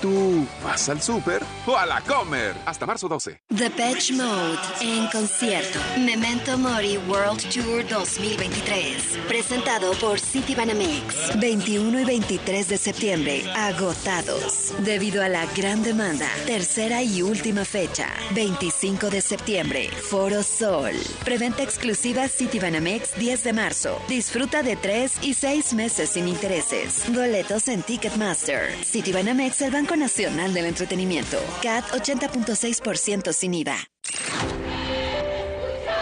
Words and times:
¿Tú 0.00 0.46
vas 0.64 0.88
al 0.88 1.02
súper 1.02 1.42
o 1.66 1.76
a 1.76 1.84
la 1.84 2.00
comer? 2.00 2.54
Hasta 2.64 2.86
marzo 2.86 3.06
12. 3.06 3.42
The 3.54 3.68
Beach 3.68 4.12
Mode 4.12 4.58
en 4.80 5.06
concierto. 5.08 5.78
Memento 5.98 6.56
Mori 6.56 6.96
World 7.06 7.42
Tour 7.50 7.86
2023. 7.86 9.18
Presentado 9.28 9.92
por 9.94 10.18
City 10.18 10.54
Banamex. 10.54 11.38
21 11.38 12.00
y 12.00 12.04
23 12.06 12.68
de 12.70 12.78
septiembre. 12.78 13.44
Agotados. 13.54 14.72
Debido 14.78 15.22
a 15.22 15.28
la 15.28 15.44
gran 15.54 15.82
demanda. 15.82 16.28
Tercera 16.46 17.02
y 17.02 17.20
última 17.20 17.66
fecha. 17.66 18.08
25 18.34 19.10
de 19.10 19.20
septiembre. 19.20 19.90
Foro 20.08 20.42
Sol. 20.42 20.92
Preventa 21.26 21.62
exclusiva 21.62 22.26
City 22.28 22.58
Banamex 22.58 23.18
10 23.18 23.44
de 23.44 23.52
marzo. 23.52 24.00
Disfruta 24.08 24.62
de 24.62 24.76
3 24.76 25.18
y 25.20 25.34
6 25.34 25.74
meses 25.74 26.08
sin 26.08 26.26
intereses. 26.26 27.04
Boletos 27.12 27.68
en 27.68 27.82
Ticketmaster. 27.82 28.82
City 28.82 29.12
Banamex, 29.12 29.60
el 29.60 29.70
Banco 29.72 29.89
Nacional 29.96 30.54
del 30.54 30.66
Entretenimiento. 30.66 31.38
CAT 31.62 31.84
80.6% 31.92 33.32
sin 33.32 33.54
IVA. 33.54 33.76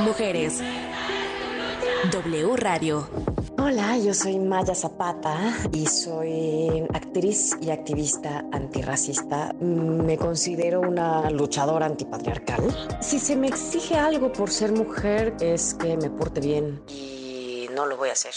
Mujeres. 0.01 0.60
W 2.12 2.56
Radio. 2.56 3.09
Hola, 3.59 3.98
yo 3.98 4.15
soy 4.15 4.38
Maya 4.38 4.74
Zapata 4.74 5.52
y 5.73 5.87
soy 5.87 6.84
actriz 6.95 7.56
y 7.60 7.70
activista 7.70 8.45
antirracista. 8.52 9.52
Me 9.60 10.16
considero 10.16 10.80
una 10.80 11.29
luchadora 11.30 11.87
antipatriarcal. 11.87 12.62
Si 13.01 13.18
se 13.18 13.37
me 13.37 13.48
exige 13.48 13.96
algo 13.96 14.32
por 14.32 14.51
ser 14.51 14.73
mujer 14.73 15.34
es 15.41 15.74
que 15.74 15.96
me 15.96 16.09
porte 16.09 16.41
bien 16.41 16.80
no 17.78 17.87
lo 17.87 17.96
voy 17.96 18.09
a 18.09 18.12
hacer. 18.12 18.34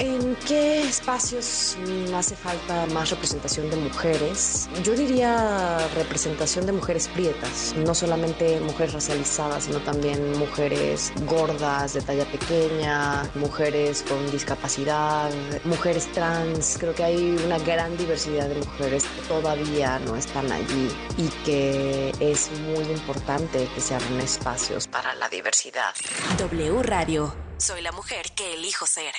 ¿En 0.00 0.34
qué 0.48 0.82
espacios 0.82 1.76
hace 2.12 2.34
falta 2.34 2.86
más 2.86 3.10
representación 3.10 3.70
de 3.70 3.76
mujeres? 3.76 4.68
Yo 4.82 4.94
diría 4.94 5.78
representación 5.94 6.66
de 6.66 6.72
mujeres 6.72 7.06
prietas, 7.06 7.72
no 7.76 7.94
solamente 7.94 8.58
mujeres 8.58 8.94
racializadas, 8.94 9.64
sino 9.64 9.78
también 9.78 10.36
mujeres 10.36 11.12
gordas, 11.26 11.94
de 11.94 12.02
talla 12.02 12.24
pequeña, 12.32 13.30
mujeres 13.36 14.02
con 14.08 14.28
discapacidad, 14.32 15.30
mujeres 15.64 16.10
trans. 16.10 16.76
Creo 16.80 16.92
que 16.92 17.04
hay 17.04 17.36
una 17.46 17.58
gran 17.60 17.96
diversidad 17.96 18.48
de 18.48 18.56
mujeres 18.56 19.04
que 19.04 19.22
todavía 19.28 20.00
no 20.00 20.16
están 20.16 20.50
allí 20.50 20.90
y 21.16 21.28
que 21.44 22.12
es 22.18 22.50
muy 22.62 22.84
importante 22.86 23.68
que 23.72 23.80
se 23.80 23.94
abran 23.94 24.18
espacios 24.18 24.88
para 24.88 25.14
la 25.14 25.28
diversidad. 25.28 25.94
W 26.38 26.82
Radio. 26.82 27.49
Soy 27.60 27.82
la 27.82 27.92
mujer 27.92 28.24
que 28.34 28.54
elijo 28.54 28.86
ser. 28.86 29.12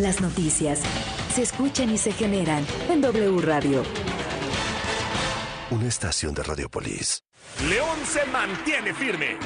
Las 0.00 0.22
noticias 0.22 0.80
se 1.34 1.42
escuchan 1.42 1.90
y 1.90 1.98
se 1.98 2.12
generan 2.12 2.66
en 2.88 3.02
W 3.02 3.42
Radio. 3.42 3.82
Una 5.70 5.86
estación 5.86 6.32
de 6.32 6.44
Radiopolis. 6.44 7.24
León 7.68 7.98
se 8.10 8.24
mantiene 8.24 8.94
firme. 8.94 9.36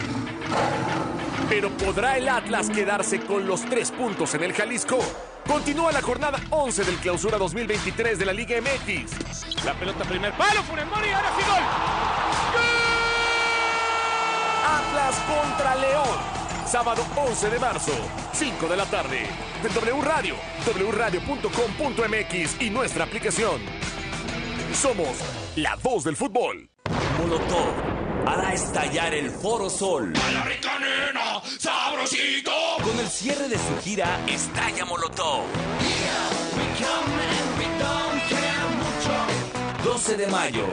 Pero 1.49 1.77
¿podrá 1.77 2.17
el 2.17 2.29
Atlas 2.29 2.71
quedarse 2.71 3.21
con 3.23 3.45
los 3.45 3.65
tres 3.65 3.91
puntos 3.91 4.35
en 4.35 4.45
el 4.45 4.53
Jalisco? 4.53 5.01
Continúa 5.45 5.91
la 5.91 6.01
jornada 6.01 6.41
11 6.51 6.85
del 6.85 6.97
clausura 6.99 7.39
2023 7.39 8.21
de 8.21 8.25
la 8.25 8.33
Liga 8.33 8.57
MX. 8.61 9.65
La 9.65 9.75
pelota 9.75 10.05
primer 10.05 10.33
palo, 10.37 10.63
Funes 10.63 10.87
Mori, 10.87 11.11
ahora 11.11 11.33
sí 11.37 11.45
gol. 11.45 11.63
Atlas 14.65 15.17
contra 15.27 15.75
León. 15.75 16.42
Sábado 16.67 17.05
11 17.17 17.51
de 17.51 17.59
marzo, 17.59 17.93
5 18.33 18.69
de 18.69 18.77
la 18.77 18.87
tarde. 18.87 19.27
De 19.63 19.69
W 19.69 20.01
Radio, 20.03 20.37
wradio.com.mx 20.91 22.61
y 22.61 22.71
nuestra 22.71 23.05
aplicación. 23.05 23.61
Somos 24.73 25.19
la 25.57 25.77
voz 25.77 26.05
del 26.05 26.17
fútbol. 26.17 26.71
Molotov 27.19 27.75
hará 28.27 28.55
estallar 28.55 29.13
el 29.13 29.31
Foro 29.31 29.69
Sol. 29.69 30.13
A 30.17 30.33
la 30.33 30.43
rica 30.45 30.79
nena, 30.79 31.43
sabrosito. 31.59 32.53
Con 32.83 32.99
el 32.99 33.09
cierre 33.09 33.49
de 33.49 33.57
su 33.57 33.79
gira, 33.83 34.19
estalla 34.27 34.85
Molotov. 34.85 35.45
12 39.85 40.17
de 40.17 40.27
mayo. 40.29 40.65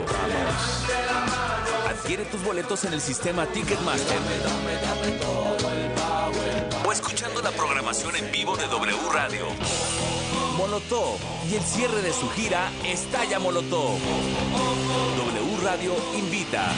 Adquiere 1.88 2.24
tus 2.24 2.42
boletos 2.42 2.84
en 2.84 2.94
el 2.94 3.00
sistema 3.00 3.46
Ticketmaster. 3.46 4.18
O 6.90 6.92
escuchando 6.92 7.40
la 7.40 7.52
programación 7.52 8.16
en 8.16 8.32
vivo 8.32 8.56
de 8.56 8.66
W 8.66 8.96
Radio. 9.12 9.46
Molotov 10.56 11.18
y 11.48 11.54
el 11.54 11.62
cierre 11.62 12.02
de 12.02 12.12
su 12.12 12.28
gira 12.30 12.68
Estalla 12.84 13.38
Molotov. 13.38 13.96
W 15.16 15.56
Radio 15.62 15.94
invita. 16.18 16.68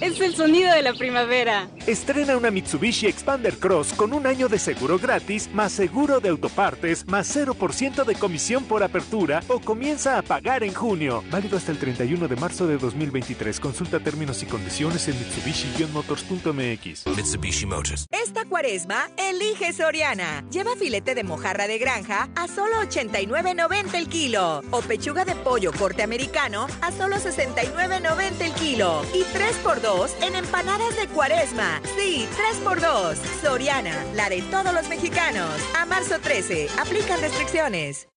es 0.00 0.20
el 0.20 0.34
sonido 0.34 0.72
de 0.72 0.82
la 0.82 0.94
primavera. 0.94 1.68
Estrena 1.86 2.36
una 2.36 2.50
Mitsubishi 2.50 3.06
Expander 3.06 3.58
Cross 3.58 3.92
con 3.92 4.12
un 4.12 4.26
año 4.26 4.48
de 4.48 4.58
seguro 4.58 4.98
gratis, 4.98 5.48
más 5.52 5.72
seguro 5.72 6.20
de 6.20 6.30
autopartes, 6.30 7.06
más 7.06 7.34
0% 7.34 8.04
de 8.04 8.14
comisión 8.14 8.64
por 8.64 8.82
apertura 8.82 9.42
o 9.48 9.60
comienza 9.60 10.18
a 10.18 10.22
pagar 10.22 10.64
en 10.64 10.74
junio. 10.74 11.22
Válido 11.30 11.56
hasta 11.56 11.72
el 11.72 11.78
31 11.78 12.28
de 12.28 12.36
marzo 12.36 12.66
de 12.66 12.78
2023. 12.78 13.60
Consulta 13.60 14.00
términos 14.00 14.42
y 14.42 14.46
condiciones 14.46 15.08
en 15.08 15.14
Mitsubishi-motors.mx. 15.14 17.16
Mitsubishi 17.16 17.66
Motors. 17.66 18.06
Esta 18.10 18.44
cuaresma, 18.44 19.08
elige 19.16 19.72
Soriana. 19.72 20.44
Lleva 20.50 20.76
filete 20.76 21.14
de 21.14 21.24
mojarra 21.24 21.66
de 21.66 21.78
granja 21.78 22.28
a 22.34 22.48
solo 22.48 22.76
89.90 22.82 23.94
el 23.94 24.08
kilo. 24.08 24.62
O 24.70 24.80
pechuga 24.80 25.24
de 25.24 25.34
pollo 25.36 25.72
corte 25.72 26.02
americano 26.02 26.66
a 26.80 26.92
solo 26.92 27.16
69.90 27.16 28.40
el 28.40 28.52
kilo. 28.52 29.02
Y 29.14 29.22
3x2 29.86 30.10
en 30.22 30.34
empanadas 30.36 30.96
de 30.96 31.06
cuaresma. 31.08 31.80
Sí, 31.96 32.26
3x2. 32.36 33.16
Soriana, 33.40 33.94
la 34.14 34.28
de 34.28 34.42
todos 34.42 34.72
los 34.72 34.88
mexicanos. 34.88 35.50
A 35.78 35.86
marzo 35.86 36.18
13, 36.20 36.68
aplican 36.78 37.20
restricciones. 37.20 38.08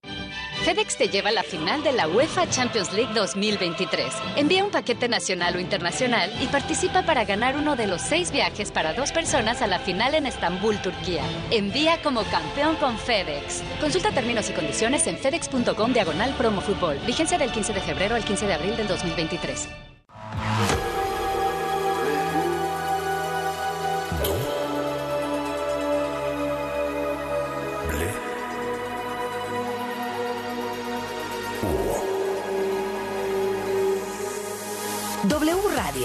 FedEx 0.63 0.97
te 0.97 1.07
lleva 1.07 1.30
a 1.30 1.31
la 1.31 1.44
final 1.44 1.84
de 1.84 1.94
la 1.94 2.07
UEFA 2.07 2.50
Champions 2.50 2.91
League 2.91 3.13
2023. 3.13 4.13
Envía 4.35 4.66
un 4.66 4.72
paquete 4.72 5.07
nacional 5.07 5.56
o 5.56 5.59
internacional 5.59 6.31
y 6.41 6.47
participa 6.47 7.03
para 7.03 7.24
ganar 7.24 7.56
uno 7.56 7.78
de 7.78 7.88
los 7.88 8.01
seis 8.01 8.31
viajes 8.31 8.69
para 8.69 8.94
dos 8.94 9.13
personas 9.13 9.62
a 9.62 9.68
la 9.68 9.80
final 9.80 10.16
en 10.16 10.25
Estambul, 10.25 10.81
Turquía. 10.81 11.24
Envía 11.50 12.01
como 12.01 12.24
campeón 12.24 12.75
con 12.75 12.97
FedEx. 12.97 13.63
Consulta 13.80 14.12
términos 14.12 14.50
y 14.50 14.53
condiciones 14.53 15.07
en 15.07 15.18
fedex.com 15.18 15.94
diagonal 15.94 16.34
promo 16.34 16.59
fútbol. 16.59 17.00
Vigencia 17.06 17.38
del 17.38 17.51
15 17.51 17.74
de 17.74 17.81
febrero 17.81 18.16
al 18.16 18.25
15 18.25 18.46
de 18.46 18.53
abril 18.53 18.75
del 18.75 18.88
2023. 18.88 19.89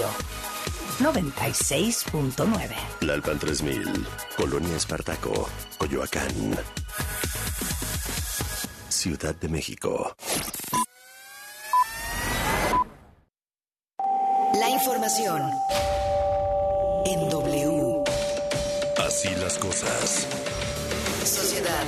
Radio 0.05 0.35
96.9. 0.99 2.75
Lalpan 3.01 3.39
3000, 3.39 4.07
Colonia 4.37 4.77
Espartaco, 4.77 5.49
Coyoacán. 5.77 6.57
Ciudad 8.89 9.35
de 9.35 9.49
México. 9.49 10.15
La 14.53 14.69
información 14.69 15.41
en 17.05 17.29
W. 17.29 18.03
Así 19.05 19.29
las 19.41 19.57
cosas. 19.57 20.27
Sociedad, 21.25 21.83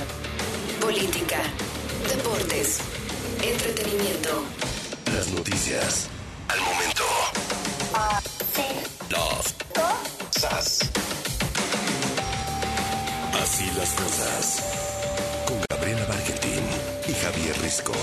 política, 0.80 1.42
deportes, 2.08 2.80
entretenimiento. 3.42 4.44
Las 5.06 5.28
noticias. 5.32 6.08
Al 6.48 6.60
momento. 6.60 7.57
Love. 9.10 9.54
Sas. 10.30 10.80
Así 13.42 13.64
las 13.78 13.90
cosas. 13.94 14.62
Con 15.46 15.58
Gabriela 15.70 16.04
Barquetín 16.06 16.64
y 17.08 17.12
Javier 17.14 17.58
Risco. 17.62 17.94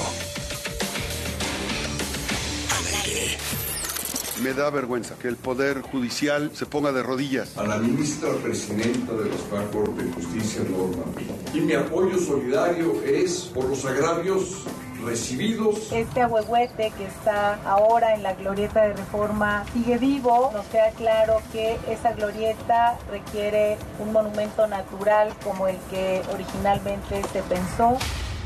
Me 4.45 4.53
da 4.53 4.69
vergüenza 4.69 5.15
que 5.15 5.27
el 5.27 5.37
Poder 5.37 5.81
Judicial 5.81 6.51
se 6.53 6.67
ponga 6.67 6.91
de 6.91 7.01
rodillas. 7.01 7.57
A 7.57 7.63
la 7.63 7.77
ministra 7.77 8.29
presidenta 8.43 9.13
de 9.13 9.31
la 9.31 9.35
Suprema 9.35 9.65
Corte 9.71 10.03
de 10.03 10.11
Justicia, 10.13 10.61
Norma. 10.69 11.03
Y 11.51 11.61
mi 11.61 11.73
apoyo 11.73 12.19
solidario 12.19 13.01
es 13.03 13.49
por 13.55 13.65
los 13.65 13.83
agravios 13.85 14.65
recibidos. 15.03 15.91
Este 15.91 16.21
ahuehuete 16.21 16.93
que 16.95 17.05
está 17.05 17.55
ahora 17.63 18.13
en 18.13 18.21
la 18.21 18.35
glorieta 18.35 18.83
de 18.83 18.93
reforma 18.93 19.65
sigue 19.73 19.97
vivo. 19.97 20.51
Nos 20.53 20.67
queda 20.67 20.91
claro 20.91 21.41
que 21.51 21.79
esa 21.89 22.13
glorieta 22.13 22.99
requiere 23.09 23.79
un 23.97 24.13
monumento 24.13 24.67
natural 24.67 25.33
como 25.43 25.67
el 25.67 25.77
que 25.89 26.21
originalmente 26.31 27.23
se 27.33 27.41
pensó. 27.41 27.97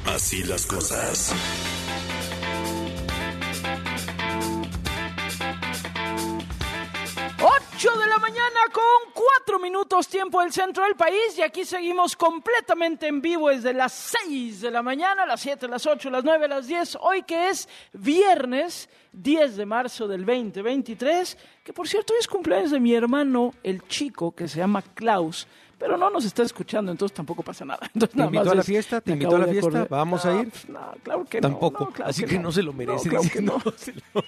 Así 0.06 0.44
las 0.44 0.66
cosas. 0.66 1.34
8 7.80 7.98
de 7.98 8.08
la 8.08 8.18
mañana 8.18 8.60
con 8.74 9.14
4 9.14 9.58
minutos 9.58 10.10
tiempo 10.10 10.42
del 10.42 10.52
centro 10.52 10.84
del 10.84 10.96
país 10.96 11.38
y 11.38 11.42
aquí 11.42 11.64
seguimos 11.64 12.14
completamente 12.14 13.08
en 13.08 13.22
vivo 13.22 13.48
desde 13.48 13.74
las 13.74 13.94
6 14.26 14.60
de 14.60 14.70
la 14.70 14.84
mañana, 14.84 15.26
las 15.26 15.40
7, 15.40 15.66
las 15.70 15.86
8, 15.86 16.10
las 16.10 16.26
9, 16.26 16.50
las 16.50 16.68
10, 16.68 16.98
hoy 17.00 17.24
que 17.24 17.48
es 17.48 17.70
viernes 17.94 18.90
10 19.14 19.56
de 19.56 19.66
marzo 19.66 20.10
del 20.10 20.26
2023, 20.26 21.38
que 21.64 21.72
por 21.72 21.88
cierto 21.88 22.14
es 22.20 22.28
cumpleaños 22.28 22.72
de 22.72 22.82
mi 22.82 22.94
hermano, 22.94 23.54
el 23.64 23.88
chico 23.88 24.36
que 24.36 24.50
se 24.50 24.58
llama 24.58 24.82
Klaus 24.82 25.48
pero 25.80 25.98
no 25.98 26.10
nos 26.10 26.26
está 26.26 26.44
escuchando, 26.44 26.92
entonces 26.92 27.16
tampoco 27.16 27.42
pasa 27.42 27.64
nada. 27.66 27.80
Entonces, 27.94 28.16
¿Te 28.18 28.24
invitó 28.26 28.52
a 28.52 28.56
la 28.56 28.64
fiesta? 28.64 29.02
¿Te 29.02 29.12
invitó 29.14 29.36
a 29.38 29.40
la 29.40 29.48
fiesta? 29.48 29.88
¿Vamos 29.90 30.26
a 30.26 30.42
ir? 30.42 30.52
No, 30.68 30.80
claro 31.02 31.26
que 31.26 31.40
Tampoco. 31.42 31.86
no. 31.86 31.92
claro 31.92 32.10
Así 32.10 32.24
que, 32.24 32.32
que 32.32 32.40
no. 32.40 32.52
se 32.52 32.62
lo 32.62 32.74
merece. 32.74 33.10
Claro 33.10 33.24
que 33.32 33.42
no. 33.42 33.58
se 33.78 33.94
lo- 33.94 34.24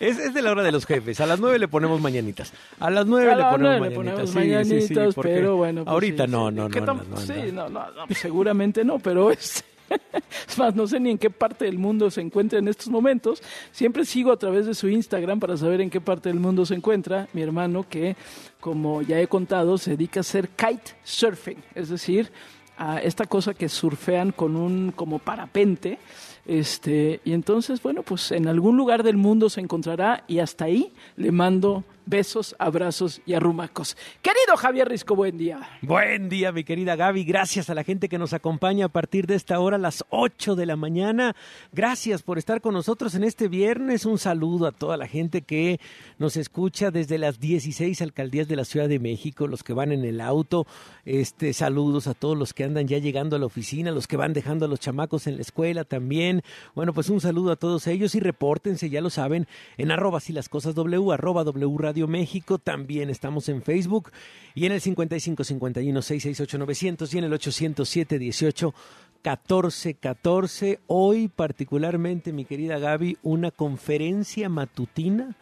es, 0.00 0.18
es 0.18 0.34
de 0.34 0.42
la 0.42 0.50
hora 0.52 0.62
de 0.62 0.72
los 0.72 0.86
jefes. 0.86 1.20
A 1.20 1.26
las 1.26 1.40
nueve 1.40 1.58
le 1.58 1.68
ponemos 1.68 2.00
mañanitas. 2.00 2.52
A 2.78 2.90
las 2.90 3.06
nueve 3.06 3.32
A 3.32 3.36
le 3.36 3.42
ponemos 3.44 3.60
le 3.62 3.80
mañanitas. 3.80 3.96
ponemos 3.96 4.20
Sí, 4.20 4.26
sí, 4.26 4.32
sí, 4.32 4.94
mañanitas, 4.94 5.14
porque 5.14 5.32
pero 5.34 5.56
bueno. 5.56 5.84
pues 5.84 5.92
ahorita 5.92 6.24
sí, 6.26 6.30
no, 6.30 6.48
sí. 6.50 6.54
no, 6.56 6.68
¿Qué 6.68 6.80
no, 6.80 6.94
no, 6.94 7.16
Sí, 7.16 7.32
no. 7.52 7.68
no, 7.68 7.86
pues 8.06 8.18
seguramente 8.18 8.84
no, 8.84 8.98
pero 8.98 9.30
es... 9.30 9.64
Es 10.48 10.58
más, 10.58 10.74
no 10.74 10.86
sé 10.86 11.00
ni 11.00 11.10
en 11.10 11.18
qué 11.18 11.30
parte 11.30 11.64
del 11.64 11.78
mundo 11.78 12.10
se 12.10 12.20
encuentra 12.20 12.58
en 12.58 12.68
estos 12.68 12.88
momentos. 12.88 13.42
Siempre 13.72 14.04
sigo 14.04 14.32
a 14.32 14.36
través 14.36 14.66
de 14.66 14.74
su 14.74 14.88
Instagram 14.88 15.40
para 15.40 15.56
saber 15.56 15.80
en 15.80 15.90
qué 15.90 16.00
parte 16.00 16.28
del 16.28 16.40
mundo 16.40 16.66
se 16.66 16.74
encuentra 16.74 17.28
mi 17.32 17.42
hermano 17.42 17.86
que, 17.88 18.16
como 18.60 19.02
ya 19.02 19.20
he 19.20 19.26
contado, 19.26 19.78
se 19.78 19.92
dedica 19.92 20.20
a 20.20 20.22
hacer 20.22 20.48
kite 20.50 20.92
surfing, 21.02 21.62
es 21.74 21.88
decir, 21.88 22.30
a 22.76 22.98
esta 22.98 23.26
cosa 23.26 23.54
que 23.54 23.68
surfean 23.68 24.32
con 24.32 24.56
un 24.56 24.92
como 24.92 25.18
parapente. 25.18 25.98
Este, 26.46 27.20
y 27.24 27.32
entonces, 27.32 27.82
bueno, 27.82 28.02
pues 28.02 28.30
en 28.32 28.48
algún 28.48 28.76
lugar 28.76 29.02
del 29.02 29.16
mundo 29.16 29.48
se 29.48 29.60
encontrará 29.60 30.24
y 30.28 30.40
hasta 30.40 30.66
ahí 30.66 30.92
le 31.16 31.32
mando 31.32 31.84
besos, 32.06 32.54
abrazos 32.58 33.20
y 33.26 33.34
arrumacos. 33.34 33.96
Querido 34.22 34.56
Javier 34.56 34.88
Risco, 34.88 35.14
buen 35.14 35.38
día. 35.38 35.60
Buen 35.82 36.28
día, 36.28 36.52
mi 36.52 36.64
querida 36.64 36.96
Gaby. 36.96 37.24
Gracias 37.24 37.70
a 37.70 37.74
la 37.74 37.84
gente 37.84 38.08
que 38.08 38.18
nos 38.18 38.32
acompaña 38.32 38.86
a 38.86 38.88
partir 38.88 39.26
de 39.26 39.34
esta 39.34 39.58
hora, 39.60 39.78
las 39.78 40.04
8 40.10 40.54
de 40.56 40.66
la 40.66 40.76
mañana. 40.76 41.34
Gracias 41.72 42.22
por 42.22 42.38
estar 42.38 42.60
con 42.60 42.74
nosotros 42.74 43.14
en 43.14 43.24
este 43.24 43.48
viernes. 43.48 44.06
Un 44.06 44.18
saludo 44.18 44.66
a 44.66 44.72
toda 44.72 44.96
la 44.96 45.06
gente 45.06 45.42
que 45.42 45.80
nos 46.18 46.36
escucha 46.36 46.90
desde 46.90 47.18
las 47.18 47.40
16 47.40 48.02
alcaldías 48.02 48.48
de 48.48 48.56
la 48.56 48.64
Ciudad 48.64 48.88
de 48.88 48.98
México, 48.98 49.46
los 49.46 49.62
que 49.62 49.72
van 49.72 49.92
en 49.92 50.04
el 50.04 50.20
auto. 50.20 50.66
Este, 51.04 51.52
saludos 51.52 52.06
a 52.06 52.14
todos 52.14 52.36
los 52.36 52.52
que 52.52 52.64
andan 52.64 52.88
ya 52.88 52.98
llegando 52.98 53.36
a 53.36 53.38
la 53.38 53.46
oficina, 53.46 53.90
los 53.90 54.06
que 54.06 54.16
van 54.16 54.32
dejando 54.32 54.66
a 54.66 54.68
los 54.68 54.80
chamacos 54.80 55.26
en 55.26 55.36
la 55.36 55.42
escuela 55.42 55.84
también. 55.84 56.42
Bueno, 56.74 56.92
pues 56.92 57.08
un 57.08 57.20
saludo 57.20 57.52
a 57.52 57.56
todos 57.56 57.86
ellos 57.86 58.14
y 58.14 58.20
repórtense, 58.20 58.90
ya 58.90 59.00
lo 59.00 59.10
saben, 59.10 59.46
en 59.76 59.90
arroba 59.90 60.20
si 60.20 60.32
las 60.32 60.48
cosas 60.48 60.74
W, 60.74 61.12
arroba 61.12 61.44
W 61.44 61.76
Radio 61.78 61.93
México. 61.94 62.58
También 62.58 63.10
estamos 63.10 63.48
en 63.48 63.62
Facebook 63.62 64.10
y 64.54 64.66
en 64.66 64.72
el 64.72 64.80
55 64.80 65.44
51 65.44 66.02
668 66.02 66.58
900 66.58 67.14
y 67.14 67.18
en 67.18 67.24
el 67.24 67.32
807 67.32 68.18
18 68.18 68.74
14 69.22 69.94
14. 69.94 70.80
Hoy, 70.86 71.28
particularmente, 71.28 72.32
mi 72.32 72.44
querida 72.44 72.78
Gaby, 72.78 73.18
una 73.22 73.50
conferencia 73.50 74.48
matutina 74.48 75.36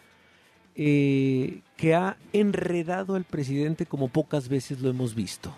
eh, 0.76 1.60
que 1.76 1.94
ha 1.94 2.16
enredado 2.32 3.16
al 3.16 3.24
presidente 3.24 3.86
como 3.86 4.08
pocas 4.08 4.48
veces 4.48 4.80
lo 4.80 4.88
hemos 4.88 5.14
visto. 5.14 5.56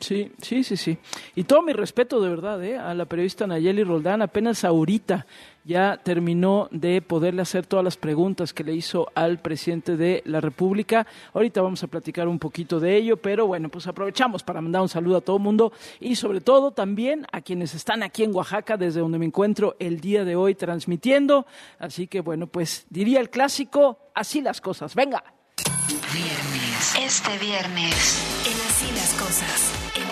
Sí, 0.00 0.32
sí, 0.42 0.62
sí, 0.62 0.76
sí. 0.76 0.98
Y 1.34 1.44
todo 1.44 1.62
mi 1.62 1.72
respeto 1.72 2.20
de 2.20 2.28
verdad 2.28 2.62
¿eh? 2.64 2.76
a 2.76 2.94
la 2.94 3.06
periodista 3.06 3.46
Nayeli 3.46 3.84
Roldán. 3.84 4.22
Apenas 4.22 4.64
ahorita 4.64 5.26
ya 5.64 6.00
terminó 6.02 6.68
de 6.70 7.02
poderle 7.02 7.42
hacer 7.42 7.66
todas 7.66 7.84
las 7.84 7.96
preguntas 7.96 8.52
que 8.52 8.62
le 8.62 8.72
hizo 8.72 9.08
al 9.14 9.38
presidente 9.38 9.96
de 9.96 10.22
la 10.24 10.40
República. 10.40 11.06
Ahorita 11.32 11.60
vamos 11.60 11.82
a 11.82 11.88
platicar 11.88 12.28
un 12.28 12.38
poquito 12.38 12.78
de 12.78 12.96
ello, 12.96 13.16
pero 13.16 13.46
bueno, 13.46 13.68
pues 13.68 13.86
aprovechamos 13.86 14.44
para 14.44 14.60
mandar 14.60 14.82
un 14.82 14.88
saludo 14.88 15.16
a 15.16 15.20
todo 15.22 15.38
el 15.38 15.42
mundo 15.42 15.72
y 15.98 16.14
sobre 16.14 16.40
todo 16.40 16.70
también 16.70 17.26
a 17.32 17.40
quienes 17.40 17.74
están 17.74 18.02
aquí 18.02 18.22
en 18.22 18.34
Oaxaca, 18.34 18.76
desde 18.76 19.00
donde 19.00 19.18
me 19.18 19.26
encuentro 19.26 19.74
el 19.80 20.00
día 20.00 20.24
de 20.24 20.36
hoy 20.36 20.54
transmitiendo. 20.54 21.46
Así 21.78 22.06
que 22.06 22.20
bueno, 22.20 22.46
pues 22.46 22.86
diría 22.90 23.20
el 23.20 23.30
clásico, 23.30 23.98
así 24.14 24.42
las 24.42 24.60
cosas. 24.60 24.94
Venga. 24.94 25.35
Este 27.00 27.38
viernes. 27.38 28.22
En 28.46 28.60
Así 28.68 28.90
las 28.92 29.12
cosas. 29.14 29.72
En 29.94 30.08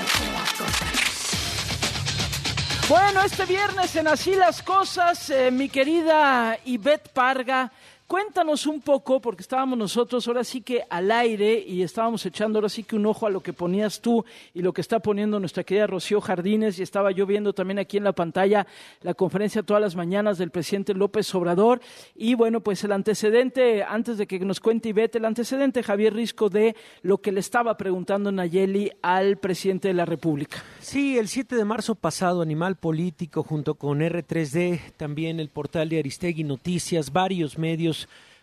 Bueno, 2.88 3.22
este 3.22 3.46
viernes 3.46 3.96
en 3.96 4.06
Así 4.06 4.34
las 4.34 4.62
Cosas, 4.62 5.31
eh, 5.31 5.50
mi 5.50 5.70
querida 5.70 6.58
Ivette 6.66 7.08
Parga, 7.08 7.72
cuéntanos 8.06 8.66
un 8.66 8.80
poco, 8.80 9.20
porque 9.20 9.42
estábamos 9.42 9.78
nosotros 9.78 10.26
ahora 10.28 10.44
sí 10.44 10.60
que 10.60 10.84
al 10.90 11.10
aire 11.10 11.64
y 11.66 11.82
estábamos 11.82 12.24
echando 12.26 12.58
ahora 12.58 12.68
sí 12.68 12.82
que 12.82 12.96
un 12.96 13.06
ojo 13.06 13.26
a 13.26 13.30
lo 13.30 13.42
que 13.42 13.52
ponías 13.52 14.00
tú 14.00 14.24
y 14.52 14.62
lo 14.62 14.72
que 14.72 14.80
está 14.80 15.00
poniendo 15.00 15.40
nuestra 15.40 15.64
querida 15.64 15.86
Rocío 15.86 16.20
Jardines 16.20 16.78
y 16.78 16.82
estaba 16.82 17.10
yo 17.12 17.26
viendo 17.26 17.52
también 17.52 17.78
aquí 17.78 17.96
en 17.96 18.04
la 18.04 18.12
pantalla 18.12 18.66
la 19.02 19.14
conferencia 19.14 19.62
todas 19.62 19.80
las 19.80 19.96
mañanas 19.96 20.38
del 20.38 20.50
presidente 20.50 20.94
López 20.94 21.34
Obrador 21.34 21.80
y 22.14 22.34
bueno, 22.34 22.60
pues 22.60 22.84
el 22.84 22.92
antecedente, 22.92 23.82
antes 23.82 24.18
de 24.18 24.26
que 24.26 24.38
nos 24.40 24.60
cuente 24.60 24.90
Ivette, 24.90 25.16
el 25.16 25.24
antecedente 25.24 25.82
Javier 25.82 26.14
Risco 26.14 26.50
de 26.50 26.76
lo 27.02 27.18
que 27.18 27.32
le 27.32 27.40
estaba 27.40 27.76
preguntando 27.76 28.30
Nayeli 28.30 28.92
al 29.02 29.38
presidente 29.38 29.88
de 29.88 29.94
la 29.94 30.04
República. 30.04 30.62
Sí, 30.80 31.18
el 31.18 31.28
7 31.28 31.56
de 31.56 31.64
marzo 31.64 31.94
pasado, 31.94 32.42
Animal 32.42 32.76
Político, 32.76 33.42
junto 33.42 33.75
con 33.75 34.00
R3D, 34.00 34.92
también 34.96 35.40
el 35.40 35.49
portal 35.49 35.88
de 35.88 35.99
Aristegui 35.99 36.44
Noticias, 36.44 37.12
varios 37.12 37.58
medios 37.58 37.93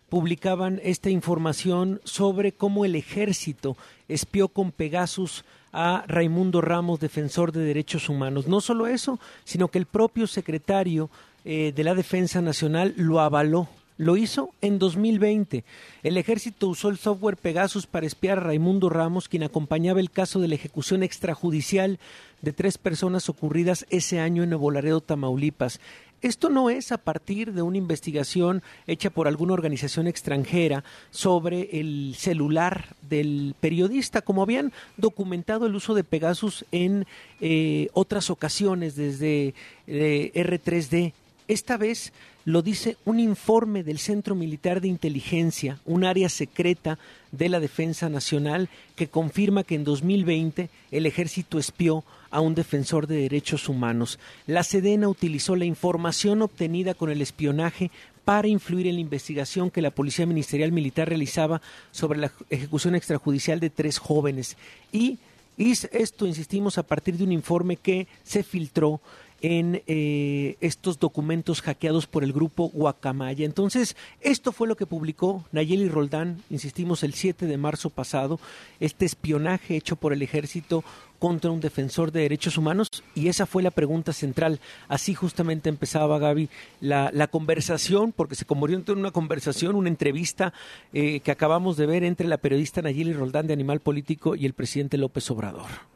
publicaban 0.10 0.82
esta 0.84 1.10
información 1.10 2.02
sobre 2.04 2.52
cómo 2.52 2.84
el 2.84 2.96
ejército 2.96 3.78
espió 4.10 4.50
con 4.50 4.74
Pegasus 4.74 5.46
a 5.72 6.04
Raimundo 6.08 6.60
Ramos, 6.60 7.00
defensor 7.00 7.54
de 7.54 7.62
derechos 7.62 8.10
humanos. 8.10 8.48
No 8.48 8.60
solo 8.60 8.88
eso, 8.88 9.20
sino 9.46 9.70
que 9.70 9.80
el 9.80 9.86
propio 9.86 10.28
secretario 10.28 11.10
eh, 11.46 11.72
de 11.74 11.84
la 11.84 11.96
Defensa 11.96 12.42
Nacional 12.42 12.94
lo 12.98 13.22
avaló. 13.22 13.70
Lo 13.98 14.18
hizo 14.18 14.50
en 14.62 14.80
2020. 14.80 15.64
El 16.02 16.18
ejército 16.18 16.68
usó 16.68 16.90
el 16.90 16.98
software 16.98 17.38
Pegasus 17.38 17.86
para 17.86 18.08
espiar 18.08 18.40
a 18.40 18.42
Raimundo 18.42 18.90
Ramos, 18.90 19.30
quien 19.30 19.44
acompañaba 19.44 20.00
el 20.00 20.10
caso 20.10 20.40
de 20.40 20.48
la 20.48 20.56
ejecución 20.56 21.04
extrajudicial 21.04 22.00
de 22.42 22.52
tres 22.52 22.78
personas 22.78 23.30
ocurridas 23.30 23.86
ese 23.92 24.20
año 24.20 24.44
en 24.44 24.50
Nuevo 24.50 25.02
Tamaulipas. 25.02 25.80
Esto 26.22 26.50
no 26.50 26.70
es 26.70 26.92
a 26.92 27.00
partir 27.00 27.52
de 27.52 27.64
una 27.64 27.80
investigación 27.80 28.62
hecha 28.86 29.10
por 29.10 29.28
alguna 29.28 29.54
organización 29.54 30.06
extranjera 30.06 30.84
sobre 31.10 31.80
el 31.80 32.14
celular 32.16 32.96
del 33.02 33.56
periodista, 33.60 34.22
como 34.22 34.44
habían 34.44 34.72
documentado 34.98 35.66
el 35.66 35.74
uso 35.74 35.96
de 35.96 36.04
Pegasus 36.04 36.64
en 36.72 37.08
eh, 37.40 37.90
otras 37.94 38.30
ocasiones 38.30 38.96
desde 38.96 39.56
eh, 39.88 40.32
R3D. 40.36 41.14
Esta 41.48 41.78
vez 41.78 42.14
lo 42.46 42.62
dice 42.62 42.98
un 43.04 43.20
informe 43.20 43.84
del 43.84 43.98
Centro 43.98 44.36
Militar 44.36 44.80
de 44.80 44.90
Inteligencia, 44.90 45.80
un 45.86 46.04
área 46.04 46.30
secreta 46.30 47.00
de 47.32 47.50
la 47.50 47.60
Defensa 47.60 48.10
Nacional, 48.10 48.70
que 48.96 49.08
confirma 49.08 49.64
que 49.64 49.76
en 49.76 49.84
2020 49.84 50.70
el 50.92 51.06
ejército 51.08 51.58
espió 51.58 52.04
a 52.32 52.42
un 52.42 52.56
defensor 52.56 53.06
de 53.06 53.18
derechos 53.18 53.70
humanos. 53.70 54.18
La 54.48 54.64
Sedena 54.64 55.08
utilizó 55.08 55.56
la 55.56 55.66
información 55.66 56.42
obtenida 56.42 56.94
con 56.94 57.12
el 57.12 57.22
espionaje 57.22 57.92
para 58.26 58.48
influir 58.48 58.88
en 58.88 58.96
la 58.96 59.02
investigación 59.02 59.70
que 59.70 59.82
la 59.82 59.92
Policía 59.92 60.26
Ministerial 60.26 60.72
Militar 60.72 61.10
realizaba 61.10 61.62
sobre 61.92 62.20
la 62.20 62.32
ejecución 62.50 62.96
extrajudicial 62.96 63.60
de 63.60 63.70
tres 63.70 63.98
jóvenes. 63.98 64.58
Y, 64.92 65.20
esto, 65.58 66.26
insistimos, 66.26 66.78
a 66.78 66.84
partir 66.84 67.18
de 67.18 67.24
un 67.24 67.32
informe 67.32 67.76
que 67.76 68.08
se 68.24 68.44
filtró 68.44 69.02
en 69.42 69.82
eh, 69.88 70.58
estos 70.62 71.00
documentos 71.00 71.62
hackeados 71.62 72.08
por 72.08 72.24
el 72.24 72.34
grupo 72.34 72.70
Guacamaya. 72.70 73.46
Entonces, 73.46 73.96
esto 74.22 74.52
fue 74.52 74.68
lo 74.68 74.76
que 74.76 74.86
publicó 74.86 75.46
Nayeli 75.52 75.90
Roldán, 75.90 76.44
insistimos, 76.50 77.04
el 77.04 77.14
7 77.14 77.46
de 77.46 77.58
marzo 77.58 77.90
pasado, 77.90 78.40
este 78.80 79.06
espionaje 79.06 79.76
hecho 79.76 79.96
por 79.96 80.14
el 80.14 80.22
ejército 80.22 80.84
contra 81.22 81.52
un 81.52 81.62
defensor 81.62 82.12
de 82.12 82.22
derechos 82.22 82.58
humanos 82.58 82.88
y 83.14 83.28
esa 83.28 83.46
fue 83.46 83.62
la 83.62 83.70
pregunta 83.70 84.12
central. 84.12 84.60
Así 84.88 85.14
justamente 85.14 85.70
empezaba 85.70 86.18
Gaby 86.18 86.50
la, 86.80 87.28
conversación, 87.28 88.12
porque 88.12 88.34
se 88.34 88.46
convirtió 88.46 88.94
en 88.94 89.00
una 89.00 89.12
conversación, 89.12 89.76
una 89.76 89.90
entrevista 89.90 90.52
eh, 90.94 91.20
que 91.20 91.32
acabamos 91.32 91.78
de 91.78 91.86
ver 91.86 92.04
entre 92.04 92.28
la 92.28 92.38
periodista 92.38 92.82
Nayeli 92.82 93.14
Roldán 93.14 93.46
de 93.46 93.54
Animal 93.54 93.82
Político 93.82 94.36
y 94.36 94.48
el 94.48 94.54
presidente 94.54 94.98
López 94.98 95.30
Obrador. 95.30 95.91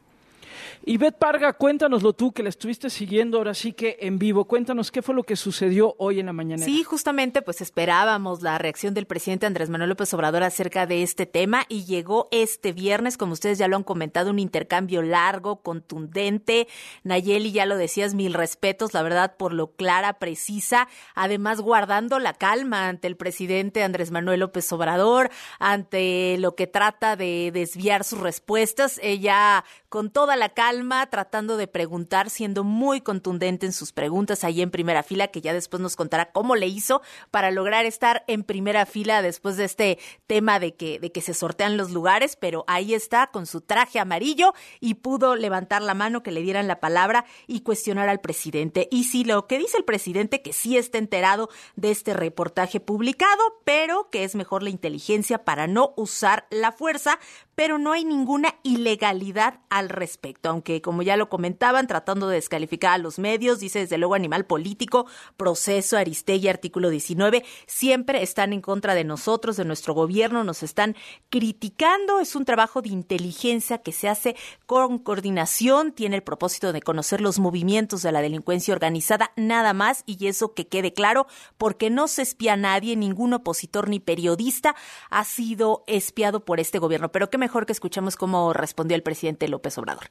Y 0.87 0.97
Bet 0.97 1.17
Parga, 1.17 1.53
cuéntanoslo 1.53 2.13
tú, 2.13 2.31
que 2.31 2.43
la 2.43 2.49
estuviste 2.49 2.91
siguiendo 2.91 3.39
ahora 3.39 3.55
sí 3.55 3.73
que 3.73 3.97
en 4.01 4.19
vivo. 4.19 4.45
Cuéntanos 4.45 4.91
qué 4.91 5.01
fue 5.01 5.15
lo 5.15 5.23
que 5.23 5.35
sucedió 5.35 5.95
hoy 5.97 6.19
en 6.19 6.27
la 6.27 6.33
mañana. 6.33 6.63
Sí, 6.63 6.83
justamente 6.83 7.41
pues 7.41 7.59
esperábamos 7.59 8.43
la 8.43 8.59
reacción 8.59 8.93
del 8.93 9.07
presidente 9.07 9.47
Andrés 9.47 9.71
Manuel 9.71 9.89
López 9.89 10.13
Obrador 10.13 10.43
acerca 10.43 10.85
de 10.85 11.01
este 11.01 11.25
tema 11.25 11.65
y 11.69 11.85
llegó 11.85 12.27
este 12.29 12.71
viernes, 12.71 13.17
como 13.17 13.33
ustedes 13.33 13.57
ya 13.57 13.67
lo 13.67 13.77
han 13.77 13.83
comentado, 13.83 14.29
un 14.29 14.37
intercambio 14.37 15.01
largo, 15.01 15.63
contundente. 15.63 16.67
Nayeli, 17.03 17.51
ya 17.51 17.65
lo 17.65 17.77
decías, 17.77 18.13
mil 18.13 18.35
respetos, 18.35 18.93
la 18.93 19.01
verdad, 19.01 19.37
por 19.37 19.53
lo 19.53 19.71
clara, 19.71 20.19
precisa, 20.19 20.87
además 21.15 21.61
guardando 21.61 22.19
la 22.19 22.35
calma 22.35 22.89
ante 22.89 23.07
el 23.07 23.17
presidente 23.17 23.81
Andrés 23.81 24.11
Manuel 24.11 24.41
López 24.41 24.71
Obrador, 24.71 25.31
ante 25.57 26.37
lo 26.37 26.53
que 26.53 26.67
trata 26.67 27.15
de 27.15 27.49
desviar 27.51 28.03
sus 28.03 28.19
respuestas. 28.19 28.99
Ella 29.01 29.65
con 29.95 30.11
toda 30.11 30.35
la 30.35 30.49
calma, 30.49 30.74
tratando 31.09 31.57
de 31.57 31.67
preguntar, 31.67 32.29
siendo 32.29 32.63
muy 32.63 33.01
contundente 33.01 33.65
en 33.65 33.73
sus 33.73 33.91
preguntas 33.91 34.43
ahí 34.43 34.61
en 34.61 34.71
primera 34.71 35.03
fila, 35.03 35.27
que 35.27 35.41
ya 35.41 35.53
después 35.53 35.81
nos 35.81 35.95
contará 35.95 36.31
cómo 36.31 36.55
le 36.55 36.67
hizo 36.67 37.01
para 37.31 37.51
lograr 37.51 37.85
estar 37.85 38.23
en 38.27 38.43
primera 38.43 38.85
fila 38.85 39.21
después 39.21 39.57
de 39.57 39.65
este 39.65 39.99
tema 40.27 40.59
de 40.59 40.75
que, 40.75 40.99
de 40.99 41.11
que 41.11 41.21
se 41.21 41.33
sortean 41.33 41.77
los 41.77 41.91
lugares, 41.91 42.35
pero 42.35 42.63
ahí 42.67 42.93
está 42.93 43.27
con 43.27 43.45
su 43.45 43.61
traje 43.61 43.99
amarillo 43.99 44.53
y 44.79 44.95
pudo 44.95 45.35
levantar 45.35 45.81
la 45.81 45.93
mano, 45.93 46.23
que 46.23 46.31
le 46.31 46.41
dieran 46.41 46.67
la 46.67 46.79
palabra 46.79 47.25
y 47.47 47.61
cuestionar 47.61 48.09
al 48.09 48.21
presidente. 48.21 48.87
Y 48.91 49.05
si 49.05 49.23
lo 49.23 49.47
que 49.47 49.57
dice 49.57 49.77
el 49.77 49.85
presidente, 49.85 50.41
que 50.41 50.53
sí 50.53 50.77
está 50.77 50.97
enterado 50.97 51.49
de 51.75 51.91
este 51.91 52.13
reportaje 52.13 52.79
publicado, 52.79 53.41
pero 53.63 54.09
que 54.11 54.23
es 54.23 54.35
mejor 54.35 54.63
la 54.63 54.69
inteligencia 54.69 55.43
para 55.43 55.67
no 55.67 55.93
usar 55.95 56.47
la 56.49 56.71
fuerza, 56.71 57.19
pero 57.55 57.77
no 57.77 57.93
hay 57.93 58.03
ninguna 58.03 58.55
ilegalidad 58.63 59.61
al 59.69 59.89
respecto, 59.89 60.49
aunque 60.49 60.81
como 60.81 61.01
ya 61.01 61.17
lo 61.17 61.29
comentaban, 61.29 61.87
tratando 61.87 62.27
de 62.27 62.35
descalificar 62.35 62.93
a 62.93 62.97
los 62.97 63.17
medios, 63.17 63.59
dice 63.59 63.79
desde 63.79 63.97
luego 63.97 64.15
Animal 64.15 64.45
Político, 64.45 65.05
Proceso, 65.37 65.97
Aristegui, 65.97 66.49
artículo 66.49 66.89
19, 66.89 67.43
siempre 67.65 68.21
están 68.21 68.51
en 68.53 68.61
contra 68.61 68.93
de 68.93 69.05
nosotros, 69.05 69.55
de 69.55 69.65
nuestro 69.65 69.93
gobierno, 69.93 70.43
nos 70.43 70.63
están 70.63 70.95
criticando, 71.29 72.19
es 72.19 72.35
un 72.35 72.45
trabajo 72.45 72.81
de 72.81 72.89
inteligencia 72.89 73.77
que 73.79 73.93
se 73.93 74.09
hace 74.09 74.35
con 74.65 74.99
coordinación, 74.99 75.93
tiene 75.93 76.17
el 76.17 76.23
propósito 76.23 76.73
de 76.73 76.81
conocer 76.81 77.21
los 77.21 77.39
movimientos 77.39 78.01
de 78.01 78.11
la 78.11 78.21
delincuencia 78.21 78.73
organizada, 78.73 79.31
nada 79.37 79.73
más, 79.73 80.03
y 80.05 80.27
eso 80.27 80.53
que 80.53 80.67
quede 80.67 80.93
claro, 80.93 81.27
porque 81.57 81.89
no 81.89 82.07
se 82.07 82.21
espía 82.21 82.53
a 82.53 82.57
nadie, 82.57 82.95
ningún 82.97 83.33
opositor 83.33 83.87
ni 83.87 83.99
periodista 83.99 84.75
ha 85.09 85.23
sido 85.23 85.83
espiado 85.87 86.43
por 86.43 86.59
este 86.59 86.79
gobierno, 86.79 87.11
pero 87.11 87.29
que 87.29 87.37
mejor 87.45 87.67
que 87.67 87.73
escuchemos 87.73 88.15
cómo 88.15 88.53
respondió 88.53 88.95
el 88.95 89.03
presidente 89.03 89.47
López 89.47 89.77
Obrador. 89.77 90.09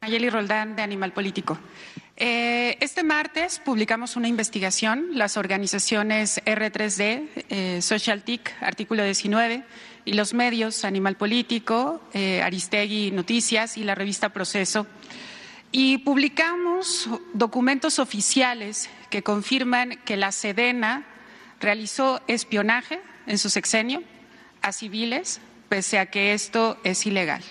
Ayeli 0.00 0.30
Roldán, 0.30 0.74
de 0.74 0.82
Animal 0.82 1.12
Político. 1.12 1.56
Eh, 2.16 2.76
este 2.80 3.04
martes 3.04 3.60
publicamos 3.60 4.16
una 4.16 4.26
investigación, 4.26 5.10
las 5.12 5.36
organizaciones 5.36 6.42
R3D, 6.44 7.28
eh, 7.50 7.80
Social 7.82 8.24
TIC, 8.24 8.52
artículo 8.60 9.04
19, 9.04 9.62
y 10.04 10.14
los 10.14 10.34
medios 10.34 10.84
Animal 10.84 11.16
Político, 11.16 12.00
eh, 12.14 12.42
Aristegui 12.42 13.12
Noticias 13.12 13.78
y 13.78 13.84
la 13.84 13.94
revista 13.94 14.30
Proceso. 14.30 14.88
Y 15.70 15.98
publicamos 15.98 17.08
documentos 17.32 18.00
oficiales 18.00 18.90
que 19.08 19.22
confirman 19.22 20.00
que 20.04 20.16
la 20.16 20.32
Sedena 20.32 21.06
realizó 21.60 22.20
espionaje 22.26 23.00
en 23.28 23.38
su 23.38 23.50
sexenio 23.50 24.02
a 24.62 24.72
civiles, 24.72 25.40
pese 25.72 25.98
a 25.98 26.04
que 26.04 26.34
esto 26.34 26.76
es 26.84 27.06
ilegal. 27.06 27.42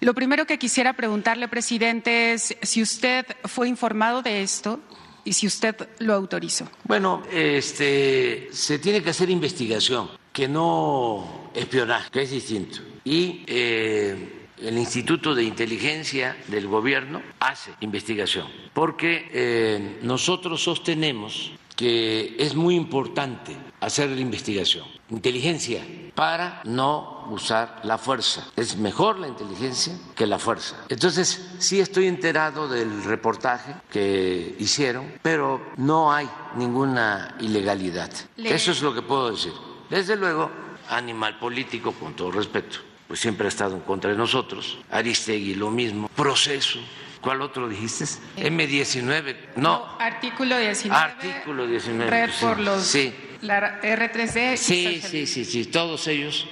Lo 0.00 0.14
primero 0.14 0.46
que 0.46 0.58
quisiera 0.58 0.94
preguntarle, 0.94 1.48
presidente, 1.48 2.32
es 2.32 2.56
si 2.62 2.80
usted 2.80 3.26
fue 3.44 3.68
informado 3.68 4.22
de 4.22 4.40
esto 4.40 4.80
y 5.22 5.34
si 5.34 5.46
usted 5.46 5.76
lo 5.98 6.14
autorizó. 6.14 6.66
Bueno, 6.84 7.22
este, 7.30 8.48
se 8.52 8.78
tiene 8.78 9.02
que 9.02 9.10
hacer 9.10 9.28
investigación, 9.28 10.08
que 10.32 10.48
no 10.48 11.50
espionaje, 11.52 12.08
que 12.10 12.22
es 12.22 12.30
distinto. 12.30 12.78
Y 13.04 13.44
eh, 13.46 14.48
el 14.62 14.78
Instituto 14.78 15.34
de 15.34 15.42
Inteligencia 15.42 16.38
del 16.48 16.66
Gobierno 16.68 17.20
hace 17.40 17.72
investigación, 17.80 18.46
porque 18.72 19.28
eh, 19.30 19.98
nosotros 20.00 20.62
sostenemos 20.62 21.52
que 21.76 22.34
es 22.38 22.54
muy 22.54 22.74
importante 22.74 23.54
hacer 23.80 24.08
la 24.10 24.20
investigación, 24.20 24.86
inteligencia, 25.10 25.84
para 26.14 26.62
no 26.64 27.28
usar 27.30 27.80
la 27.84 27.98
fuerza. 27.98 28.48
Es 28.56 28.76
mejor 28.78 29.18
la 29.18 29.28
inteligencia 29.28 29.92
que 30.14 30.26
la 30.26 30.38
fuerza. 30.38 30.76
Entonces, 30.88 31.50
sí 31.58 31.78
estoy 31.78 32.06
enterado 32.06 32.66
del 32.66 33.04
reportaje 33.04 33.74
que 33.90 34.56
hicieron, 34.58 35.12
pero 35.22 35.60
no 35.76 36.10
hay 36.10 36.28
ninguna 36.56 37.36
ilegalidad. 37.40 38.10
Eso 38.38 38.72
es 38.72 38.80
lo 38.80 38.94
que 38.94 39.02
puedo 39.02 39.30
decir. 39.30 39.52
Desde 39.90 40.16
luego, 40.16 40.50
animal 40.88 41.38
político, 41.38 41.92
con 41.92 42.16
todo 42.16 42.30
respeto, 42.30 42.78
pues 43.06 43.20
siempre 43.20 43.46
ha 43.46 43.48
estado 43.48 43.74
en 43.74 43.82
contra 43.82 44.10
de 44.10 44.16
nosotros. 44.16 44.78
Aristegui, 44.90 45.54
lo 45.54 45.70
mismo. 45.70 46.08
Proceso 46.16 46.80
¿Cuál 47.26 47.42
otro 47.42 47.68
dijiste? 47.68 48.04
M19. 48.36 49.56
No. 49.56 49.96
artículo 49.98 50.56
19. 50.56 50.96
Artículo 50.96 51.66
19. 51.66 52.08
Red 52.08 52.30
por 52.40 52.60
los. 52.60 52.84
Sí. 52.84 53.12
La 53.42 53.82
R3D. 53.82 54.56
Sí, 54.56 55.00
sí, 55.02 55.26
sí, 55.26 55.44
sí. 55.44 55.64
Todos 55.64 56.06
ellos 56.06 56.46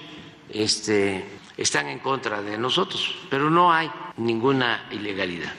este, 0.51 1.25
están 1.57 1.87
en 1.87 2.01
contra 2.01 2.43
de 2.43 2.59
nosotros, 2.59 3.15
pero 3.31 3.51
no 3.51 3.73
hay 3.73 3.89
ninguna 4.17 4.89
ilegalidad. 4.91 5.53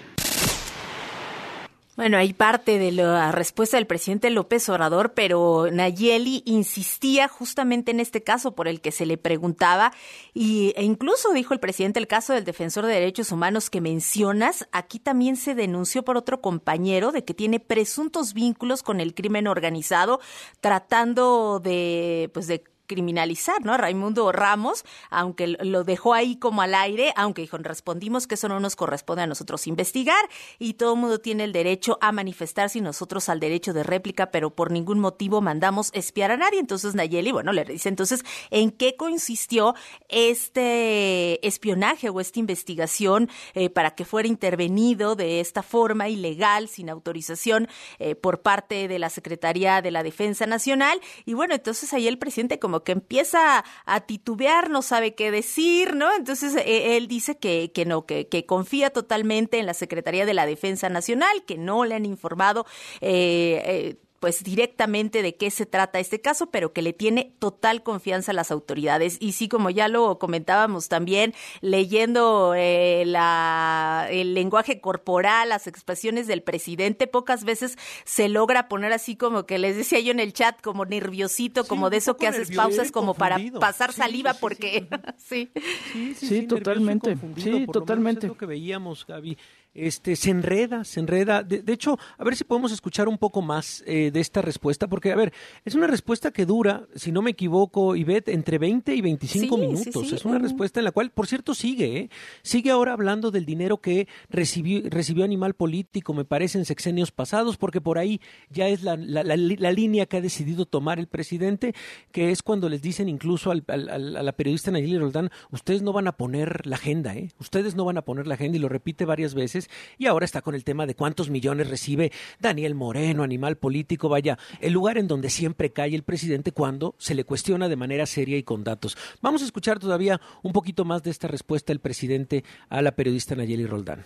Bueno, 1.96 2.18
hay 2.18 2.34
parte 2.34 2.78
de 2.78 2.92
la 2.92 3.32
respuesta 3.32 3.78
del 3.78 3.88
presidente 3.88 4.30
López 4.30 4.68
Obrador, 4.68 5.14
pero 5.14 5.70
Nayeli 5.72 6.44
insistía 6.46 7.30
justamente 7.30 7.92
en 7.92 8.02
este 8.02 8.22
caso 8.22 8.54
por 8.54 8.68
el 8.68 8.82
que 8.82 8.92
se 8.92 9.06
le 9.06 9.18
preguntaba 9.18 9.94
y, 10.34 10.74
e 10.76 10.84
incluso 10.84 11.32
dijo 11.32 11.54
el 11.54 11.62
presidente 11.62 12.00
el 12.00 12.08
caso 12.08 12.34
del 12.34 12.44
defensor 12.44 12.86
de 12.86 12.96
derechos 12.96 13.32
humanos 13.32 13.70
que 13.70 13.80
mencionas, 13.80 14.68
aquí 14.74 15.00
también 15.00 15.38
se 15.38 15.56
denunció 15.56 16.04
por 16.04 16.18
otro 16.18 16.42
compañero 16.42 17.14
de 17.14 17.24
que 17.24 17.34
tiene 17.34 17.62
presuntos 17.62 18.34
vínculos 18.34 18.84
con 18.84 19.00
el 19.00 19.14
crimen 19.14 19.48
organizado, 19.48 20.20
tratando 20.60 21.62
de, 21.64 22.30
pues 22.34 22.48
de 22.48 22.66
criminalizar, 22.88 23.64
¿no? 23.64 23.78
Raimundo 23.78 24.32
Ramos, 24.32 24.86
aunque 25.10 25.48
lo 25.48 25.84
dejó 25.84 26.14
ahí 26.14 26.38
como 26.38 26.62
al 26.62 26.76
aire, 26.76 27.14
aunque 27.16 27.42
dijo, 27.42 27.58
respondimos 27.58 28.28
que 28.28 28.36
eso 28.36 28.48
no 28.48 28.60
nos 28.60 28.76
corresponde 28.76 29.24
a 29.24 29.28
nosotros 29.28 29.68
investigar 29.68 30.24
y 30.60 30.74
todo 30.74 30.94
el 30.94 31.00
mundo 31.00 31.20
tiene 31.20 31.44
el 31.44 31.54
derecho 31.54 31.98
a 32.02 32.12
manifestarse 32.12 32.80
y 32.80 32.82
nosotros 32.82 33.30
al 33.30 33.40
derecho 33.40 33.74
de 33.74 33.84
réplica, 33.84 34.32
pero 34.32 34.52
por 34.52 34.72
ningún 34.72 35.00
motivo 35.00 35.42
mandamos 35.42 35.90
espiar 35.94 36.32
a 36.32 36.38
nadie. 36.38 36.60
Entonces 36.60 36.96
Nayeli, 36.96 37.32
bueno, 37.32 37.52
le 37.52 37.66
dice 37.66 37.90
entonces, 37.90 38.24
¿en 38.52 38.72
qué 38.72 38.96
consistió 38.96 39.76
este 40.10 41.46
espionaje 41.46 42.10
o 42.10 42.20
esta 42.20 42.40
investigación 42.40 43.30
eh, 43.54 43.70
para 43.70 43.96
que 43.96 44.06
fuera 44.06 44.28
intervenido 44.28 45.16
de 45.16 45.40
esta 45.40 45.64
forma 45.64 46.10
ilegal, 46.10 46.68
sin 46.68 46.90
autorización 46.90 47.68
eh, 48.00 48.16
por 48.16 48.42
parte 48.42 48.88
de 48.88 49.00
la 49.00 49.10
Secretaría 49.10 49.82
de 49.82 49.92
la 49.92 50.04
Defensa 50.04 50.46
Nacional? 50.46 51.00
Y 51.26 51.34
bueno, 51.34 51.56
entonces 51.56 51.94
ahí 51.94 52.08
el 52.08 52.18
presidente 52.18 52.60
como 52.60 52.75
que 52.84 52.92
empieza 52.92 53.64
a 53.86 54.02
titubear, 54.02 54.70
no 54.70 54.82
sabe 54.82 55.16
qué 55.16 55.32
decir, 55.32 55.96
¿no? 55.96 56.14
Entonces 56.14 56.56
eh, 56.56 56.98
él 56.98 57.08
dice 57.08 57.38
que, 57.38 57.72
que 57.74 57.86
no, 57.86 58.06
que, 58.06 58.28
que, 58.28 58.46
confía 58.46 58.92
totalmente 58.92 59.60
en 59.60 59.66
la 59.66 59.74
Secretaría 59.74 60.26
de 60.26 60.34
la 60.34 60.46
Defensa 60.46 60.90
Nacional, 60.90 61.44
que 61.46 61.58
no 61.58 61.86
le 61.86 61.96
han 61.96 62.06
informado 62.06 62.66
eh, 63.02 63.62
eh, 63.66 63.96
pues 64.26 64.44
directamente 64.44 65.22
de 65.22 65.36
qué 65.36 65.52
se 65.52 65.68
trata 65.68 66.00
este 66.00 66.20
caso, 66.20 66.50
pero 66.50 66.74
que 66.74 66.82
le 66.82 66.94
tiene 66.94 67.36
total 67.38 67.84
confianza 67.84 68.32
a 68.32 68.34
las 68.34 68.50
autoridades. 68.50 69.18
Y 69.20 69.34
sí, 69.34 69.48
como 69.48 69.70
ya 69.70 69.88
lo 69.88 70.18
comentábamos 70.18 70.90
también, 70.90 71.36
leyendo 71.62 72.56
eh, 72.58 73.04
la, 73.06 74.08
el 74.10 74.34
lenguaje 74.34 74.82
corporal, 74.82 75.50
las 75.50 75.68
expresiones 75.68 76.26
del 76.26 76.42
presidente, 76.42 77.06
pocas 77.06 77.44
veces 77.44 77.78
se 78.04 78.28
logra 78.28 78.68
poner 78.68 78.94
así 78.94 79.16
como 79.16 79.46
que 79.46 79.60
les 79.60 79.78
decía 79.78 80.00
yo 80.00 80.10
en 80.10 80.20
el 80.20 80.34
chat, 80.34 80.60
como 80.60 80.86
nerviosito, 80.86 81.68
como 81.68 81.92
de 81.92 81.98
eso 81.98 82.18
que 82.18 82.26
haces 82.26 82.50
pausas 82.50 82.92
como 82.92 83.14
para 83.14 83.38
pasar 83.60 83.94
saliva, 83.94 84.34
porque 84.34 84.88
sí. 85.20 85.52
Sí, 86.16 86.48
totalmente. 86.48 87.16
Sí, 87.38 87.68
totalmente. 87.72 88.26
Lo 88.26 88.36
que 88.36 88.48
veíamos, 88.48 89.06
Gaby 89.06 89.38
este, 89.76 90.16
se 90.16 90.32
enreda, 90.32 90.86
se 90.86 91.02
enreda. 91.02 91.44
De, 91.44 91.62
hecho, 91.72 92.00
a 92.18 92.24
ver 92.24 92.36
si 92.36 92.46
podemos 92.46 92.72
escuchar 92.72 93.10
un 93.10 93.18
poco 93.18 93.42
más 93.42 93.84
eh, 93.86 94.10
de 94.12 94.22
esta 94.22 94.42
respuesta, 94.42 94.88
porque, 94.88 95.12
a 95.12 95.16
ver, 95.16 95.34
es 95.66 95.76
una 95.76 95.86
respuesta 95.86 96.32
que 96.32 96.46
dura, 96.46 96.88
si 96.96 97.12
no 97.12 97.22
me 97.22 97.32
equivoco, 97.32 97.96
Ivette, 97.96 98.30
entre 98.30 98.58
20 98.58 98.96
y 98.96 99.02
25 99.02 99.58
minutos. 99.58 100.14
Es 100.14 100.24
una 100.24 100.40
respuesta 100.40 100.80
en 100.80 100.86
la 100.86 100.92
cual, 100.92 101.12
por 101.12 101.28
cierto, 101.28 101.54
sigue, 101.54 101.98
¿eh? 101.98 102.10
sigue 102.42 102.72
ahora 102.72 102.94
hablando 102.94 103.32
del 103.32 103.46
dinero 103.46 103.82
que 103.82 104.08
recibió, 104.30 104.82
recibió 104.90 105.26
Animal 105.26 105.54
Político, 105.56 106.14
me 106.14 106.24
parece, 106.24 106.58
en 106.58 106.66
sexenios 106.66 107.12
pasados, 107.12 107.58
porque 107.58 107.82
por 107.82 107.98
ahí 107.98 108.22
ya 108.50 108.70
es 108.70 108.82
la, 108.82 108.96
la, 108.96 109.24
la, 109.24 109.72
línea 109.72 110.06
que 110.06 110.18
ha 110.18 110.22
decidido 110.22 110.66
tomar 110.66 111.00
el 111.00 111.08
presidente, 111.08 111.76
que 112.14 112.32
es 112.32 112.42
cuando 112.42 112.70
les 112.70 112.82
dicen 112.82 113.10
incluso 113.10 113.52
al, 113.52 113.66
a 113.68 113.98
la 113.98 114.32
periodista 114.32 114.72
Nayeli 114.72 114.98
Roldán, 114.98 115.30
ustedes 115.52 115.82
no 115.82 115.92
van 115.92 116.08
a 116.08 116.14
poner 116.14 116.66
la 116.66 116.78
agenda, 116.78 117.14
¿eh? 117.16 117.32
ustedes 117.40 117.76
no 117.76 117.84
van 117.84 117.98
a 117.98 118.04
poner 118.04 118.26
la 118.26 118.36
agenda, 118.36 118.58
y 118.58 118.62
lo 118.62 118.70
repite 118.70 119.04
varias 119.04 119.34
veces 119.34 119.65
y 119.98 120.08
ahora 120.08 120.26
está 120.26 120.42
con 120.42 120.56
el 120.56 120.64
tema 120.64 120.86
de 120.86 120.96
cuántos 120.96 121.30
millones 121.30 121.70
recibe 121.70 122.12
Daniel 122.40 122.76
Moreno, 122.76 123.24
animal 123.24 123.58
político, 123.58 124.10
vaya, 124.10 124.38
el 124.60 124.74
lugar 124.74 124.98
en 124.98 125.08
donde 125.08 125.30
siempre 125.30 125.72
cae 125.72 125.96
el 125.96 126.04
presidente 126.04 126.52
cuando 126.52 126.96
se 126.98 127.16
le 127.16 127.24
cuestiona 127.24 127.70
de 127.70 127.76
manera 127.76 128.06
seria 128.06 128.38
y 128.38 128.44
con 128.44 128.64
datos. 128.64 128.98
Vamos 129.22 129.42
a 129.42 129.46
escuchar 129.46 129.80
todavía 129.80 130.20
un 130.44 130.54
poquito 130.54 130.86
más 130.86 131.04
de 131.04 131.12
esta 131.12 131.28
respuesta 131.28 131.72
del 131.72 131.80
presidente 131.80 132.44
a 132.70 132.82
la 132.82 132.92
periodista 132.92 133.36
Nayeli 133.36 133.66
Roldán. 133.66 134.04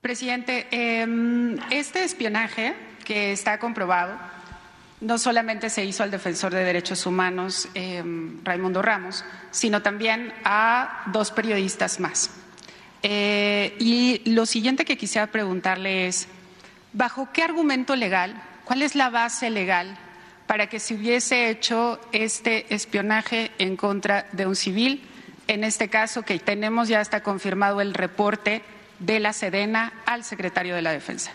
Presidente, 0.00 0.66
em, 0.70 1.58
este 1.70 2.04
espionaje 2.04 2.74
que 3.04 3.32
está 3.32 3.58
comprobado 3.58 4.16
no 5.00 5.18
solamente 5.18 5.70
se 5.70 5.84
hizo 5.84 6.02
al 6.02 6.10
defensor 6.10 6.52
de 6.52 6.64
derechos 6.64 7.06
humanos, 7.06 7.68
em, 7.74 8.42
Raimundo 8.44 8.82
Ramos, 8.82 9.24
sino 9.50 9.82
también 9.82 10.32
a 10.44 11.04
dos 11.12 11.30
periodistas 11.30 12.00
más. 12.00 12.30
Eh, 13.02 13.74
y 13.78 14.22
lo 14.30 14.46
siguiente 14.46 14.84
que 14.84 14.96
quisiera 14.96 15.26
preguntarle 15.28 16.06
es, 16.06 16.28
¿bajo 16.92 17.28
qué 17.32 17.42
argumento 17.42 17.96
legal, 17.96 18.42
cuál 18.64 18.82
es 18.82 18.94
la 18.94 19.10
base 19.10 19.50
legal 19.50 19.96
para 20.46 20.68
que 20.68 20.80
se 20.80 20.94
hubiese 20.94 21.48
hecho 21.48 22.00
este 22.12 22.72
espionaje 22.74 23.52
en 23.58 23.76
contra 23.76 24.26
de 24.32 24.46
un 24.46 24.56
civil? 24.56 25.02
En 25.48 25.64
este 25.64 25.88
caso, 25.88 26.22
que 26.22 26.38
tenemos 26.38 26.88
ya 26.88 27.00
está 27.00 27.22
confirmado 27.22 27.80
el 27.80 27.94
reporte 27.94 28.62
de 28.98 29.18
la 29.18 29.32
Sedena 29.32 29.92
al 30.06 30.24
secretario 30.24 30.74
de 30.74 30.82
la 30.82 30.92
Defensa. 30.92 31.32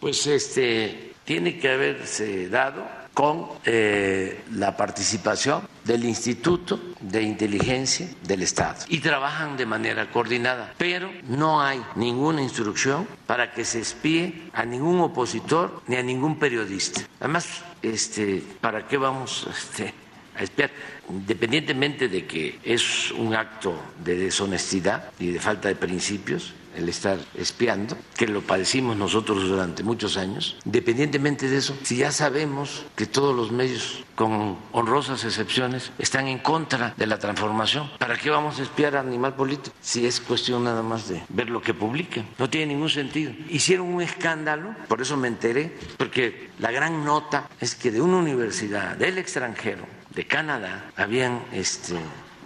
Pues 0.00 0.26
este 0.26 1.12
tiene 1.24 1.58
que 1.58 1.68
haberse 1.68 2.48
dado 2.48 3.01
con 3.14 3.48
eh, 3.64 4.42
la 4.52 4.76
participación 4.76 5.68
del 5.84 6.04
Instituto 6.04 6.80
de 7.00 7.22
Inteligencia 7.22 8.08
del 8.22 8.42
Estado 8.42 8.84
y 8.88 9.00
trabajan 9.00 9.56
de 9.56 9.66
manera 9.66 10.10
coordinada, 10.10 10.74
pero 10.78 11.10
no 11.28 11.60
hay 11.60 11.82
ninguna 11.96 12.42
instrucción 12.42 13.06
para 13.26 13.52
que 13.52 13.64
se 13.64 13.80
espíe 13.80 14.50
a 14.52 14.64
ningún 14.64 15.00
opositor 15.00 15.82
ni 15.88 15.96
a 15.96 16.02
ningún 16.02 16.38
periodista. 16.38 17.02
Además, 17.20 17.62
este, 17.82 18.42
¿para 18.60 18.86
qué 18.86 18.96
vamos 18.96 19.46
este, 19.50 19.92
a 20.38 20.42
espiar? 20.42 20.70
Independientemente 21.10 22.08
de 22.08 22.26
que 22.26 22.60
es 22.64 23.10
un 23.12 23.34
acto 23.34 23.78
de 24.02 24.16
deshonestidad 24.16 25.10
y 25.18 25.32
de 25.32 25.40
falta 25.40 25.68
de 25.68 25.74
principios, 25.74 26.54
el 26.76 26.88
estar 26.88 27.18
espiando, 27.34 27.96
que 28.16 28.26
lo 28.26 28.42
padecimos 28.42 28.96
nosotros 28.96 29.48
durante 29.48 29.82
muchos 29.82 30.16
años. 30.16 30.56
Independientemente 30.64 31.48
de 31.48 31.58
eso, 31.58 31.76
si 31.82 31.96
ya 31.96 32.12
sabemos 32.12 32.84
que 32.96 33.06
todos 33.06 33.34
los 33.34 33.52
medios, 33.52 34.04
con 34.14 34.58
honrosas 34.72 35.24
excepciones, 35.24 35.92
están 35.98 36.28
en 36.28 36.38
contra 36.38 36.94
de 36.96 37.06
la 37.06 37.18
transformación, 37.18 37.90
¿para 37.98 38.16
qué 38.16 38.30
vamos 38.30 38.58
a 38.58 38.62
espiar 38.62 38.96
a 38.96 39.00
animal 39.00 39.34
político? 39.34 39.74
Si 39.80 40.06
es 40.06 40.20
cuestión 40.20 40.64
nada 40.64 40.82
más 40.82 41.08
de 41.08 41.22
ver 41.28 41.50
lo 41.50 41.60
que 41.62 41.74
publican. 41.74 42.26
No 42.38 42.48
tiene 42.48 42.74
ningún 42.74 42.90
sentido. 42.90 43.32
Hicieron 43.48 43.88
un 43.88 44.02
escándalo, 44.02 44.74
por 44.88 45.00
eso 45.00 45.16
me 45.16 45.28
enteré, 45.28 45.76
porque 45.96 46.50
la 46.58 46.70
gran 46.70 47.04
nota 47.04 47.48
es 47.60 47.74
que 47.74 47.90
de 47.90 48.00
una 48.00 48.18
universidad 48.18 48.96
del 48.96 49.18
extranjero, 49.18 49.86
de 50.14 50.26
Canadá, 50.26 50.90
habían 50.96 51.42
este, 51.52 51.96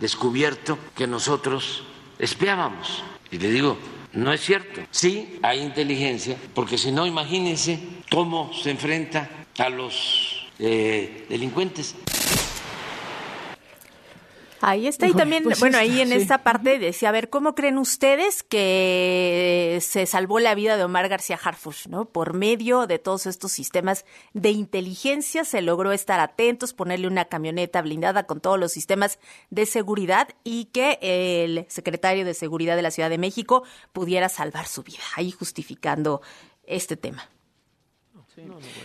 descubierto 0.00 0.78
que 0.94 1.06
nosotros 1.06 1.84
espiábamos. 2.18 3.02
Y 3.30 3.38
le 3.38 3.50
digo, 3.50 3.76
no 4.16 4.32
es 4.32 4.40
cierto. 4.40 4.80
Sí 4.90 5.38
hay 5.42 5.60
inteligencia, 5.60 6.36
porque 6.54 6.78
si 6.78 6.90
no, 6.90 7.06
imagínense 7.06 7.78
cómo 8.10 8.52
se 8.52 8.70
enfrenta 8.70 9.28
a 9.58 9.68
los 9.68 10.46
eh, 10.58 11.26
delincuentes. 11.28 11.94
Ahí 14.60 14.86
está, 14.86 15.06
y 15.06 15.12
también, 15.12 15.44
pues 15.44 15.60
bueno, 15.60 15.78
ahí 15.78 16.00
en 16.00 16.12
esta 16.12 16.42
parte 16.42 16.78
decía, 16.78 17.10
a 17.10 17.12
ver, 17.12 17.28
¿cómo 17.28 17.54
creen 17.54 17.78
ustedes 17.78 18.42
que 18.42 19.78
se 19.82 20.06
salvó 20.06 20.40
la 20.40 20.54
vida 20.54 20.76
de 20.76 20.84
Omar 20.84 21.08
García 21.08 21.38
Harfush, 21.42 21.88
¿no? 21.88 22.06
Por 22.06 22.34
medio 22.34 22.86
de 22.86 22.98
todos 22.98 23.26
estos 23.26 23.52
sistemas 23.52 24.04
de 24.32 24.50
inteligencia 24.50 25.44
se 25.44 25.62
logró 25.62 25.92
estar 25.92 26.20
atentos, 26.20 26.72
ponerle 26.72 27.06
una 27.06 27.26
camioneta 27.26 27.82
blindada 27.82 28.24
con 28.24 28.40
todos 28.40 28.58
los 28.58 28.72
sistemas 28.72 29.18
de 29.50 29.66
seguridad 29.66 30.28
y 30.42 30.66
que 30.66 30.98
el 31.02 31.66
secretario 31.68 32.24
de 32.24 32.34
Seguridad 32.34 32.76
de 32.76 32.82
la 32.82 32.90
Ciudad 32.90 33.10
de 33.10 33.18
México 33.18 33.64
pudiera 33.92 34.28
salvar 34.28 34.66
su 34.66 34.82
vida, 34.82 35.02
ahí 35.16 35.30
justificando 35.30 36.22
este 36.66 36.96
tema. 36.96 37.28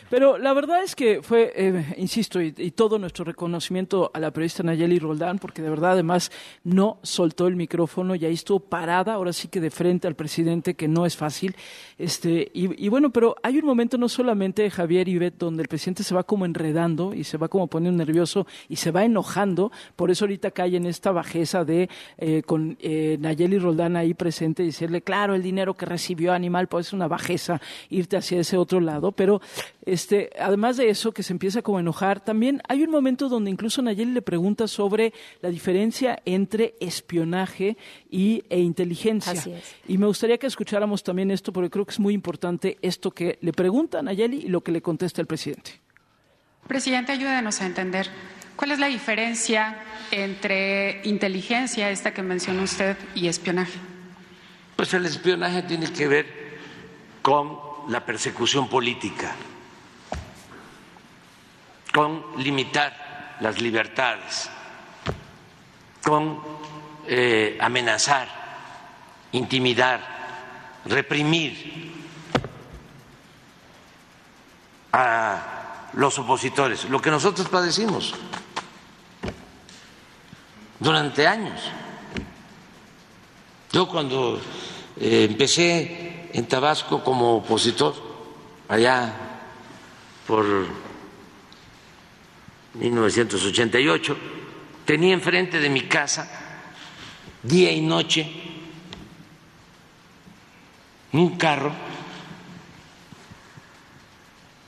Pero 0.09 0.37
la 0.37 0.53
verdad 0.53 0.83
es 0.83 0.95
que 0.95 1.21
fue, 1.21 1.51
eh, 1.55 1.93
insisto, 1.97 2.41
y, 2.41 2.51
todo 2.71 2.97
nuestro 2.97 3.25
reconocimiento 3.25 4.11
a 4.13 4.19
la 4.19 4.31
periodista 4.31 4.63
Nayeli 4.63 4.99
Roldán, 4.99 5.39
porque 5.39 5.61
de 5.61 5.69
verdad 5.69 5.91
además 5.91 6.31
no 6.63 6.99
soltó 7.03 7.47
el 7.47 7.55
micrófono 7.55 8.15
y 8.15 8.25
ahí 8.25 8.33
estuvo 8.33 8.59
parada, 8.59 9.13
ahora 9.13 9.33
sí 9.33 9.47
que 9.49 9.59
de 9.59 9.69
frente 9.69 10.07
al 10.07 10.15
presidente, 10.15 10.75
que 10.75 10.87
no 10.87 11.05
es 11.05 11.17
fácil. 11.17 11.55
Este, 11.97 12.49
y, 12.53 12.87
bueno, 12.89 13.11
pero 13.11 13.35
hay 13.43 13.57
un 13.57 13.65
momento 13.65 13.97
no 13.97 14.09
solamente, 14.09 14.69
Javier 14.69 15.07
y 15.07 15.17
Beth, 15.17 15.37
donde 15.37 15.63
el 15.63 15.67
presidente 15.67 16.03
se 16.03 16.15
va 16.15 16.23
como 16.23 16.45
enredando 16.45 17.13
y 17.13 17.23
se 17.23 17.37
va 17.37 17.47
como 17.47 17.67
poniendo 17.67 18.03
nervioso 18.03 18.47
y 18.69 18.77
se 18.77 18.91
va 18.91 19.03
enojando, 19.03 19.71
por 19.95 20.11
eso 20.11 20.25
ahorita 20.25 20.51
cae 20.51 20.75
en 20.75 20.85
esta 20.85 21.11
bajeza 21.11 21.65
de 21.65 21.89
eh, 22.17 22.43
con 22.43 22.77
eh, 22.79 23.17
Nayeli 23.19 23.59
Roldán 23.59 23.97
ahí 23.97 24.13
presente 24.13 24.63
y 24.63 24.67
decirle, 24.67 25.01
claro, 25.01 25.35
el 25.35 25.43
dinero 25.43 25.75
que 25.75 25.85
recibió 25.85 26.33
Animal, 26.33 26.67
pues 26.67 26.87
es 26.87 26.93
una 26.93 27.07
bajeza 27.07 27.61
irte 27.89 28.17
hacia 28.17 28.39
ese 28.39 28.57
otro 28.57 28.79
lado, 28.79 29.11
pero 29.11 29.40
este, 29.85 30.29
además 30.39 30.77
de 30.77 30.89
eso, 30.89 31.11
que 31.11 31.23
se 31.23 31.33
empieza 31.33 31.61
como 31.61 31.77
a 31.77 31.81
enojar, 31.81 32.23
también 32.23 32.61
hay 32.67 32.83
un 32.83 32.91
momento 32.91 33.29
donde 33.29 33.49
incluso 33.49 33.81
Nayeli 33.81 34.11
le 34.11 34.21
pregunta 34.21 34.67
sobre 34.67 35.13
la 35.41 35.49
diferencia 35.49 36.21
entre 36.25 36.75
espionaje 36.79 37.77
y, 38.09 38.43
e 38.49 38.59
inteligencia. 38.59 39.43
Y 39.87 39.97
me 39.97 40.05
gustaría 40.05 40.37
que 40.37 40.47
escucháramos 40.47 41.03
también 41.03 41.31
esto, 41.31 41.51
porque 41.51 41.69
creo 41.69 41.85
que 41.85 41.91
es 41.91 41.99
muy 41.99 42.13
importante 42.13 42.77
esto 42.81 43.11
que 43.11 43.37
le 43.41 43.53
pregunta 43.53 43.99
a 43.99 44.01
Nayeli 44.01 44.37
y 44.45 44.47
lo 44.47 44.61
que 44.61 44.71
le 44.71 44.81
contesta 44.81 45.21
el 45.21 45.27
presidente. 45.27 45.79
Presidente, 46.67 47.11
ayúdenos 47.11 47.61
a 47.61 47.65
entender. 47.65 48.07
¿Cuál 48.55 48.71
es 48.71 48.79
la 48.79 48.87
diferencia 48.87 49.77
entre 50.11 51.01
inteligencia, 51.05 51.89
esta 51.89 52.13
que 52.13 52.21
mencionó 52.21 52.63
usted, 52.63 52.95
y 53.15 53.27
espionaje? 53.27 53.79
Pues 54.75 54.93
el 54.93 55.05
espionaje 55.05 55.63
tiene 55.63 55.91
que 55.91 56.07
ver 56.07 56.25
con 57.21 57.70
la 57.89 58.05
persecución 58.05 58.67
política, 58.67 59.35
con 61.93 62.23
limitar 62.37 63.37
las 63.41 63.61
libertades, 63.61 64.49
con 66.03 66.39
eh, 67.07 67.57
amenazar, 67.59 68.27
intimidar, 69.31 70.81
reprimir 70.85 71.91
a 74.93 75.89
los 75.93 76.17
opositores, 76.19 76.85
lo 76.85 77.01
que 77.01 77.11
nosotros 77.11 77.47
padecimos 77.49 78.13
durante 80.79 81.27
años. 81.27 81.61
Yo 83.71 83.87
cuando 83.87 84.41
eh, 84.99 85.27
empecé 85.29 86.10
en 86.33 86.47
Tabasco 86.47 87.03
como 87.03 87.37
opositor, 87.37 87.93
allá 88.67 89.13
por 90.25 90.45
1988, 92.73 94.17
tenía 94.85 95.13
enfrente 95.13 95.59
de 95.59 95.69
mi 95.69 95.81
casa, 95.81 96.29
día 97.43 97.71
y 97.71 97.81
noche, 97.81 98.31
un 101.13 101.37
carro 101.37 101.73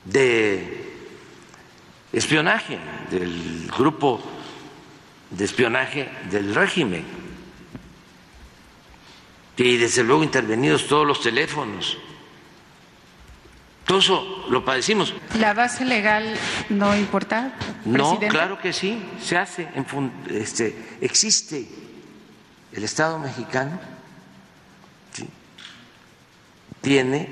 de 0.04 0.92
espionaje, 2.12 2.78
del 3.10 3.70
grupo 3.76 4.20
de 5.30 5.44
espionaje 5.44 6.08
del 6.30 6.54
régimen 6.54 7.23
y 9.56 9.76
desde 9.76 10.02
luego 10.02 10.24
intervenidos 10.24 10.86
todos 10.86 11.06
los 11.06 11.20
teléfonos. 11.20 11.98
Todo 13.86 13.98
eso 13.98 14.46
lo 14.48 14.64
padecimos. 14.64 15.14
¿La 15.38 15.52
base 15.52 15.84
legal 15.84 16.34
no 16.70 16.96
importa? 16.96 17.54
No, 17.84 18.18
claro 18.18 18.58
que 18.58 18.72
sí, 18.72 19.02
se 19.22 19.36
hace, 19.36 19.68
este, 20.30 20.96
existe 21.00 21.68
el 22.72 22.82
Estado 22.82 23.18
mexicano, 23.18 23.78
tiene 26.80 27.28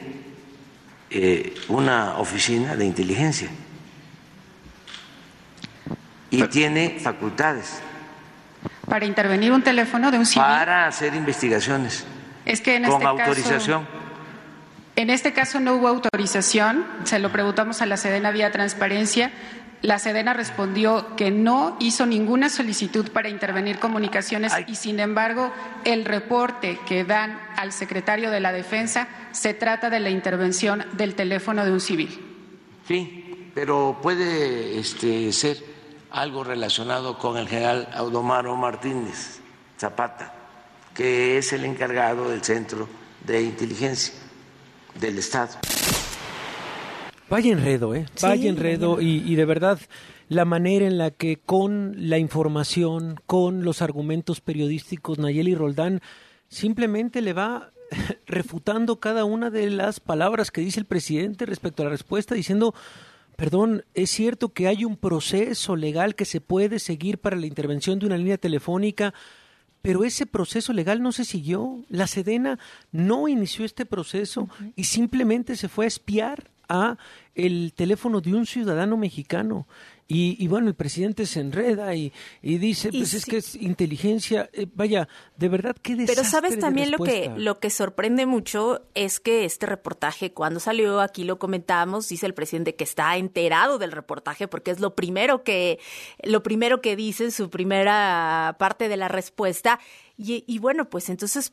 eh, 1.11 1.55
una 1.69 2.19
oficina 2.19 2.77
de 2.77 2.87
inteligencia 2.87 3.49
y 6.31 6.43
tiene 6.45 6.99
facultades. 7.03 7.81
Para 8.92 9.07
intervenir 9.07 9.52
un 9.52 9.62
teléfono 9.62 10.11
de 10.11 10.18
un 10.18 10.26
civil. 10.26 10.46
Para 10.46 10.87
hacer 10.87 11.14
investigaciones. 11.14 12.05
Es 12.44 12.61
que 12.61 12.76
en 12.76 12.85
con 12.85 13.00
este 13.00 13.07
autorización. 13.07 13.85
Caso, 13.87 13.96
en 14.96 15.09
este 15.09 15.33
caso 15.33 15.61
no 15.61 15.76
hubo 15.76 15.88
autorización, 15.88 16.85
se 17.05 17.18
lo 17.18 17.33
preguntamos 17.33 17.81
a 17.81 17.87
la 17.87 17.96
Sedena 17.96 18.31
vía 18.33 18.50
transparencia. 18.50 19.33
La 19.81 19.98
Sedena 19.98 20.35
respondió 20.35 21.16
que 21.16 21.31
no 21.31 21.78
hizo 21.81 22.05
ninguna 22.05 22.50
solicitud 22.50 23.11
para 23.12 23.31
intervenir 23.31 23.78
comunicaciones 23.78 24.52
y, 24.66 24.74
sin 24.74 25.00
embargo, 25.00 25.50
el 25.87 26.05
reporte 26.05 26.78
que 26.87 27.05
dan 27.05 27.40
al 27.57 27.72
secretario 27.72 28.31
de 28.31 28.40
la 28.40 28.52
Defensa 28.52 29.09
se 29.31 29.55
trata 29.55 29.88
de 29.88 30.00
la 30.00 30.11
intervención 30.11 30.85
del 30.92 31.14
teléfono 31.14 31.64
de 31.64 31.72
un 31.72 31.81
civil. 31.81 32.11
Sí, 32.87 33.48
pero 33.55 33.98
puede 34.02 34.78
este, 34.78 35.33
ser 35.33 35.57
algo 36.12 36.44
relacionado 36.44 37.18
con 37.18 37.37
el 37.38 37.48
general 37.48 37.88
Audomaro 37.94 38.55
Martínez 38.57 39.40
Zapata, 39.79 40.33
que 40.94 41.38
es 41.38 41.53
el 41.53 41.64
encargado 41.64 42.29
del 42.29 42.42
Centro 42.42 42.88
de 43.27 43.42
Inteligencia 43.42 44.14
del 45.01 45.18
Estado. 45.18 45.59
Vaya 47.31 47.53
enredo, 47.53 47.94
¿eh? 47.94 48.07
Vaya 48.20 48.51
enredo 48.51 49.01
y, 49.01 49.22
y 49.27 49.35
de 49.37 49.44
verdad 49.46 49.81
la 50.29 50.44
manera 50.44 50.87
en 50.87 50.98
la 50.98 51.11
que 51.11 51.38
con 51.38 51.94
la 51.96 52.18
información, 52.18 53.16
con 53.25 53.64
los 53.64 53.81
argumentos 53.81 54.42
periodísticos, 54.42 55.18
Nayeli 55.18 55.55
Roldán 55.55 56.03
simplemente 56.48 57.22
le 57.22 57.33
va 57.33 57.70
refutando 58.27 59.01
cada 59.01 59.25
una 59.25 59.48
de 59.48 59.70
las 59.70 60.01
palabras 60.01 60.51
que 60.51 60.61
dice 60.61 60.81
el 60.81 60.87
presidente 60.87 61.46
respecto 61.46 61.83
a 61.83 61.87
la 61.87 61.90
respuesta, 61.90 62.35
diciendo, 62.35 62.75
perdón, 63.42 63.85
es 63.94 64.11
cierto 64.11 64.50
que 64.50 64.68
hay 64.68 64.85
un 64.85 64.96
proceso 64.96 65.74
legal 65.74 66.14
que 66.14 66.24
se 66.24 66.40
puede 66.40 66.78
seguir 66.78 67.18
para 67.18 67.35
la 67.35 67.46
intervención 67.46 67.98
de 67.98 68.07
una 68.07 68.16
línea 68.16 68.38
telefónica, 68.38 69.14
pero 69.83 70.05
ese 70.05 70.26
proceso 70.26 70.72
legal 70.72 71.02
no 71.02 71.11
se 71.11 71.24
siguió. 71.24 71.85
La 71.88 72.07
Sedena 72.07 72.61
no 72.92 73.26
inició 73.26 73.64
este 73.64 73.85
proceso 73.85 74.48
y 74.76 74.85
simplemente 74.85 75.57
se 75.57 75.68
fue 75.68 75.87
a 75.87 75.88
espiar 75.88 76.52
a 76.68 76.98
el 77.35 77.72
teléfono 77.74 78.20
de 78.20 78.33
un 78.33 78.46
ciudadano 78.46 78.96
mexicano. 78.96 79.66
Y, 80.12 80.37
y 80.38 80.46
bueno, 80.46 80.68
el 80.68 80.75
presidente 80.75 81.25
se 81.25 81.40
enreda 81.40 81.94
y, 81.94 82.12
y 82.42 82.59
dice, 82.59 82.90
Y 82.92 82.98
pues 82.98 83.14
es 83.14 83.25
que 83.25 83.38
es 83.38 83.55
inteligencia. 83.55 84.51
Eh, 84.53 84.66
vaya, 84.75 85.09
de 85.38 85.48
verdad, 85.48 85.75
qué 85.81 85.96
desastre 85.96 86.14
Pero 86.14 86.29
sabes 86.29 86.51
de 86.57 86.57
también 86.59 86.90
lo 86.90 86.98
que, 86.98 87.33
lo 87.35 87.59
que 87.61 87.70
sorprende 87.70 88.27
mucho 88.27 88.83
es 88.94 89.20
que 89.20 89.46
este 89.46 89.64
reportaje, 89.64 90.35
cuando 90.35 90.61
salió, 90.61 91.01
aquí 91.01 91.25
lo 91.25 91.38
comentábamos, 91.38 92.11
dice 92.11 92.27
el 92.27 92.35
presidente 92.35 92.75
que 92.75 92.85
está 92.85 93.16
enterado 93.16 93.79
del 93.79 93.90
reportaje 93.90 94.48
porque 94.48 94.70
es 94.70 94.81
lo 94.81 94.94
primero 94.94 95.44
que, 95.44 95.79
lo 96.22 96.42
primero 96.42 96.83
que 96.83 96.94
dice 96.94 97.25
en 97.25 97.33
su 97.33 97.48
primera 97.48 98.57
parte 98.59 98.90
de 98.90 98.98
la 98.98 99.09
respuesta. 99.09 99.81
Y, 100.18 100.44
y 100.46 100.59
bueno, 100.59 100.90
pues 100.90 101.09
entonces, 101.09 101.53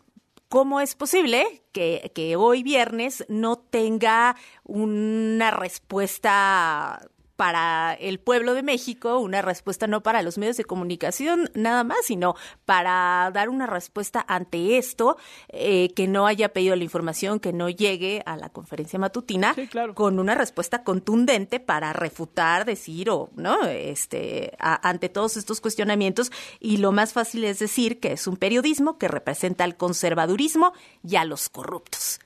¿cómo 0.50 0.82
es 0.82 0.96
posible 0.96 1.64
que, 1.72 2.12
que 2.14 2.36
hoy 2.36 2.64
viernes 2.64 3.24
no 3.30 3.58
tenga 3.58 4.36
una 4.66 5.50
respuesta 5.52 7.08
para 7.40 7.94
el 7.94 8.20
pueblo 8.20 8.54
de 8.54 8.64
México, 8.64 9.18
una 9.20 9.42
respuesta 9.42 9.88
no 9.88 10.04
para 10.04 10.22
los 10.24 10.38
medios 10.38 10.58
de 10.58 10.66
comunicación 10.66 11.50
nada 11.54 11.86
más, 11.86 12.00
sino 12.04 12.36
para 12.66 13.32
dar 13.34 13.48
una 13.48 13.66
respuesta 13.66 14.26
ante 14.28 14.78
esto, 14.78 15.16
eh, 15.48 15.94
que 15.96 16.10
no 16.10 16.28
haya 16.28 16.50
pedido 16.52 16.76
la 16.76 16.84
información, 16.84 17.40
que 17.40 17.54
no 17.54 17.70
llegue 17.70 18.24
a 18.26 18.36
la 18.36 18.50
conferencia 18.50 19.00
matutina 19.00 19.54
con 19.94 20.20
una 20.20 20.36
respuesta 20.36 20.84
contundente 20.84 21.62
para 21.62 21.94
refutar, 21.94 22.66
decir 22.66 23.10
o 23.10 23.30
no, 23.38 23.64
este, 23.68 24.52
a- 24.60 24.90
ante 24.90 25.08
todos 25.08 25.38
estos 25.38 25.62
cuestionamientos. 25.62 26.34
Y 26.60 26.76
lo 26.76 26.92
más 26.92 27.14
fácil 27.14 27.46
es 27.46 27.60
decir 27.60 28.02
que 28.02 28.12
es 28.12 28.28
un 28.28 28.36
periodismo 28.36 28.98
que 28.98 29.08
representa 29.08 29.64
al 29.64 29.78
conservadurismo 29.78 30.74
y 31.08 31.16
a 31.16 31.24
los 31.24 31.48
corruptos. 31.48 32.20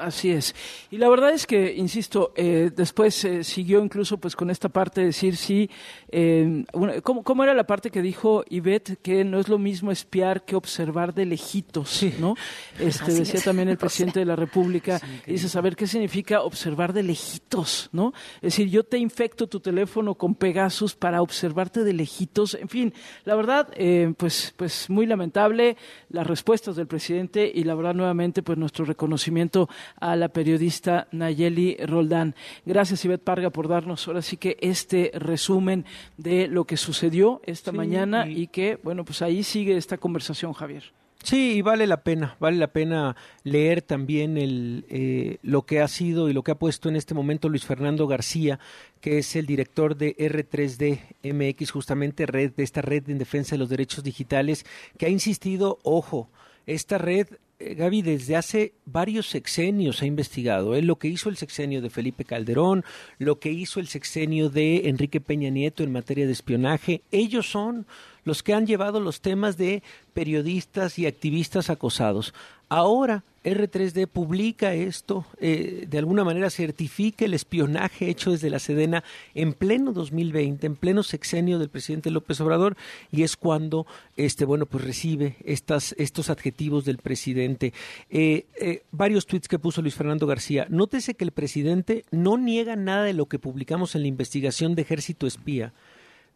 Así 0.00 0.30
es. 0.30 0.54
Y 0.90 0.96
la 0.98 1.08
verdad 1.08 1.30
es 1.30 1.46
que, 1.46 1.74
insisto, 1.74 2.32
eh, 2.36 2.70
después 2.74 3.24
eh, 3.24 3.44
siguió 3.44 3.82
incluso 3.84 4.18
pues 4.18 4.34
con 4.34 4.50
esta 4.50 4.68
parte 4.68 5.00
de 5.02 5.08
decir 5.08 5.36
sí, 5.36 5.70
eh, 6.10 6.64
una- 6.72 7.00
¿cómo, 7.02 7.22
cómo 7.22 7.44
era 7.44 7.54
la 7.54 7.64
parte 7.64 7.90
que 7.90 8.00
dijo 8.02 8.44
Ivette? 8.48 8.98
Que 9.02 9.24
no 9.24 9.38
es 9.38 9.48
lo 9.48 9.58
mismo 9.58 9.90
espiar 9.92 10.44
que 10.44 10.56
observar 10.56 11.12
de 11.14 11.26
lejitos, 11.26 12.02
¿no? 12.18 12.34
Este, 12.78 13.04
Así 13.04 13.12
decía 13.20 13.34
es. 13.38 13.44
también 13.44 13.68
el 13.68 13.76
presidente 13.78 14.20
de 14.20 14.24
la 14.26 14.36
República, 14.36 15.00
y 15.26 15.32
dice, 15.32 15.48
saber 15.48 15.76
qué 15.76 15.86
significa 15.86 16.42
observar 16.42 16.92
de 16.92 17.02
lejitos, 17.02 17.88
¿no? 17.92 18.12
Es 18.36 18.54
decir, 18.54 18.68
yo 18.70 18.84
te 18.84 18.98
infecto 18.98 19.46
tu 19.48 19.60
teléfono 19.60 20.14
con 20.14 20.34
Pegasus 20.34 20.94
para 20.94 21.22
observarte 21.22 21.84
de 21.84 21.92
lejitos, 21.92 22.54
en 22.54 22.68
fin, 22.68 22.94
la 23.24 23.34
verdad, 23.34 23.68
eh, 23.76 24.12
pues, 24.16 24.54
pues 24.56 24.88
muy 24.88 25.06
lamentable 25.06 25.76
las 26.08 26.26
respuestas 26.26 26.76
del 26.76 26.86
presidente 26.86 27.50
y 27.54 27.64
la 27.64 27.74
verdad 27.74 27.94
nuevamente 27.94 28.42
pues 28.42 28.56
nuestro 28.58 28.84
reconocimiento 28.84 29.68
a 29.98 30.16
la 30.16 30.28
periodista 30.28 31.08
Nayeli 31.12 31.76
Roldán. 31.86 32.34
Gracias 32.66 33.04
Ivette 33.04 33.24
Parga 33.24 33.50
por 33.50 33.68
darnos 33.68 34.06
ahora 34.08 34.22
sí 34.22 34.36
que 34.36 34.56
este 34.60 35.10
resumen 35.14 35.84
de 36.16 36.48
lo 36.48 36.64
que 36.64 36.76
sucedió 36.76 37.40
esta 37.44 37.70
Sí, 37.70 37.76
mañana 37.76 38.26
y- 38.28 38.42
y 38.42 38.46
que, 38.48 38.78
bueno, 38.82 39.04
pues 39.04 39.22
ahí 39.22 39.42
sigue 39.42 39.76
esta 39.76 39.98
conversación, 39.98 40.52
Javier. 40.52 40.84
Sí, 41.22 41.56
y 41.56 41.60
vale 41.62 41.86
la 41.86 42.02
pena, 42.02 42.34
vale 42.40 42.56
la 42.56 42.68
pena 42.68 43.14
leer 43.44 43.82
también 43.82 44.38
el, 44.38 44.86
eh, 44.88 45.36
lo 45.42 45.66
que 45.66 45.80
ha 45.82 45.86
sido 45.88 46.30
y 46.30 46.32
lo 46.32 46.42
que 46.42 46.52
ha 46.52 46.58
puesto 46.58 46.88
en 46.88 46.96
este 46.96 47.12
momento 47.12 47.50
Luis 47.50 47.66
Fernando 47.66 48.06
García, 48.06 48.58
que 49.02 49.18
es 49.18 49.36
el 49.36 49.44
director 49.44 49.98
de 49.98 50.16
R3D 50.18 50.98
MX, 51.22 51.72
justamente 51.72 52.24
red 52.24 52.52
de 52.56 52.62
esta 52.62 52.80
red 52.80 53.10
en 53.10 53.18
defensa 53.18 53.50
de 53.54 53.58
los 53.58 53.68
derechos 53.68 54.02
digitales, 54.02 54.64
que 54.96 55.04
ha 55.04 55.10
insistido, 55.10 55.78
ojo, 55.82 56.30
esta 56.66 56.96
red 56.96 57.26
Gaby, 57.60 58.00
desde 58.00 58.36
hace 58.36 58.72
varios 58.86 59.28
sexenios 59.28 60.00
ha 60.00 60.06
investigado 60.06 60.74
¿eh? 60.74 60.82
lo 60.82 60.98
que 60.98 61.08
hizo 61.08 61.28
el 61.28 61.36
sexenio 61.36 61.82
de 61.82 61.90
Felipe 61.90 62.24
Calderón, 62.24 62.84
lo 63.18 63.38
que 63.38 63.52
hizo 63.52 63.80
el 63.80 63.86
sexenio 63.86 64.48
de 64.48 64.88
Enrique 64.88 65.20
Peña 65.20 65.50
Nieto 65.50 65.82
en 65.82 65.92
materia 65.92 66.26
de 66.26 66.32
espionaje. 66.32 67.02
Ellos 67.10 67.50
son 67.50 67.86
los 68.24 68.42
que 68.42 68.54
han 68.54 68.66
llevado 68.66 68.98
los 68.98 69.20
temas 69.20 69.58
de 69.58 69.82
periodistas 70.14 70.98
y 70.98 71.06
activistas 71.06 71.68
acosados. 71.68 72.32
Ahora 72.72 73.24
R3D 73.42 74.06
publica 74.06 74.74
esto, 74.74 75.26
eh, 75.40 75.86
de 75.88 75.98
alguna 75.98 76.22
manera 76.22 76.50
certifica 76.50 77.24
el 77.24 77.34
espionaje 77.34 78.08
hecho 78.08 78.30
desde 78.30 78.48
la 78.48 78.60
Sedena 78.60 79.02
en 79.34 79.54
pleno 79.54 79.92
2020, 79.92 80.68
en 80.68 80.76
pleno 80.76 81.02
sexenio 81.02 81.58
del 81.58 81.68
presidente 81.68 82.12
López 82.12 82.40
Obrador, 82.40 82.76
y 83.10 83.24
es 83.24 83.36
cuando 83.36 83.88
este 84.16 84.44
bueno 84.44 84.66
pues 84.66 84.84
recibe 84.84 85.34
estas, 85.44 85.96
estos 85.98 86.30
adjetivos 86.30 86.84
del 86.84 86.98
presidente. 86.98 87.72
Eh, 88.08 88.46
eh, 88.60 88.84
varios 88.92 89.26
tweets 89.26 89.48
que 89.48 89.58
puso 89.58 89.82
Luis 89.82 89.96
Fernando 89.96 90.28
García. 90.28 90.68
Nótese 90.68 91.14
que 91.14 91.24
el 91.24 91.32
presidente 91.32 92.04
no 92.12 92.38
niega 92.38 92.76
nada 92.76 93.02
de 93.02 93.14
lo 93.14 93.26
que 93.26 93.40
publicamos 93.40 93.96
en 93.96 94.02
la 94.02 94.08
investigación 94.08 94.76
de 94.76 94.82
Ejército 94.82 95.26
Espía 95.26 95.72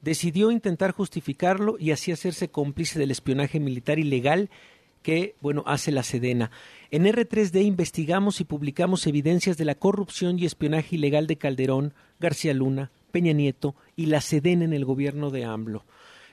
decidió 0.02 0.50
intentar 0.50 0.92
justificarlo 0.92 1.76
y 1.78 1.90
así 1.90 2.12
hacerse 2.12 2.48
cómplice 2.48 2.98
del 2.98 3.10
espionaje 3.10 3.58
militar 3.58 3.98
ilegal 3.98 4.50
que, 5.04 5.36
bueno, 5.42 5.62
hace 5.66 5.92
la 5.92 6.02
Sedena. 6.02 6.50
En 6.90 7.04
R3D 7.04 7.62
investigamos 7.62 8.40
y 8.40 8.44
publicamos 8.44 9.06
evidencias 9.06 9.58
de 9.58 9.66
la 9.66 9.74
corrupción 9.74 10.38
y 10.38 10.46
espionaje 10.46 10.96
ilegal 10.96 11.26
de 11.26 11.36
Calderón, 11.36 11.92
García 12.18 12.54
Luna, 12.54 12.90
Peña 13.12 13.34
Nieto 13.34 13.76
y 13.96 14.06
la 14.06 14.22
Sedena 14.22 14.64
en 14.64 14.72
el 14.72 14.86
gobierno 14.86 15.30
de 15.30 15.44
AMLO. 15.44 15.84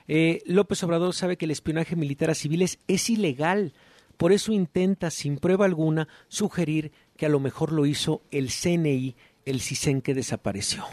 Eh, 0.08 0.42
López 0.46 0.82
Obrador 0.82 1.12
sabe 1.12 1.36
que 1.36 1.44
el 1.44 1.50
espionaje 1.50 1.96
militar 1.96 2.30
a 2.30 2.34
civiles 2.34 2.78
es 2.88 3.10
ilegal, 3.10 3.74
por 4.16 4.32
eso 4.32 4.52
intenta, 4.52 5.10
sin 5.10 5.36
prueba 5.36 5.66
alguna, 5.66 6.08
sugerir 6.28 6.92
que 7.18 7.26
a 7.26 7.28
lo 7.28 7.40
mejor 7.40 7.72
lo 7.72 7.84
hizo 7.84 8.22
el 8.30 8.48
CNI, 8.48 9.14
el 9.44 9.60
CISEN 9.60 10.00
que 10.00 10.14
desapareció. 10.14 10.84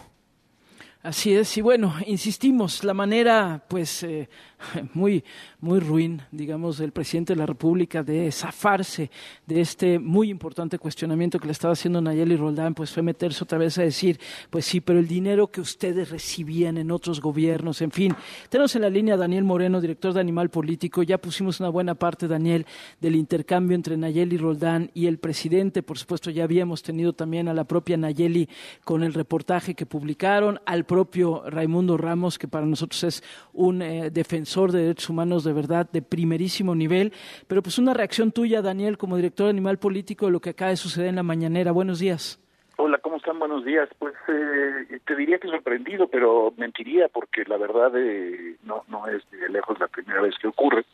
Así 1.01 1.33
es, 1.33 1.57
y 1.57 1.61
bueno, 1.61 1.95
insistimos, 2.05 2.83
la 2.83 2.93
manera, 2.93 3.63
pues, 3.69 4.03
eh, 4.03 4.27
muy, 4.93 5.23
muy 5.59 5.79
ruin, 5.79 6.21
digamos, 6.31 6.77
del 6.77 6.91
presidente 6.91 7.33
de 7.33 7.39
la 7.39 7.45
República 7.45 8.03
de 8.03 8.31
zafarse 8.31 9.09
de 9.45 9.61
este 9.61 9.99
muy 9.99 10.29
importante 10.29 10.77
cuestionamiento 10.77 11.39
que 11.39 11.45
le 11.45 11.51
estaba 11.51 11.73
haciendo 11.73 12.01
Nayeli 12.01 12.35
Roldán, 12.35 12.73
pues 12.73 12.91
fue 12.91 13.03
meterse 13.03 13.43
otra 13.43 13.57
vez 13.57 13.77
a 13.77 13.83
decir, 13.83 14.19
pues 14.49 14.65
sí, 14.65 14.81
pero 14.81 14.99
el 14.99 15.07
dinero 15.07 15.47
que 15.47 15.61
ustedes 15.61 16.09
recibían 16.09 16.77
en 16.77 16.91
otros 16.91 17.21
gobiernos, 17.21 17.81
en 17.81 17.91
fin. 17.91 18.15
Tenemos 18.49 18.75
en 18.75 18.81
la 18.81 18.89
línea 18.89 19.15
a 19.15 19.17
Daniel 19.17 19.43
Moreno, 19.43 19.81
director 19.81 20.13
de 20.13 20.19
Animal 20.19 20.49
Político, 20.49 21.03
ya 21.03 21.17
pusimos 21.17 21.59
una 21.59 21.69
buena 21.69 21.95
parte, 21.95 22.27
Daniel, 22.27 22.65
del 22.99 23.15
intercambio 23.15 23.75
entre 23.75 23.97
Nayeli 23.97 24.37
Roldán 24.37 24.91
y 24.93 25.07
el 25.07 25.19
presidente, 25.19 25.83
por 25.83 25.97
supuesto, 25.97 26.31
ya 26.31 26.43
habíamos 26.43 26.83
tenido 26.83 27.13
también 27.13 27.47
a 27.47 27.53
la 27.53 27.63
propia 27.63 27.97
Nayeli 27.97 28.49
con 28.83 29.03
el 29.03 29.13
reportaje 29.13 29.75
que 29.75 29.85
publicaron, 29.85 30.59
al 30.65 30.85
propio 30.85 31.43
Raimundo 31.49 31.97
Ramos, 31.97 32.37
que 32.37 32.47
para 32.47 32.65
nosotros 32.65 33.03
es 33.03 33.23
un 33.53 33.81
eh, 33.81 34.09
defensor 34.09 34.48
de 34.57 34.81
derechos 34.81 35.09
humanos 35.09 35.43
de 35.43 35.53
verdad 35.53 35.89
de 35.91 36.01
primerísimo 36.01 36.75
nivel. 36.75 37.13
Pero 37.47 37.61
pues 37.61 37.77
una 37.77 37.93
reacción 37.93 38.31
tuya, 38.31 38.61
Daniel, 38.61 38.97
como 38.97 39.15
director 39.15 39.45
de 39.45 39.51
Animal 39.51 39.77
Político, 39.77 40.25
de 40.25 40.31
lo 40.31 40.39
que 40.39 40.51
acaba 40.51 40.71
de 40.71 40.77
suceder 40.77 41.09
en 41.09 41.15
la 41.15 41.23
mañanera. 41.23 41.71
Buenos 41.71 41.99
días. 41.99 42.39
Hola, 42.77 42.97
¿cómo 42.99 43.17
están? 43.17 43.39
Buenos 43.39 43.65
días. 43.65 43.89
Pues 43.99 44.13
eh, 44.27 44.99
te 45.05 45.15
diría 45.15 45.37
que 45.37 45.49
sorprendido, 45.49 46.07
pero 46.07 46.53
mentiría 46.57 47.07
porque 47.09 47.43
la 47.45 47.57
verdad 47.57 47.91
eh, 47.95 48.55
no, 48.63 48.83
no 48.87 49.07
es 49.07 49.21
de 49.31 49.49
lejos 49.49 49.79
la 49.79 49.87
primera 49.87 50.21
vez 50.21 50.35
que 50.41 50.47
ocurre. 50.47 50.85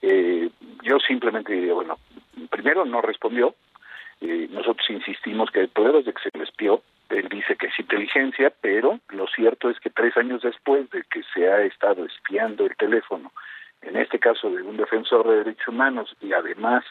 Eh, 0.00 0.50
yo 0.84 0.98
simplemente 1.00 1.52
diría, 1.52 1.74
bueno, 1.74 1.98
primero 2.50 2.84
no 2.84 3.00
respondió. 3.00 3.54
Eh, 4.20 4.48
nosotros 4.50 4.88
insistimos 4.90 5.50
que 5.50 5.60
hay 5.60 5.66
pruebas 5.66 6.04
de 6.04 6.12
que 6.12 6.22
se 6.22 6.36
le 6.36 6.44
espió. 6.44 6.82
Él 7.10 7.28
dice 7.28 7.56
que 7.56 7.66
es 7.66 7.78
inteligencia, 7.78 8.52
pero 8.60 9.00
lo 9.08 9.26
cierto 9.28 9.70
es 9.70 9.78
que 9.80 9.90
tres 9.90 10.16
años 10.16 10.42
después 10.42 10.88
de 10.90 11.02
que 11.04 11.22
se 11.34 11.48
ha 11.48 11.62
estado 11.62 12.04
espiando 12.04 12.66
el 12.66 12.76
teléfono, 12.76 13.32
en 13.82 13.96
este 13.96 14.18
caso 14.18 14.50
de 14.50 14.62
un 14.62 14.76
defensor 14.76 15.26
de 15.28 15.36
derechos 15.38 15.68
humanos 15.68 16.14
y 16.20 16.32
además 16.32 16.84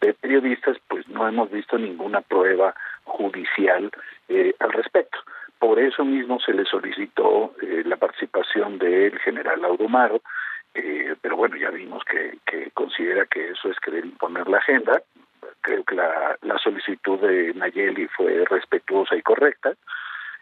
de 0.00 0.14
periodistas, 0.14 0.76
pues 0.88 1.08
no 1.08 1.26
hemos 1.26 1.50
visto 1.50 1.78
ninguna 1.78 2.20
prueba 2.20 2.74
judicial 3.04 3.90
eh, 4.28 4.54
al 4.58 4.72
respecto. 4.72 5.18
Por 5.58 5.78
eso 5.78 6.04
mismo 6.04 6.40
se 6.40 6.52
le 6.52 6.64
solicitó 6.64 7.54
eh, 7.62 7.82
la 7.86 7.96
participación 7.96 8.78
del 8.78 9.16
general 9.20 9.64
Audumaro, 9.64 10.20
eh, 10.74 11.14
pero 11.20 11.36
bueno, 11.36 11.56
ya 11.56 11.70
vimos 11.70 12.02
que, 12.04 12.38
considera 12.74 13.26
que 13.26 13.50
eso 13.50 13.70
es 13.70 13.78
querer 13.78 14.04
imponer 14.04 14.48
la 14.48 14.58
agenda. 14.58 15.02
Creo 15.62 15.84
que 15.84 15.94
la, 15.94 16.36
solicitud 16.62 17.20
de 17.20 17.54
Nayeli 17.54 18.06
fue 18.08 18.44
respetuosa 18.44 19.16
y 19.16 19.22
correcta, 19.22 19.72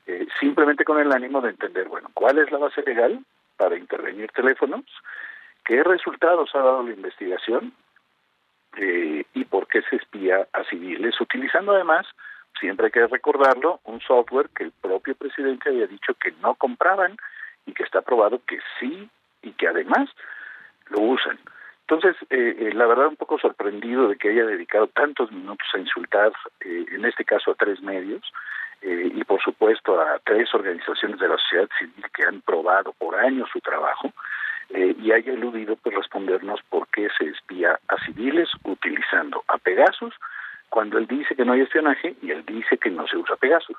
eh, 0.07 0.27
simplemente 0.39 0.85
con 0.85 0.99
el 0.99 1.13
ánimo 1.13 1.41
de 1.41 1.51
entender, 1.51 1.89
bueno, 1.89 2.11
cuál 2.15 2.39
es 2.39 2.51
la 2.51 2.59
base 2.59 2.83
legal 2.83 3.25
para 3.57 3.77
intervenir 3.77 4.31
teléfonos, 4.33 4.85
qué 5.65 5.83
resultados 5.85 6.51
ha 6.55 6.59
dado 6.59 6.83
la 6.83 6.93
investigación 6.93 7.73
eh, 8.77 9.25
y 9.35 9.45
por 9.45 9.67
qué 9.67 9.83
se 9.83 9.97
espía 9.97 10.49
a 10.53 10.65
civiles, 10.65 11.21
utilizando 11.21 11.73
además, 11.73 12.07
siempre 12.59 12.87
hay 12.87 12.93
que 12.93 13.07
recordarlo, 13.07 13.81
un 13.85 14.01
software 14.01 14.49
que 14.57 14.65
el 14.65 14.73
propio 14.73 15.15
presidente 15.15 15.69
había 15.69 15.87
dicho 15.87 16.15
que 16.15 16.33
no 16.41 16.55
compraban 16.55 17.17
y 17.67 17.73
que 17.73 17.83
está 17.83 18.01
probado 18.01 18.41
que 18.47 18.59
sí 18.79 19.09
y 19.43 19.53
que 19.53 19.69
además 19.69 20.09
lo 20.89 21.01
usan. 21.01 21.39
Entonces, 21.91 22.17
eh, 22.31 22.55
eh, 22.57 22.73
la 22.73 22.87
verdad, 22.87 23.09
un 23.09 23.17
poco 23.17 23.37
sorprendido 23.41 24.07
de 24.07 24.17
que 24.17 24.31
haya 24.31 24.47
dedicado 24.47 24.87
tantos 24.87 25.33
minutos 25.33 25.67
a 25.75 25.79
insultar, 25.79 26.31
eh, 26.61 26.87
en 26.93 27.05
este 27.05 27.25
caso 27.25 27.51
a 27.51 27.57
tres 27.57 27.83
medios, 27.83 28.23
eh, 28.81 29.11
y 29.13 29.25
por 29.25 29.43
supuesto 29.43 30.01
a 30.01 30.21
tres 30.25 30.55
organizaciones 30.55 31.19
de 31.19 31.27
la 31.27 31.37
sociedad 31.37 31.69
civil 31.81 32.05
que 32.15 32.25
han 32.25 32.43
probado 32.43 32.93
por 32.93 33.17
años 33.17 33.49
su 33.53 33.59
trabajo, 33.59 34.13
eh, 34.69 34.95
y 35.03 35.11
haya 35.11 35.33
eludido 35.33 35.75
pues, 35.75 35.97
respondernos 35.97 36.61
por 36.69 36.87
qué 36.89 37.09
se 37.19 37.25
espía 37.25 37.81
a 37.89 37.97
civiles 38.05 38.49
utilizando 38.63 39.43
a 39.49 39.59
Pegasus, 39.59 40.15
cuando 40.69 40.97
él 40.97 41.09
dice 41.09 41.35
que 41.35 41.45
no 41.45 41.55
hay 41.55 41.63
espionaje 41.63 42.15
y 42.23 42.31
él 42.31 42.45
dice 42.47 42.79
que 42.79 42.91
no 42.91 43.09
se 43.09 43.17
usa 43.17 43.35
Pegasus. 43.35 43.79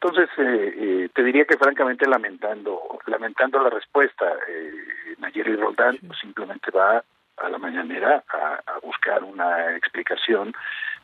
Entonces, 0.00 0.28
eh, 0.36 0.74
eh, 0.76 1.08
te 1.14 1.22
diría 1.22 1.44
que 1.44 1.56
francamente 1.56 2.08
lamentando 2.08 2.98
lamentando 3.06 3.62
la 3.62 3.70
respuesta, 3.70 4.26
eh, 4.48 5.14
Nayeli 5.18 5.54
Roldán 5.54 5.98
simplemente 6.20 6.72
va 6.72 7.04
a 7.36 7.48
la 7.48 7.58
mañanera 7.58 8.24
a, 8.28 8.60
a, 8.66 8.78
buscar 8.80 9.22
una 9.24 9.76
explicación, 9.76 10.54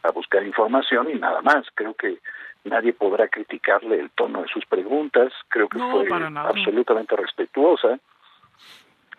a 0.02 0.10
buscar 0.10 0.44
información 0.44 1.10
y 1.10 1.14
nada 1.14 1.42
más. 1.42 1.66
Creo 1.74 1.94
que 1.94 2.18
nadie 2.64 2.92
podrá 2.92 3.28
criticarle 3.28 3.98
el 3.98 4.10
tono 4.10 4.42
de 4.42 4.48
sus 4.48 4.64
preguntas, 4.66 5.32
creo 5.48 5.68
que 5.68 5.78
no, 5.78 5.90
fue 5.90 6.08
absolutamente 6.36 7.16
respetuosa. 7.16 7.98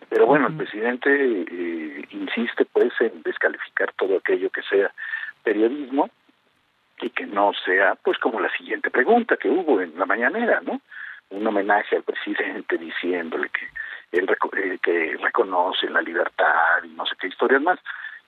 Pero 0.08 0.26
bueno, 0.26 0.48
el 0.48 0.56
presidente 0.56 1.10
eh, 1.10 2.06
insiste 2.10 2.66
pues 2.66 2.92
en 3.00 3.22
descalificar 3.22 3.92
todo 3.96 4.18
aquello 4.18 4.50
que 4.50 4.62
sea 4.62 4.92
periodismo 5.42 6.10
y 7.00 7.10
que 7.10 7.26
no 7.26 7.52
sea 7.64 7.96
pues 7.96 8.18
como 8.18 8.40
la 8.40 8.50
siguiente 8.56 8.90
pregunta 8.90 9.36
que 9.36 9.48
hubo 9.48 9.80
en 9.80 9.98
la 9.98 10.06
mañanera, 10.06 10.60
¿no? 10.60 10.80
Un 11.30 11.46
homenaje 11.46 11.96
al 11.96 12.02
presidente 12.02 12.76
diciéndole 12.78 13.48
que 13.48 13.66
él 14.18 14.28
eh, 14.56 14.78
que 14.82 15.16
reconoce 15.20 15.88
la 15.88 16.00
libertad 16.00 16.82
y 16.84 16.88
no 16.88 17.06
sé 17.06 17.14
qué 17.18 17.28
historias 17.28 17.62
más. 17.62 17.78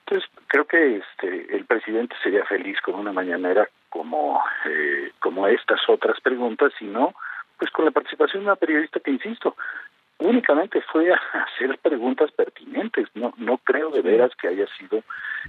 Entonces 0.05 0.29
creo 0.47 0.65
que 0.65 0.97
este 0.97 1.55
el 1.55 1.65
presidente 1.65 2.15
sería 2.23 2.45
feliz 2.45 2.79
con 2.81 2.95
una 2.95 3.11
mañanera 3.11 3.67
como 3.89 4.41
eh, 4.65 5.11
como 5.19 5.47
estas 5.47 5.81
otras 5.87 6.19
preguntas, 6.21 6.71
sino 6.79 7.13
pues 7.57 7.71
con 7.71 7.85
la 7.85 7.91
participación 7.91 8.43
de 8.43 8.49
una 8.49 8.55
periodista 8.55 8.99
que 8.99 9.11
insisto 9.11 9.55
únicamente 10.19 10.81
fue 10.81 11.11
a 11.13 11.19
hacer 11.43 11.77
preguntas 11.79 12.31
pertinentes. 12.31 13.07
No, 13.13 13.33
no 13.37 13.57
creo 13.59 13.89
de 13.91 14.01
veras 14.01 14.31
que 14.39 14.47
haya 14.47 14.65
sido 14.77 15.03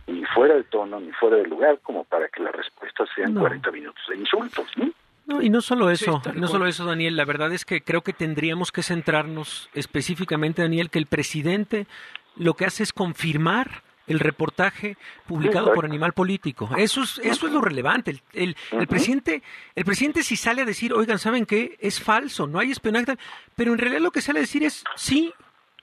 ni 0.07 0.24
fuera 0.27 0.55
de 0.55 0.64
tono 0.64 1.01
ni 1.01 1.12
fuera 1.12 1.37
de 1.37 1.46
lugar 1.46 1.79
como 1.83 2.05
para 2.05 2.29
que 2.29 2.42
las 2.42 2.55
respuestas 2.55 3.09
sean 3.14 3.35
no. 3.35 3.40
40 3.40 3.70
minutos 3.70 4.03
de 4.09 4.16
insultos. 4.16 4.66
¿no? 4.77 4.90
No, 5.29 5.43
y 5.43 5.51
no 5.51 5.61
solo 5.61 5.91
eso, 5.91 6.23
sí, 6.25 6.31
no 6.37 6.49
solo 6.49 6.67
eso, 6.67 6.87
Daniel. 6.87 7.14
La 7.14 7.27
verdad 7.27 7.53
es 7.53 7.67
que 7.67 7.83
creo 7.83 8.01
que 8.01 8.14
tendríamos 8.14 8.73
que 8.73 8.83
centrarnos 8.83 9.69
específicamente, 9.75 10.62
Daniel, 10.62 10.88
que 10.88 10.99
el 10.99 11.05
presidente 11.05 11.87
lo 12.35 12.55
que 12.55 12.64
hace 12.64 12.83
es 12.83 12.95
confirmar 12.95 13.83
el 14.07 14.21
reportaje 14.21 14.97
publicado 15.27 15.75
por 15.75 15.85
Animal 15.85 16.14
Político. 16.14 16.71
Eso 16.79 17.03
es, 17.03 17.21
eso 17.23 17.47
es 17.47 17.53
lo 17.53 17.61
relevante. 17.61 18.12
El, 18.12 18.23
el, 18.33 18.57
el, 18.73 18.87
presidente, 18.87 19.43
el 19.75 19.85
presidente 19.85 20.23
si 20.23 20.35
sale 20.35 20.62
a 20.62 20.64
decir, 20.64 20.95
oigan, 20.95 21.19
¿saben 21.19 21.45
qué? 21.45 21.77
Es 21.79 22.01
falso, 22.01 22.47
no 22.47 22.59
hay 22.59 22.71
espionaje, 22.71 23.19
pero 23.55 23.73
en 23.73 23.79
realidad 23.79 24.01
lo 24.01 24.11
que 24.11 24.23
sale 24.23 24.38
a 24.38 24.43
decir 24.43 24.64
es, 24.64 24.83
sí, 24.97 25.35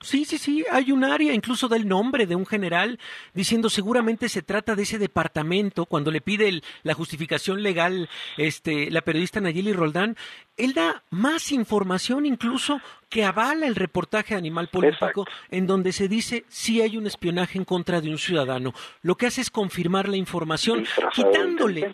Sí, 0.02 0.26
sí, 0.26 0.36
sí, 0.36 0.64
hay 0.70 0.92
un 0.92 1.04
área, 1.04 1.32
incluso 1.32 1.68
da 1.68 1.76
el 1.76 1.88
nombre 1.88 2.26
de 2.26 2.36
un 2.36 2.44
general, 2.44 2.98
diciendo 3.32 3.70
seguramente 3.70 4.28
se 4.28 4.42
trata 4.42 4.74
de 4.74 4.82
ese 4.82 4.98
departamento, 4.98 5.86
cuando 5.86 6.10
le 6.10 6.20
pide 6.20 6.48
el, 6.48 6.62
la 6.82 6.92
justificación 6.92 7.62
legal 7.62 8.08
este, 8.36 8.90
la 8.90 9.00
periodista 9.00 9.40
Nayeli 9.40 9.72
Roldán, 9.72 10.16
él 10.58 10.74
da 10.74 11.02
más 11.10 11.50
información 11.50 12.26
incluso 12.26 12.80
que 13.08 13.24
avala 13.24 13.66
el 13.66 13.74
reportaje 13.74 14.34
de 14.34 14.38
Animal 14.38 14.68
Político, 14.68 15.06
Exacto. 15.06 15.24
en 15.50 15.66
donde 15.66 15.92
se 15.92 16.08
dice 16.08 16.44
si 16.48 16.82
hay 16.82 16.98
un 16.98 17.06
espionaje 17.06 17.56
en 17.56 17.64
contra 17.64 18.02
de 18.02 18.10
un 18.10 18.18
ciudadano. 18.18 18.74
Lo 19.00 19.16
que 19.16 19.26
hace 19.26 19.40
es 19.40 19.50
confirmar 19.50 20.08
la 20.08 20.16
información, 20.16 20.84
quitándole, 21.14 21.92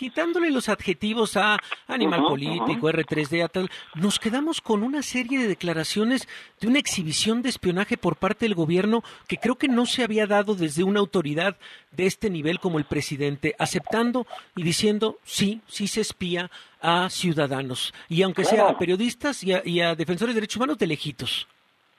quitándole 0.00 0.50
los 0.50 0.70
adjetivos 0.70 1.36
a 1.36 1.58
animal 1.86 2.20
uh 2.20 2.24
-huh, 2.24 2.28
político, 2.28 2.86
uh 2.86 2.90
-huh. 2.90 3.04
R3D, 3.04 3.44
a 3.44 3.48
tal, 3.48 3.68
nos 3.94 4.18
quedamos 4.18 4.62
con 4.62 4.82
una 4.82 5.02
serie 5.02 5.38
de 5.38 5.46
declaraciones 5.46 6.26
de 6.58 6.68
una 6.68 6.78
exhibición 6.78 7.42
de 7.42 7.50
espionaje 7.50 7.98
por 7.98 8.16
parte 8.16 8.46
del 8.46 8.54
gobierno 8.54 9.02
que 9.28 9.36
creo 9.36 9.56
que 9.56 9.68
no 9.68 9.84
se 9.84 10.02
había 10.02 10.26
dado 10.26 10.54
desde 10.54 10.84
una 10.84 11.00
autoridad 11.00 11.58
de 11.90 12.06
este 12.06 12.30
nivel 12.30 12.60
como 12.60 12.78
el 12.78 12.86
presidente, 12.86 13.54
aceptando 13.58 14.26
y 14.56 14.62
diciendo 14.62 15.18
sí, 15.22 15.60
sí 15.66 15.86
se 15.86 16.00
espía 16.00 16.50
a 16.80 17.10
ciudadanos, 17.10 17.92
y 18.08 18.22
aunque 18.22 18.44
claro. 18.44 18.56
sea 18.56 18.68
a 18.70 18.78
periodistas 18.78 19.44
y 19.44 19.52
a, 19.52 19.60
y 19.66 19.82
a, 19.82 19.94
defensores 19.94 20.34
de 20.34 20.40
derechos 20.40 20.56
humanos 20.56 20.78
de 20.78 20.86
lejitos. 20.86 21.46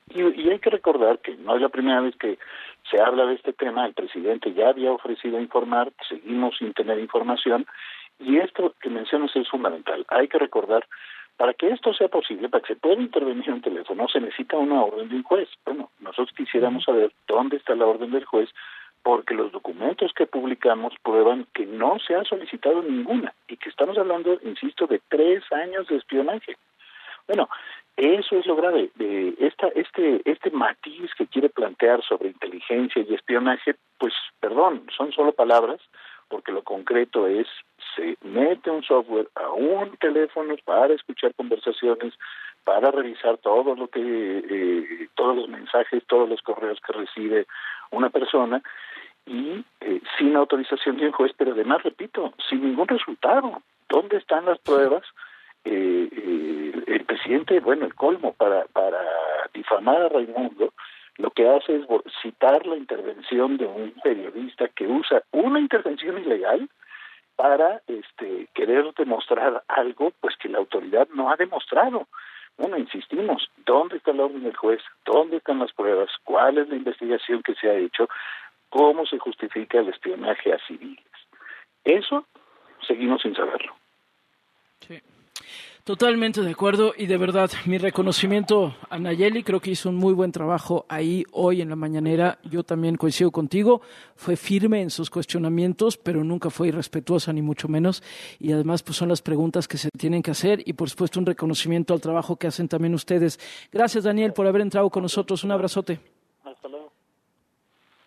Y, 0.09 0.21
y 0.41 0.49
hay 0.49 0.57
que 0.57 0.71
recordar 0.71 1.19
que 1.19 1.35
no 1.35 1.55
es 1.55 1.61
la 1.61 1.69
primera 1.69 2.01
vez 2.01 2.15
que 2.15 2.39
se 2.91 3.01
habla 3.01 3.25
de 3.25 3.35
este 3.35 3.53
tema, 3.53 3.87
el 3.87 3.93
presidente 3.93 4.53
ya 4.53 4.69
había 4.69 4.91
ofrecido 4.91 5.39
informar, 5.39 5.91
seguimos 6.07 6.57
sin 6.57 6.73
tener 6.73 6.99
información, 6.99 7.65
y 8.19 8.37
esto 8.37 8.75
que 8.81 8.89
mencionas 8.89 9.35
es 9.35 9.49
fundamental. 9.49 10.05
Hay 10.09 10.27
que 10.27 10.37
recordar, 10.37 10.85
para 11.37 11.53
que 11.53 11.69
esto 11.69 11.93
sea 11.93 12.09
posible, 12.09 12.49
para 12.49 12.61
que 12.61 12.73
se 12.75 12.79
pueda 12.79 13.01
intervenir 13.01 13.49
un 13.51 13.61
teléfono, 13.61 14.07
se 14.07 14.19
necesita 14.19 14.57
una 14.57 14.83
orden 14.83 15.09
de 15.09 15.15
un 15.15 15.23
juez. 15.23 15.49
Bueno, 15.65 15.89
nosotros 16.01 16.35
quisiéramos 16.35 16.83
saber 16.83 17.11
dónde 17.27 17.57
está 17.57 17.73
la 17.73 17.87
orden 17.87 18.11
del 18.11 18.25
juez, 18.25 18.49
porque 19.01 19.33
los 19.33 19.51
documentos 19.51 20.13
que 20.13 20.27
publicamos 20.27 20.93
prueban 21.01 21.47
que 21.53 21.65
no 21.65 21.97
se 22.05 22.13
ha 22.13 22.23
solicitado 22.25 22.83
ninguna, 22.83 23.33
y 23.47 23.57
que 23.57 23.69
estamos 23.69 23.97
hablando, 23.97 24.37
insisto, 24.43 24.85
de 24.85 25.01
tres 25.07 25.43
años 25.51 25.87
de 25.87 25.95
espionaje. 25.95 26.57
Bueno, 27.27 27.49
eso 28.01 28.37
es 28.37 28.47
lo 28.47 28.55
grave. 28.55 28.89
De 28.95 29.35
esta, 29.39 29.67
este, 29.69 30.21
este 30.25 30.49
matiz 30.49 31.13
que 31.15 31.27
quiere 31.27 31.49
plantear 31.49 32.03
sobre 32.03 32.29
inteligencia 32.29 33.05
y 33.07 33.13
espionaje, 33.13 33.75
pues, 33.99 34.13
perdón, 34.39 34.87
son 34.95 35.11
solo 35.11 35.33
palabras, 35.33 35.79
porque 36.27 36.51
lo 36.51 36.63
concreto 36.63 37.27
es 37.27 37.47
se 37.95 38.17
mete 38.21 38.71
un 38.71 38.81
software 38.83 39.27
a 39.35 39.51
un 39.51 39.95
teléfono 39.97 40.55
para 40.65 40.93
escuchar 40.95 41.35
conversaciones, 41.35 42.13
para 42.63 42.89
revisar 42.89 43.37
todo 43.37 43.75
lo 43.75 43.87
que, 43.87 43.99
eh, 44.01 45.07
todos 45.13 45.35
los 45.35 45.49
mensajes, 45.49 46.03
todos 46.07 46.27
los 46.27 46.41
correos 46.41 46.79
que 46.85 46.93
recibe 46.93 47.45
una 47.91 48.09
persona 48.09 48.63
y 49.27 49.63
eh, 49.81 50.01
sin 50.17 50.35
autorización 50.35 50.97
de 50.97 51.07
un 51.07 51.11
juez, 51.11 51.33
pero 51.37 51.51
además, 51.51 51.83
repito, 51.83 52.33
sin 52.49 52.63
ningún 52.63 52.87
resultado. 52.87 53.61
¿Dónde 53.89 54.17
están 54.17 54.45
las 54.45 54.57
pruebas? 54.59 55.03
Eh, 55.63 56.09
eh, 56.11 56.83
el 56.87 57.05
presidente, 57.05 57.59
bueno, 57.59 57.85
el 57.85 57.95
colmo 57.95 58.33
para, 58.33 58.65
para 58.65 58.99
difamar 59.53 60.01
a 60.01 60.09
Raimundo, 60.09 60.73
lo 61.17 61.31
que 61.31 61.47
hace 61.47 61.75
es 61.75 61.85
citar 62.21 62.65
la 62.65 62.77
intervención 62.77 63.57
de 63.57 63.65
un 63.65 63.93
periodista 64.03 64.67
que 64.69 64.87
usa 64.87 65.21
una 65.31 65.59
intervención 65.59 66.17
ilegal 66.17 66.67
para 67.35 67.81
este 67.87 68.47
querer 68.53 68.93
demostrar 68.95 69.63
algo 69.67 70.11
pues 70.19 70.35
que 70.37 70.49
la 70.49 70.59
autoridad 70.59 71.07
no 71.13 71.31
ha 71.31 71.35
demostrado 71.35 72.07
Bueno, 72.57 72.77
insistimos, 72.77 73.49
¿dónde 73.65 73.97
está 73.97 74.13
la 74.13 74.25
orden 74.25 74.43
del 74.43 74.55
juez? 74.55 74.81
¿Dónde 75.05 75.37
están 75.37 75.59
las 75.59 75.71
pruebas? 75.73 76.09
¿Cuál 76.23 76.57
es 76.57 76.69
la 76.69 76.75
investigación 76.75 77.41
que 77.43 77.55
se 77.55 77.69
ha 77.69 77.73
hecho? 77.73 78.07
¿Cómo 78.69 79.05
se 79.05 79.17
justifica 79.19 79.79
el 79.79 79.89
espionaje 79.89 80.53
a 80.53 80.59
civiles? 80.67 81.03
Eso 81.83 82.25
seguimos 82.87 83.21
sin 83.21 83.35
saberlo. 83.35 83.75
Sí. 84.79 85.01
Totalmente 85.83 86.41
de 86.41 86.51
acuerdo 86.51 86.93
y 86.95 87.07
de 87.07 87.17
verdad 87.17 87.49
mi 87.65 87.79
reconocimiento 87.79 88.75
a 88.91 88.99
Nayeli, 88.99 89.41
creo 89.41 89.59
que 89.59 89.71
hizo 89.71 89.89
un 89.89 89.95
muy 89.95 90.13
buen 90.13 90.31
trabajo 90.31 90.85
ahí 90.89 91.25
hoy 91.31 91.59
en 91.59 91.69
la 91.69 91.75
mañanera, 91.75 92.37
yo 92.43 92.63
también 92.63 92.97
coincido 92.97 93.31
contigo, 93.31 93.81
fue 94.15 94.35
firme 94.35 94.83
en 94.83 94.91
sus 94.91 95.09
cuestionamientos, 95.09 95.97
pero 95.97 96.23
nunca 96.23 96.51
fue 96.51 96.67
irrespetuosa 96.67 97.33
ni 97.33 97.41
mucho 97.41 97.67
menos 97.67 98.03
y 98.39 98.51
además 98.51 98.83
pues 98.83 98.95
son 98.95 99.09
las 99.09 99.23
preguntas 99.23 99.67
que 99.67 99.79
se 99.79 99.89
tienen 99.97 100.21
que 100.21 100.29
hacer 100.29 100.61
y 100.67 100.73
por 100.73 100.87
supuesto 100.87 101.19
un 101.19 101.25
reconocimiento 101.25 101.95
al 101.95 102.01
trabajo 102.01 102.35
que 102.35 102.45
hacen 102.45 102.67
también 102.67 102.93
ustedes. 102.93 103.39
Gracias 103.71 104.03
Daniel 104.03 104.33
por 104.33 104.45
haber 104.45 104.61
entrado 104.61 104.87
con 104.91 105.01
nosotros, 105.01 105.43
un 105.43 105.51
abrazote. 105.51 105.99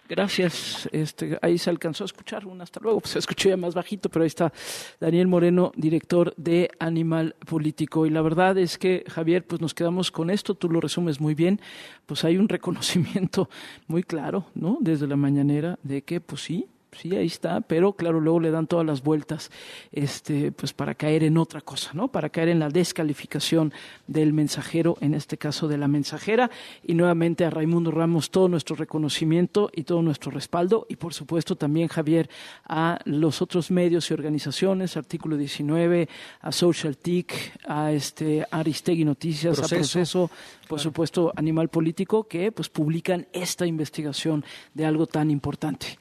Gracias. 0.09 0.89
Este, 0.93 1.39
ahí 1.41 1.57
se 1.57 1.71
alcanzó 1.71 2.05
a 2.05 2.07
escuchar 2.07 2.47
un 2.47 2.61
hasta 2.61 2.81
luego. 2.81 3.01
Pues 3.01 3.13
se 3.13 3.19
escuchó 3.19 3.49
ya 3.49 3.57
más 3.57 3.75
bajito, 3.75 4.09
pero 4.11 4.23
ahí 4.23 4.27
está 4.27 4.53
Daniel 5.01 5.29
Moreno, 5.29 5.73
director 5.77 6.35
de 6.37 6.71
Animal 6.79 7.35
Político. 7.47 8.05
Y 8.05 8.11
la 8.11 8.21
verdad 8.21 8.59
es 8.59 8.77
que, 8.77 9.05
Javier, 9.09 9.47
pues 9.47 9.61
nos 9.61 9.73
quedamos 9.73 10.11
con 10.11 10.29
esto. 10.29 10.55
Tú 10.55 10.69
lo 10.69 10.81
resumes 10.81 11.21
muy 11.21 11.35
bien. 11.35 11.61
Pues 12.05 12.25
hay 12.25 12.37
un 12.37 12.49
reconocimiento 12.49 13.49
muy 13.87 14.03
claro, 14.03 14.47
¿no? 14.55 14.77
Desde 14.81 15.07
la 15.07 15.17
mañanera 15.17 15.79
de 15.83 16.03
que, 16.03 16.21
pues 16.21 16.43
sí, 16.43 16.67
sí, 16.95 17.15
ahí 17.15 17.27
está, 17.27 17.61
pero 17.61 17.93
claro, 17.93 18.21
luego 18.21 18.41
le 18.41 18.51
dan 18.51 18.67
todas 18.67 18.87
las 18.87 19.03
vueltas, 19.03 19.51
este, 19.93 20.53
pues 20.53 20.73
para 20.73 20.95
caer 20.95 21.25
en 21.25 21.39
otra 21.39 21.61
cosa, 21.61 21.91
¿no? 21.95 22.09
Para 22.09 22.29
caer 22.29 22.49
en 22.49 22.59
la 22.59 22.69
descalificación 22.69 23.73
del 24.07 24.33
mensajero, 24.33 24.97
en 25.01 25.15
este 25.15 25.39
caso 25.39 25.69
de 25.69 25.79
la 25.79 25.89
mensajera, 25.89 26.51
y 26.83 26.95
nuevamente 26.95 27.45
a 27.45 27.51
Raimundo 27.51 27.91
Ramos 27.91 28.31
todo 28.31 28.49
nuestro 28.49 28.77
reconocimiento 28.77 29.71
y 29.75 29.85
todo 29.85 30.03
nuestro 30.03 30.31
respaldo, 30.31 30.87
y 30.89 30.97
por 30.97 31.15
supuesto 31.15 31.57
también 31.57 31.89
Javier 31.89 32.29
a 32.67 32.99
los 33.05 33.43
otros 33.43 33.71
medios 33.71 34.11
y 34.11 34.15
organizaciones, 34.15 34.97
Artículo 34.97 35.37
19, 35.37 36.09
a 36.41 36.53
Social 36.53 36.97
TIC, 36.97 37.33
a 37.67 37.93
este 37.93 38.47
Aristegui 38.51 39.05
Noticias, 39.05 39.57
Proceso. 39.59 39.75
a 39.75 39.79
Proceso, 39.79 40.31
por 40.69 40.81
supuesto 40.81 41.33
Animal 41.37 41.69
Político, 41.69 42.25
que 42.25 42.53
pues 42.53 42.69
publican 42.69 43.27
esta 43.33 43.67
investigación 43.67 44.45
de 44.75 44.87
algo 44.87 45.07
tan 45.07 45.31
importante. 45.31 45.99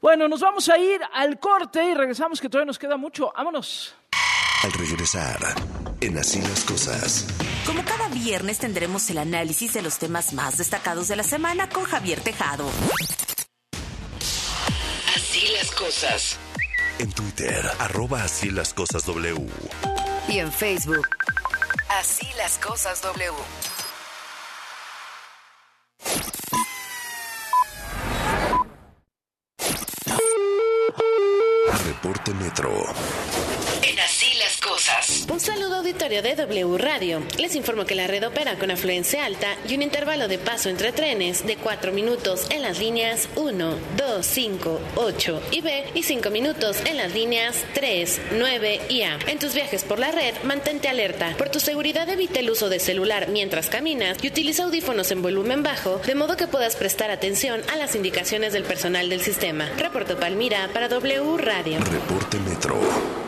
Bueno, 0.00 0.28
nos 0.28 0.40
vamos 0.40 0.68
a 0.68 0.78
ir 0.78 1.00
al 1.12 1.40
corte 1.40 1.82
y 1.84 1.94
regresamos 1.94 2.40
que 2.40 2.48
todavía 2.48 2.66
nos 2.66 2.78
queda 2.78 2.96
mucho. 2.96 3.32
Vámonos. 3.36 3.96
Al 4.62 4.72
regresar, 4.72 5.38
en 6.00 6.18
Así 6.18 6.40
las 6.40 6.64
Cosas. 6.64 7.26
Como 7.66 7.84
cada 7.84 8.08
viernes 8.08 8.58
tendremos 8.58 9.10
el 9.10 9.18
análisis 9.18 9.72
de 9.72 9.82
los 9.82 9.98
temas 9.98 10.32
más 10.32 10.58
destacados 10.58 11.08
de 11.08 11.16
la 11.16 11.22
semana 11.24 11.68
con 11.68 11.84
Javier 11.84 12.20
Tejado. 12.20 12.68
Así 15.14 15.46
las 15.56 15.70
cosas. 15.72 16.38
En 17.00 17.12
Twitter, 17.12 17.64
arroba 17.80 18.22
Así 18.22 18.50
las 18.50 18.74
Cosas 18.74 19.04
W. 19.04 19.46
Y 20.28 20.38
en 20.38 20.52
Facebook. 20.52 21.08
Así 21.88 22.26
las 22.36 22.58
cosas 22.58 23.02
W. 23.02 23.32
Reporte 32.00 32.32
Metro. 32.32 33.47
Cosas. 34.68 35.26
Un 35.32 35.40
saludo 35.40 35.76
auditorio 35.76 36.20
de 36.20 36.34
W 36.34 36.76
Radio. 36.76 37.22
Les 37.38 37.54
informo 37.54 37.86
que 37.86 37.94
la 37.94 38.06
red 38.06 38.26
opera 38.26 38.58
con 38.58 38.70
afluencia 38.70 39.24
alta 39.24 39.56
y 39.66 39.74
un 39.74 39.80
intervalo 39.80 40.28
de 40.28 40.36
paso 40.36 40.68
entre 40.68 40.92
trenes 40.92 41.46
de 41.46 41.56
4 41.56 41.90
minutos 41.92 42.46
en 42.50 42.60
las 42.60 42.78
líneas 42.78 43.30
1, 43.36 43.74
2, 43.96 44.26
5, 44.26 44.80
8 44.96 45.42
y 45.52 45.60
B 45.62 45.84
y 45.94 46.02
5 46.02 46.30
minutos 46.30 46.76
en 46.84 46.98
las 46.98 47.14
líneas 47.14 47.64
3, 47.72 48.20
9 48.32 48.80
y 48.90 49.02
A. 49.02 49.18
En 49.26 49.38
tus 49.38 49.54
viajes 49.54 49.84
por 49.84 49.98
la 49.98 50.10
red, 50.10 50.34
mantente 50.44 50.88
alerta. 50.88 51.34
Por 51.38 51.48
tu 51.48 51.60
seguridad 51.60 52.08
evita 52.10 52.40
el 52.40 52.50
uso 52.50 52.68
de 52.68 52.78
celular 52.78 53.28
mientras 53.28 53.68
caminas 53.68 54.18
y 54.22 54.28
utiliza 54.28 54.64
audífonos 54.64 55.10
en 55.12 55.22
volumen 55.22 55.62
bajo, 55.62 55.96
de 56.04 56.14
modo 56.14 56.36
que 56.36 56.46
puedas 56.46 56.76
prestar 56.76 57.10
atención 57.10 57.62
a 57.72 57.76
las 57.76 57.94
indicaciones 57.94 58.52
del 58.52 58.64
personal 58.64 59.08
del 59.08 59.22
sistema. 59.22 59.66
Reporto 59.78 60.20
Palmira 60.20 60.68
para 60.74 60.88
W 60.88 61.38
Radio. 61.38 61.78
Reporte 61.80 62.38
Metro. 62.40 63.27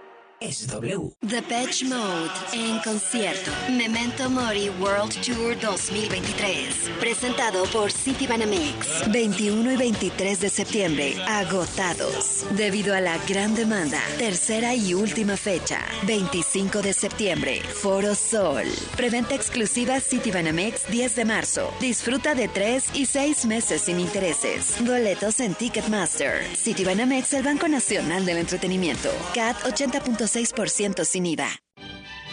Es 0.41 0.65
W. 0.67 1.11
The 1.29 1.43
Patch 1.43 1.83
Mode 1.83 2.31
en 2.53 2.79
concierto. 2.79 3.51
Memento 3.69 4.27
Mori 4.27 4.69
World 4.79 5.13
Tour 5.21 5.55
2023. 5.61 6.89
Presentado 6.99 7.65
por 7.65 7.91
City 7.91 8.25
Banamex. 8.25 9.11
21 9.11 9.73
y 9.73 9.77
23 9.77 10.41
de 10.41 10.49
septiembre. 10.49 11.15
Agotados. 11.27 12.47
Debido 12.57 12.95
a 12.95 13.01
la 13.01 13.19
gran 13.29 13.53
demanda. 13.53 14.01
Tercera 14.17 14.73
y 14.73 14.95
última 14.95 15.37
fecha. 15.37 15.79
25 16.07 16.50
de 16.51 16.91
septiembre. 16.91 17.61
Foro 17.61 18.13
Sol. 18.13 18.65
Preventa 18.97 19.35
exclusiva 19.35 20.01
City 20.01 20.31
Banamex 20.31 20.85
10 20.91 21.15
de 21.15 21.25
marzo. 21.25 21.73
Disfruta 21.79 22.35
de 22.35 22.49
3 22.49 22.89
y 22.93 23.05
6 23.05 23.45
meses 23.45 23.83
sin 23.83 24.01
intereses. 24.01 24.75
Boletos 24.81 25.39
en 25.39 25.55
Ticketmaster. 25.55 26.43
City 26.57 26.83
Banamex, 26.83 27.33
el 27.35 27.43
Banco 27.43 27.69
Nacional 27.69 28.25
del 28.25 28.37
Entretenimiento. 28.37 29.09
CAT 29.33 29.55
80.6% 29.63 31.05
sin 31.05 31.25
IVA. 31.25 31.70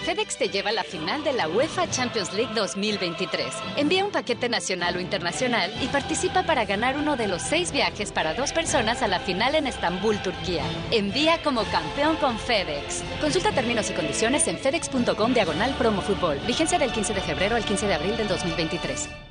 FedEx 0.08 0.38
te 0.38 0.48
lleva 0.48 0.70
a 0.70 0.72
la 0.72 0.84
final 0.84 1.22
de 1.22 1.34
la 1.34 1.48
UEFA 1.48 1.90
Champions 1.90 2.32
League 2.32 2.54
2023. 2.54 3.46
Envía 3.76 4.06
un 4.06 4.10
paquete 4.10 4.48
nacional 4.48 4.96
o 4.96 5.00
internacional 5.00 5.70
y 5.82 5.86
participa 5.88 6.44
para 6.44 6.64
ganar 6.64 6.96
uno 6.96 7.14
de 7.14 7.28
los 7.28 7.42
seis 7.42 7.72
viajes 7.72 8.10
para 8.10 8.32
dos 8.32 8.54
personas 8.54 9.02
a 9.02 9.06
la 9.06 9.20
final 9.20 9.54
en 9.54 9.66
Estambul, 9.66 10.16
Turquía. 10.22 10.64
Envía 10.92 11.42
como 11.42 11.62
campeón 11.64 12.16
con 12.16 12.38
FedEx. 12.38 13.04
Consulta 13.20 13.52
términos 13.52 13.90
y 13.90 13.92
condiciones 13.92 14.48
en 14.48 14.56
fedex.com 14.56 15.34
diagonal 15.34 15.74
promo 15.74 16.00
fútbol. 16.00 16.38
Vigencia 16.46 16.78
del 16.78 16.90
15 16.90 17.12
de 17.12 17.20
febrero 17.20 17.56
al 17.56 17.66
15 17.66 17.86
de 17.86 17.94
abril 17.94 18.16
del 18.16 18.28
2023. 18.28 19.27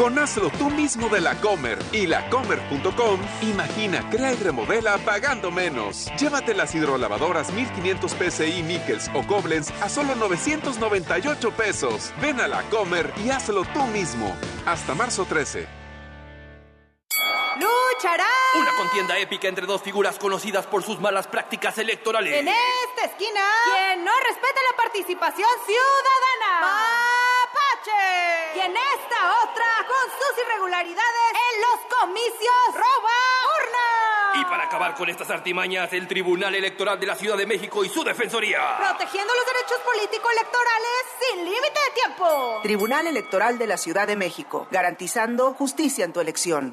Con 0.00 0.18
Hazlo 0.18 0.48
tú 0.48 0.70
mismo 0.70 1.10
de 1.10 1.20
la 1.20 1.38
Comer 1.42 1.78
y 1.92 2.06
lacomer.com, 2.06 3.20
imagina, 3.42 4.08
crea 4.08 4.32
y 4.32 4.36
remodela 4.36 4.96
pagando 5.04 5.50
menos. 5.50 6.10
Llévate 6.18 6.54
las 6.54 6.74
hidrolavadoras 6.74 7.52
1500 7.52 8.10
PSI 8.10 8.62
Nickels 8.62 9.10
o 9.12 9.26
Koblenz 9.26 9.70
a 9.82 9.90
solo 9.90 10.14
998 10.14 11.50
pesos. 11.50 12.14
Ven 12.18 12.40
a 12.40 12.48
la 12.48 12.62
Comer 12.70 13.12
y 13.22 13.28
hazlo 13.28 13.62
tú 13.74 13.82
mismo. 13.88 14.34
Hasta 14.64 14.94
marzo 14.94 15.26
13. 15.26 15.68
¡Luchará! 17.56 18.24
Una 18.58 18.72
contienda 18.78 19.18
épica 19.18 19.48
entre 19.48 19.66
dos 19.66 19.82
figuras 19.82 20.18
conocidas 20.18 20.66
por 20.66 20.82
sus 20.82 20.98
malas 20.98 21.26
prácticas 21.26 21.76
electorales. 21.76 22.40
En 22.40 22.48
esta 22.48 23.04
esquina, 23.04 23.42
quien 23.64 24.02
no 24.02 24.12
respeta 24.26 24.60
la 24.70 24.76
participación 24.78 25.50
ciudadana. 25.66 27.39
¡Mapache! 27.54 28.56
Y 28.56 28.60
en 28.60 28.76
esta 28.76 29.42
otra, 29.42 29.86
con 29.88 30.10
sus 30.10 30.44
irregularidades 30.44 31.30
en 31.34 31.60
los 31.60 31.98
comicios, 31.98 32.74
roba 32.74 33.18
urna. 33.58 34.40
Y 34.40 34.44
para 34.44 34.64
acabar 34.64 34.94
con 34.94 35.08
estas 35.08 35.30
artimañas, 35.30 35.92
el 35.92 36.06
Tribunal 36.06 36.54
Electoral 36.54 36.98
de 37.00 37.06
la 37.06 37.16
Ciudad 37.16 37.36
de 37.36 37.46
México 37.46 37.84
y 37.84 37.88
su 37.88 38.04
Defensoría. 38.04 38.76
Protegiendo 38.78 39.32
los 39.34 39.46
derechos 39.46 39.78
político-electorales 39.84 41.02
sin 41.20 41.44
límite 41.44 41.80
de 41.88 42.02
tiempo. 42.02 42.60
Tribunal 42.62 43.06
Electoral 43.06 43.58
de 43.58 43.66
la 43.66 43.76
Ciudad 43.76 44.06
de 44.06 44.16
México, 44.16 44.68
garantizando 44.70 45.54
justicia 45.54 46.04
en 46.04 46.12
tu 46.12 46.20
elección. 46.20 46.72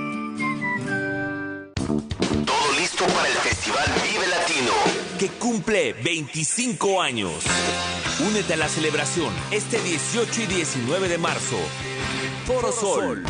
Cumple 5.29 5.93
25 5.93 7.01
años. 7.01 7.33
Únete 8.27 8.53
a 8.53 8.57
la 8.57 8.69
celebración 8.69 9.33
este 9.51 9.79
18 9.81 10.41
y 10.41 10.45
19 10.47 11.09
de 11.09 11.17
marzo. 11.17 11.57
Foro 12.45 12.71
Sol. 12.71 13.23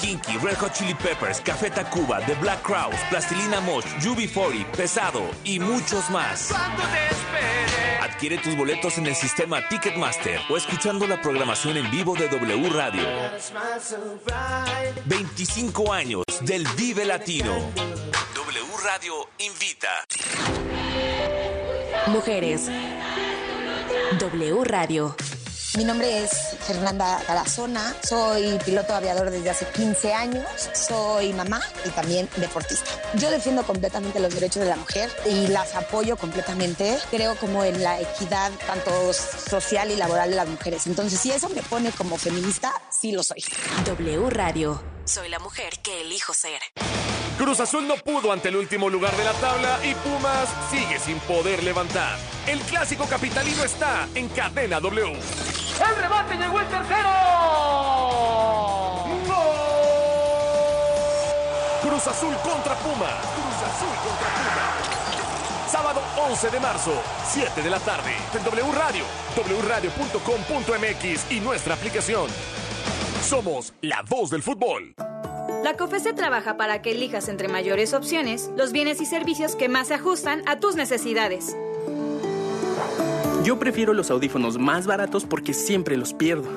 Kinky, 0.00 0.38
Red 0.38 0.56
Hot 0.58 0.72
Chili 0.72 0.94
Peppers, 0.94 1.40
Café 1.40 1.70
Tacuba, 1.70 2.20
The 2.26 2.34
Black 2.34 2.62
Crowes, 2.62 2.98
Plastilina 3.10 3.60
Mosh, 3.60 3.84
UB40, 4.00 4.70
Pesado 4.72 5.22
y 5.44 5.58
muchos 5.58 6.08
más. 6.10 6.52
Adquiere 8.00 8.38
tus 8.38 8.56
boletos 8.56 8.98
en 8.98 9.06
el 9.06 9.14
sistema 9.14 9.66
Ticketmaster 9.68 10.40
o 10.48 10.56
escuchando 10.56 11.06
la 11.06 11.20
programación 11.20 11.76
en 11.76 11.90
vivo 11.90 12.14
de 12.14 12.28
W 12.28 12.70
Radio. 12.70 13.02
25 15.06 15.92
años 15.92 16.24
del 16.42 16.66
Vive 16.76 17.04
Latino. 17.04 17.54
W 18.34 18.76
Radio 18.82 19.28
invita. 19.38 20.89
Mujeres. 22.06 22.68
W 24.18 24.64
Radio. 24.64 25.14
Mi 25.76 25.84
nombre 25.84 26.24
es 26.24 26.30
Fernanda 26.66 27.22
Tarazona, 27.26 27.94
soy 28.02 28.58
piloto 28.64 28.92
aviador 28.92 29.30
desde 29.30 29.50
hace 29.50 29.66
15 29.66 30.12
años, 30.12 30.44
soy 30.74 31.32
mamá 31.32 31.60
y 31.84 31.90
también 31.90 32.28
deportista. 32.36 32.90
Yo 33.14 33.30
defiendo 33.30 33.62
completamente 33.62 34.18
los 34.18 34.34
derechos 34.34 34.62
de 34.62 34.68
la 34.68 34.76
mujer 34.76 35.08
y 35.30 35.46
las 35.46 35.76
apoyo 35.76 36.16
completamente. 36.16 36.98
Creo 37.10 37.36
como 37.36 37.62
en 37.62 37.80
la 37.82 38.00
equidad 38.00 38.50
tanto 38.66 39.12
social 39.12 39.92
y 39.92 39.96
laboral 39.96 40.30
de 40.30 40.36
las 40.36 40.48
mujeres. 40.48 40.86
Entonces, 40.88 41.20
si 41.20 41.30
eso 41.30 41.48
me 41.50 41.62
pone 41.62 41.92
como 41.92 42.16
feminista, 42.18 42.72
sí 42.90 43.12
lo 43.12 43.22
soy. 43.22 43.44
W 43.84 44.28
Radio. 44.30 44.99
Soy 45.04 45.28
la 45.28 45.38
mujer 45.38 45.72
que 45.82 46.02
elijo 46.02 46.32
ser. 46.34 46.60
Cruz 47.38 47.60
Azul 47.60 47.86
no 47.88 47.96
pudo 47.96 48.32
ante 48.32 48.48
el 48.48 48.56
último 48.56 48.88
lugar 48.90 49.16
de 49.16 49.24
la 49.24 49.32
tabla 49.34 49.78
y 49.84 49.94
Pumas 49.94 50.48
sigue 50.70 50.98
sin 50.98 51.18
poder 51.20 51.62
levantar. 51.62 52.18
El 52.46 52.60
clásico 52.60 53.06
capitalino 53.06 53.64
está 53.64 54.06
en 54.14 54.28
cadena 54.28 54.78
W. 54.78 55.12
El 55.12 55.96
remate 55.96 56.36
llegó 56.36 56.60
el 56.60 56.66
tercero. 56.68 57.08
Cruz 61.82 62.06
Azul 62.06 62.34
contra 62.42 62.74
Pumas. 62.76 63.26
Cruz 63.34 63.62
Azul 63.64 63.96
contra 64.04 64.28
Pumas. 64.28 65.00
Sábado 65.70 66.02
11 66.28 66.50
de 66.50 66.60
marzo, 66.60 66.92
7 67.30 67.62
de 67.62 67.70
la 67.70 67.78
tarde, 67.78 68.12
en 68.34 68.42
W 68.42 68.72
Radio, 68.72 69.04
wradio.com.mx 69.62 71.30
y 71.30 71.40
nuestra 71.40 71.74
aplicación. 71.74 72.26
Somos 73.30 73.72
la 73.80 74.02
voz 74.08 74.30
del 74.30 74.42
fútbol. 74.42 74.92
La 75.62 75.76
COFESE 75.76 76.14
trabaja 76.14 76.56
para 76.56 76.82
que 76.82 76.90
elijas 76.90 77.28
entre 77.28 77.46
mayores 77.46 77.94
opciones 77.94 78.50
los 78.56 78.72
bienes 78.72 79.00
y 79.00 79.06
servicios 79.06 79.54
que 79.54 79.68
más 79.68 79.86
se 79.86 79.94
ajustan 79.94 80.42
a 80.48 80.58
tus 80.58 80.74
necesidades. 80.74 81.56
Yo 83.44 83.56
prefiero 83.60 83.92
los 83.92 84.10
audífonos 84.10 84.58
más 84.58 84.88
baratos 84.88 85.26
porque 85.26 85.54
siempre 85.54 85.96
los 85.96 86.12
pierdo. 86.12 86.48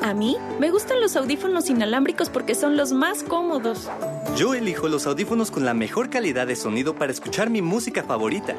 A 0.00 0.14
mí 0.14 0.38
me 0.58 0.70
gustan 0.70 1.02
los 1.02 1.16
audífonos 1.16 1.68
inalámbricos 1.68 2.30
porque 2.30 2.54
son 2.54 2.78
los 2.78 2.92
más 2.92 3.22
cómodos. 3.22 3.90
Yo 4.34 4.54
elijo 4.54 4.88
los 4.88 5.06
audífonos 5.06 5.50
con 5.50 5.66
la 5.66 5.74
mejor 5.74 6.08
calidad 6.08 6.46
de 6.46 6.56
sonido 6.56 6.94
para 6.94 7.12
escuchar 7.12 7.50
mi 7.50 7.60
música 7.60 8.04
favorita. 8.04 8.54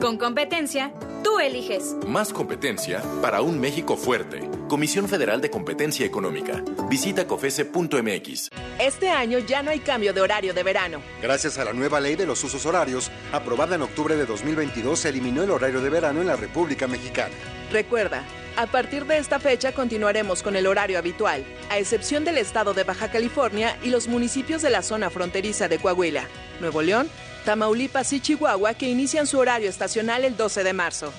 Con 0.00 0.18
competencia, 0.18 0.90
tú 1.26 1.40
eliges. 1.40 1.96
Más 2.06 2.32
competencia 2.32 3.02
para 3.20 3.40
un 3.40 3.58
México 3.58 3.96
fuerte. 3.96 4.48
Comisión 4.68 5.08
Federal 5.08 5.40
de 5.40 5.50
Competencia 5.50 6.06
Económica. 6.06 6.62
Visita 6.88 7.26
cofese.mx. 7.26 8.50
Este 8.78 9.10
año 9.10 9.40
ya 9.40 9.60
no 9.64 9.72
hay 9.72 9.80
cambio 9.80 10.12
de 10.12 10.20
horario 10.20 10.54
de 10.54 10.62
verano. 10.62 11.02
Gracias 11.20 11.58
a 11.58 11.64
la 11.64 11.72
nueva 11.72 11.98
ley 11.98 12.14
de 12.14 12.26
los 12.26 12.44
usos 12.44 12.64
horarios, 12.64 13.10
aprobada 13.32 13.74
en 13.74 13.82
octubre 13.82 14.14
de 14.14 14.24
2022, 14.24 15.00
se 15.00 15.08
eliminó 15.08 15.42
el 15.42 15.50
horario 15.50 15.80
de 15.80 15.90
verano 15.90 16.20
en 16.20 16.28
la 16.28 16.36
República 16.36 16.86
Mexicana. 16.86 17.34
Recuerda, 17.72 18.22
a 18.56 18.66
partir 18.68 19.04
de 19.06 19.18
esta 19.18 19.40
fecha 19.40 19.72
continuaremos 19.72 20.44
con 20.44 20.54
el 20.54 20.68
horario 20.68 20.96
habitual, 20.96 21.44
a 21.70 21.78
excepción 21.78 22.24
del 22.24 22.38
estado 22.38 22.72
de 22.72 22.84
Baja 22.84 23.10
California 23.10 23.76
y 23.82 23.88
los 23.88 24.06
municipios 24.06 24.62
de 24.62 24.70
la 24.70 24.82
zona 24.82 25.10
fronteriza 25.10 25.66
de 25.66 25.78
Coahuila, 25.78 26.28
Nuevo 26.60 26.82
León, 26.82 27.10
Tamaulipas 27.46 28.12
y 28.12 28.20
Chihuahua 28.20 28.74
que 28.74 28.90
inician 28.90 29.26
su 29.26 29.38
horario 29.38 29.70
estacional 29.70 30.24
el 30.24 30.36
12 30.36 30.64
de 30.64 30.72
marzo. 30.72 31.12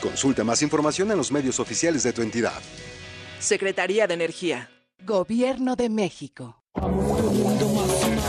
Consulta 0.00 0.42
más 0.42 0.62
información 0.62 1.10
en 1.10 1.18
los 1.18 1.30
medios 1.30 1.60
oficiales 1.60 2.02
de 2.02 2.12
tu 2.12 2.22
entidad. 2.22 2.60
Secretaría 3.38 4.06
de 4.06 4.14
Energía. 4.14 4.70
Gobierno 5.04 5.76
de 5.76 5.90
México. 5.90 6.62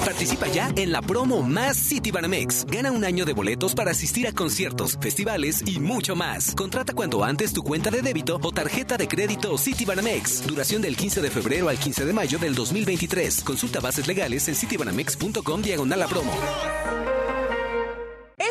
Participa 0.04 0.48
ya 0.48 0.70
en 0.76 0.92
la 0.92 1.02
promo 1.02 1.42
Más 1.44 1.78
City 1.78 2.12
Banamex. 2.12 2.66
Gana 2.66 2.92
un 2.92 3.06
año 3.06 3.26
de 3.26 3.34
boletos 3.34 3.74
para 3.74 3.92
asistir 3.92 4.28
a 4.28 4.34
conciertos, 4.34 4.98
festivales 5.00 5.64
y 5.66 5.80
mucho 5.80 6.16
más. 6.16 6.54
Contrata 6.56 6.94
cuanto 6.94 7.24
antes 7.24 7.54
tu 7.54 7.64
cuenta 7.64 7.90
de 7.90 8.02
débito 8.02 8.38
o 8.42 8.52
tarjeta 8.52 8.98
de 8.98 9.08
crédito 9.08 9.58
City 9.58 9.86
Banamex. 9.86 10.46
Duración 10.46 10.82
del 10.82 10.98
15 10.98 11.22
de 11.22 11.32
febrero 11.32 11.70
al 11.70 11.78
15 11.78 12.06
de 12.06 12.14
mayo 12.14 12.38
del 12.38 12.54
2023. 12.54 13.44
Consulta 13.44 13.80
bases 13.80 14.08
legales 14.08 14.48
en 14.50 14.56
citybanamex.com 14.56 15.62
diagonal 15.62 16.02
a 16.02 16.08
promo. 16.08 16.34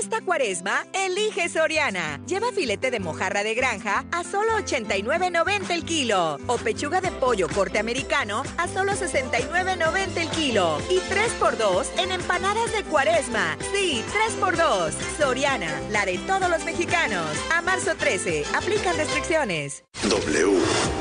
Esta 0.00 0.20
cuaresma, 0.22 0.84
elige 0.92 1.48
Soriana. 1.48 2.20
Lleva 2.26 2.50
filete 2.52 2.90
de 2.90 2.98
mojarra 2.98 3.44
de 3.44 3.54
granja 3.54 4.04
a 4.10 4.24
solo 4.24 4.58
89.90 4.58 5.70
el 5.70 5.84
kilo. 5.84 6.38
O 6.46 6.56
pechuga 6.56 7.00
de 7.00 7.12
pollo 7.12 7.48
corte 7.48 7.78
americano 7.78 8.42
a 8.56 8.66
solo 8.66 8.92
69.90 8.92 10.16
el 10.16 10.28
kilo. 10.30 10.78
Y 10.90 10.98
3x2 10.98 11.86
en 11.98 12.12
empanadas 12.12 12.72
de 12.72 12.82
cuaresma. 12.84 13.56
Sí, 13.72 14.02
3x2. 14.40 14.92
Soriana, 15.18 15.70
la 15.90 16.04
de 16.04 16.18
todos 16.18 16.50
los 16.50 16.64
mexicanos. 16.64 17.26
A 17.52 17.62
marzo 17.62 17.94
13, 17.94 18.44
aplican 18.54 18.96
restricciones. 18.96 19.84
W. 20.08 20.58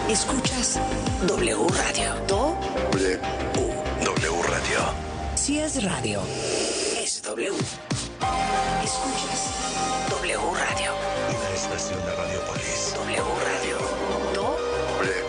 Escuchas 0.09 0.79
W 1.27 1.67
Radio. 1.69 2.15
W. 2.27 3.19
W 4.03 4.43
Radio. 4.43 4.93
Si 5.35 5.59
es 5.59 5.83
radio, 5.83 6.21
es 7.01 7.21
W. 7.23 7.53
Escuchas 8.83 10.09
W 10.09 10.37
Radio. 10.37 10.93
Una 11.29 11.49
estación 11.55 11.99
de 12.05 12.15
Radiopolis. 12.15 12.93
W 12.95 13.23
Radio. 13.45 13.77
W. 14.33 15.23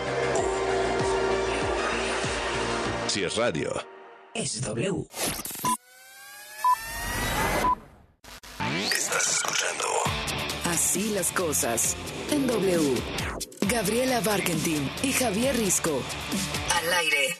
Si 3.07 3.23
es 3.23 3.35
radio. 3.35 3.73
Es 4.33 4.61
W. 4.61 5.07
Estás 8.91 9.31
escuchando. 9.31 9.85
Así 10.65 11.09
las 11.13 11.31
cosas. 11.31 11.95
En 12.31 12.47
W. 12.47 12.95
Gabriela 13.69 14.19
Barkentin 14.21 14.91
y 15.03 15.13
Javier 15.13 15.55
Risco. 15.55 16.01
Al 16.75 16.93
aire. 16.93 17.37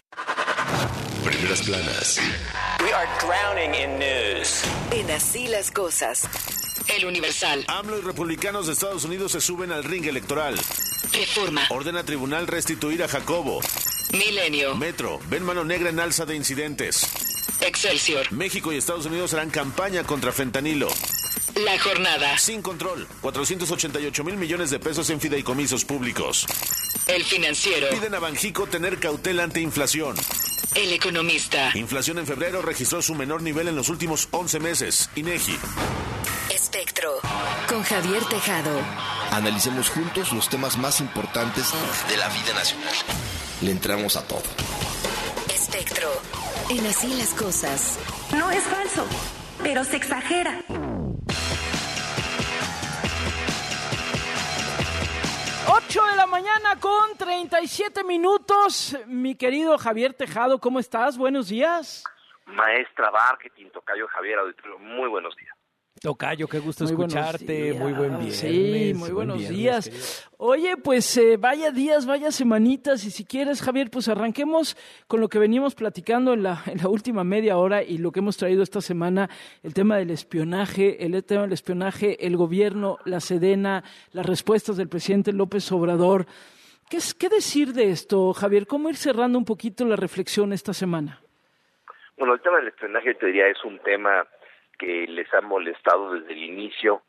Primeras 1.23 1.61
planas. 1.61 2.19
We 2.85 2.93
are 2.93 3.07
drowning 3.19 3.73
in 3.73 3.97
news. 3.97 4.61
En 4.91 5.09
Así 5.09 5.47
las 5.47 5.71
cosas. 5.71 6.29
El 6.95 7.07
Universal. 7.07 7.65
AMLO 7.67 7.97
y 7.97 8.01
republicanos 8.01 8.67
de 8.67 8.73
Estados 8.73 9.05
Unidos 9.05 9.31
se 9.31 9.41
suben 9.41 9.71
al 9.71 9.83
ring 9.83 10.05
electoral. 10.05 10.55
Reforma. 11.11 11.63
Ordena 11.69 12.03
tribunal 12.03 12.45
restituir 12.45 13.01
a 13.01 13.07
Jacobo. 13.07 13.59
Milenio. 14.11 14.75
Metro. 14.75 15.19
Ven 15.31 15.41
mano 15.41 15.63
negra 15.63 15.89
en 15.89 15.99
alza 15.99 16.27
de 16.27 16.35
incidentes. 16.35 17.09
Excelsior. 17.61 18.31
México 18.31 18.71
y 18.71 18.77
Estados 18.77 19.07
Unidos 19.07 19.33
harán 19.33 19.49
campaña 19.49 20.03
contra 20.03 20.31
fentanilo. 20.31 20.89
La 21.55 21.79
jornada. 21.79 22.37
Sin 22.37 22.61
control. 22.61 23.07
488 23.21 24.23
mil 24.23 24.37
millones 24.37 24.69
de 24.69 24.77
pesos 24.77 25.09
en 25.09 25.19
fideicomisos 25.19 25.85
públicos. 25.85 26.45
El 27.07 27.23
financiero. 27.23 27.89
Piden 27.89 28.13
a 28.13 28.19
Banjico 28.19 28.67
tener 28.67 28.99
cautela 28.99 29.43
ante 29.43 29.59
inflación. 29.59 30.15
El 30.73 30.91
economista. 30.93 31.71
Inflación 31.75 32.17
en 32.19 32.25
febrero 32.25 32.61
registró 32.61 33.01
su 33.01 33.13
menor 33.15 33.41
nivel 33.41 33.67
en 33.67 33.75
los 33.75 33.89
últimos 33.89 34.27
11 34.31 34.59
meses. 34.59 35.09
INEGI. 35.15 35.57
Espectro. 36.53 37.11
Con 37.69 37.83
Javier 37.83 38.23
Tejado. 38.25 38.79
Analicemos 39.31 39.89
juntos 39.89 40.33
los 40.33 40.49
temas 40.49 40.77
más 40.77 40.99
importantes 40.99 41.71
de 42.09 42.17
la 42.17 42.27
vida 42.29 42.53
nacional. 42.53 42.93
Le 43.61 43.71
entramos 43.71 44.15
a 44.15 44.27
todo. 44.27 44.43
Espectro. 45.53 46.09
En 46.69 46.85
Así 46.87 47.13
las 47.15 47.29
cosas. 47.29 47.97
No 48.35 48.49
es 48.51 48.63
falso, 48.63 49.05
pero 49.63 49.83
se 49.83 49.97
exagera. 49.97 50.63
Ocho 55.87 56.03
de 56.07 56.15
la 56.15 56.25
mañana 56.25 56.79
con 56.79 57.15
37 57.15 58.03
minutos. 58.03 58.97
Mi 59.05 59.35
querido 59.35 59.77
Javier 59.77 60.15
Tejado, 60.15 60.59
¿cómo 60.59 60.79
estás? 60.79 61.15
Buenos 61.15 61.49
días. 61.49 62.03
Maestra 62.47 63.11
Marketing, 63.11 63.69
Tocayo 63.69 64.07
Javier 64.07 64.39
Auditorio, 64.39 64.79
muy 64.79 65.07
buenos 65.09 65.35
días. 65.35 65.54
Tocayo, 66.05 66.47
qué 66.47 66.59
gusto 66.59 66.85
escucharte. 66.85 67.73
Muy 67.73 67.91
buen 67.93 68.19
día. 68.19 68.29
Sí, 68.29 68.93
muy 68.95 69.09
buenos 69.09 69.49
días. 69.49 70.29
Oye, 70.37 70.77
pues 70.77 71.17
eh, 71.17 71.35
vaya 71.37 71.71
días, 71.71 72.05
vaya 72.05 72.29
semanitas. 72.29 73.03
Y 73.05 73.09
si 73.09 73.25
quieres, 73.25 73.59
Javier, 73.59 73.89
pues 73.89 74.07
arranquemos 74.07 74.77
con 75.07 75.19
lo 75.19 75.29
que 75.29 75.39
veníamos 75.39 75.73
platicando 75.73 76.33
en 76.33 76.43
la, 76.43 76.61
en 76.67 76.77
la 76.77 76.89
última 76.89 77.23
media 77.23 77.57
hora 77.57 77.81
y 77.81 77.97
lo 77.97 78.11
que 78.11 78.19
hemos 78.19 78.37
traído 78.37 78.61
esta 78.61 78.81
semana, 78.81 79.31
el 79.63 79.73
tema 79.73 79.97
del 79.97 80.11
espionaje, 80.11 81.03
el 81.03 81.23
tema 81.23 81.41
del 81.41 81.53
espionaje, 81.53 82.23
el 82.27 82.37
gobierno, 82.37 82.99
la 83.05 83.19
Sedena, 83.19 83.83
las 84.11 84.27
respuestas 84.27 84.77
del 84.77 84.89
presidente 84.89 85.33
López 85.33 85.71
Obrador. 85.71 86.27
¿Qué, 86.87 86.97
es, 86.97 87.15
¿Qué 87.15 87.29
decir 87.29 87.73
de 87.73 87.89
esto, 87.89 88.31
Javier? 88.33 88.67
¿Cómo 88.67 88.89
ir 88.89 88.95
cerrando 88.95 89.39
un 89.39 89.45
poquito 89.45 89.83
la 89.85 89.95
reflexión 89.95 90.53
esta 90.53 90.71
semana? 90.71 91.19
Bueno, 92.15 92.35
el 92.35 92.41
tema 92.41 92.57
del 92.57 92.67
espionaje, 92.67 93.15
te 93.15 93.25
diría, 93.25 93.47
es 93.47 93.63
un 93.65 93.79
tema 93.79 94.25
que 94.77 95.07
les 95.07 95.33
ha 95.33 95.41
molestado 95.41 96.13
desde 96.13 96.33
el 96.33 96.43
inicio 96.43 97.01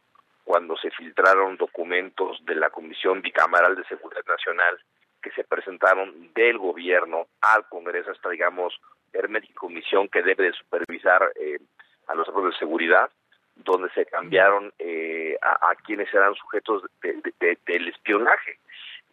cuando 0.44 0.76
se 0.76 0.90
filtraron 0.90 1.56
documentos 1.56 2.38
de 2.44 2.54
la 2.54 2.70
Comisión 2.70 3.20
Bicameral 3.20 3.74
de 3.74 3.84
Seguridad 3.84 4.24
Nacional 4.26 4.78
que 5.22 5.30
se 5.32 5.42
presentaron 5.42 6.32
del 6.34 6.56
gobierno 6.56 7.26
al 7.40 7.68
Congreso, 7.68 8.12
esta, 8.12 8.30
digamos, 8.30 8.80
hermética 9.12 9.54
comisión 9.58 10.08
que 10.08 10.22
debe 10.22 10.44
de 10.44 10.52
supervisar 10.52 11.32
eh, 11.34 11.58
a 12.06 12.14
los 12.14 12.28
órganos 12.28 12.52
de 12.52 12.58
seguridad, 12.58 13.10
donde 13.56 13.90
se 13.90 14.06
cambiaron 14.06 14.72
eh, 14.78 15.36
a, 15.42 15.74
quienes 15.84 16.12
eran 16.14 16.34
sujetos 16.34 16.84
del 17.02 17.88
espionaje. 17.88 18.58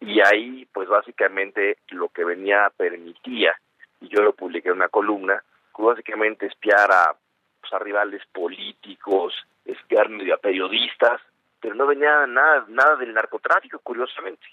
Y 0.00 0.20
ahí, 0.20 0.68
pues 0.72 0.88
básicamente, 0.88 1.78
lo 1.88 2.08
que 2.10 2.24
venía 2.24 2.70
permitía, 2.76 3.58
y 4.00 4.08
yo 4.08 4.22
lo 4.22 4.34
publiqué 4.34 4.68
en 4.68 4.76
una 4.76 4.88
columna, 4.88 5.42
básicamente 5.76 6.46
espiar 6.46 6.92
a 6.92 7.16
pues, 7.64 7.80
a 7.80 7.82
rivales 7.82 8.22
políticos, 8.32 9.34
a 9.66 10.36
periodistas, 10.36 11.20
pero 11.60 11.74
no 11.74 11.86
venía 11.86 12.26
nada, 12.26 12.66
nada 12.68 12.96
del 12.96 13.14
narcotráfico, 13.14 13.78
curiosamente. 13.78 14.46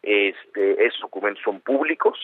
Este, 0.00 0.84
esos 0.86 1.00
documentos 1.00 1.42
son 1.42 1.60
públicos 1.60 2.18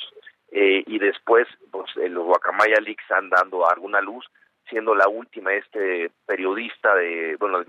eh, 0.52 0.84
y 0.86 0.98
después 0.98 1.48
pues, 1.70 1.90
los 1.96 2.24
Guacamaya 2.24 2.80
Leaks 2.80 3.02
están 3.02 3.30
dando 3.30 3.68
alguna 3.68 4.00
luz, 4.00 4.24
siendo 4.68 4.94
la 4.94 5.08
última 5.08 5.52
este 5.54 6.10
periodista 6.26 6.94
de, 6.94 7.36
bueno, 7.40 7.64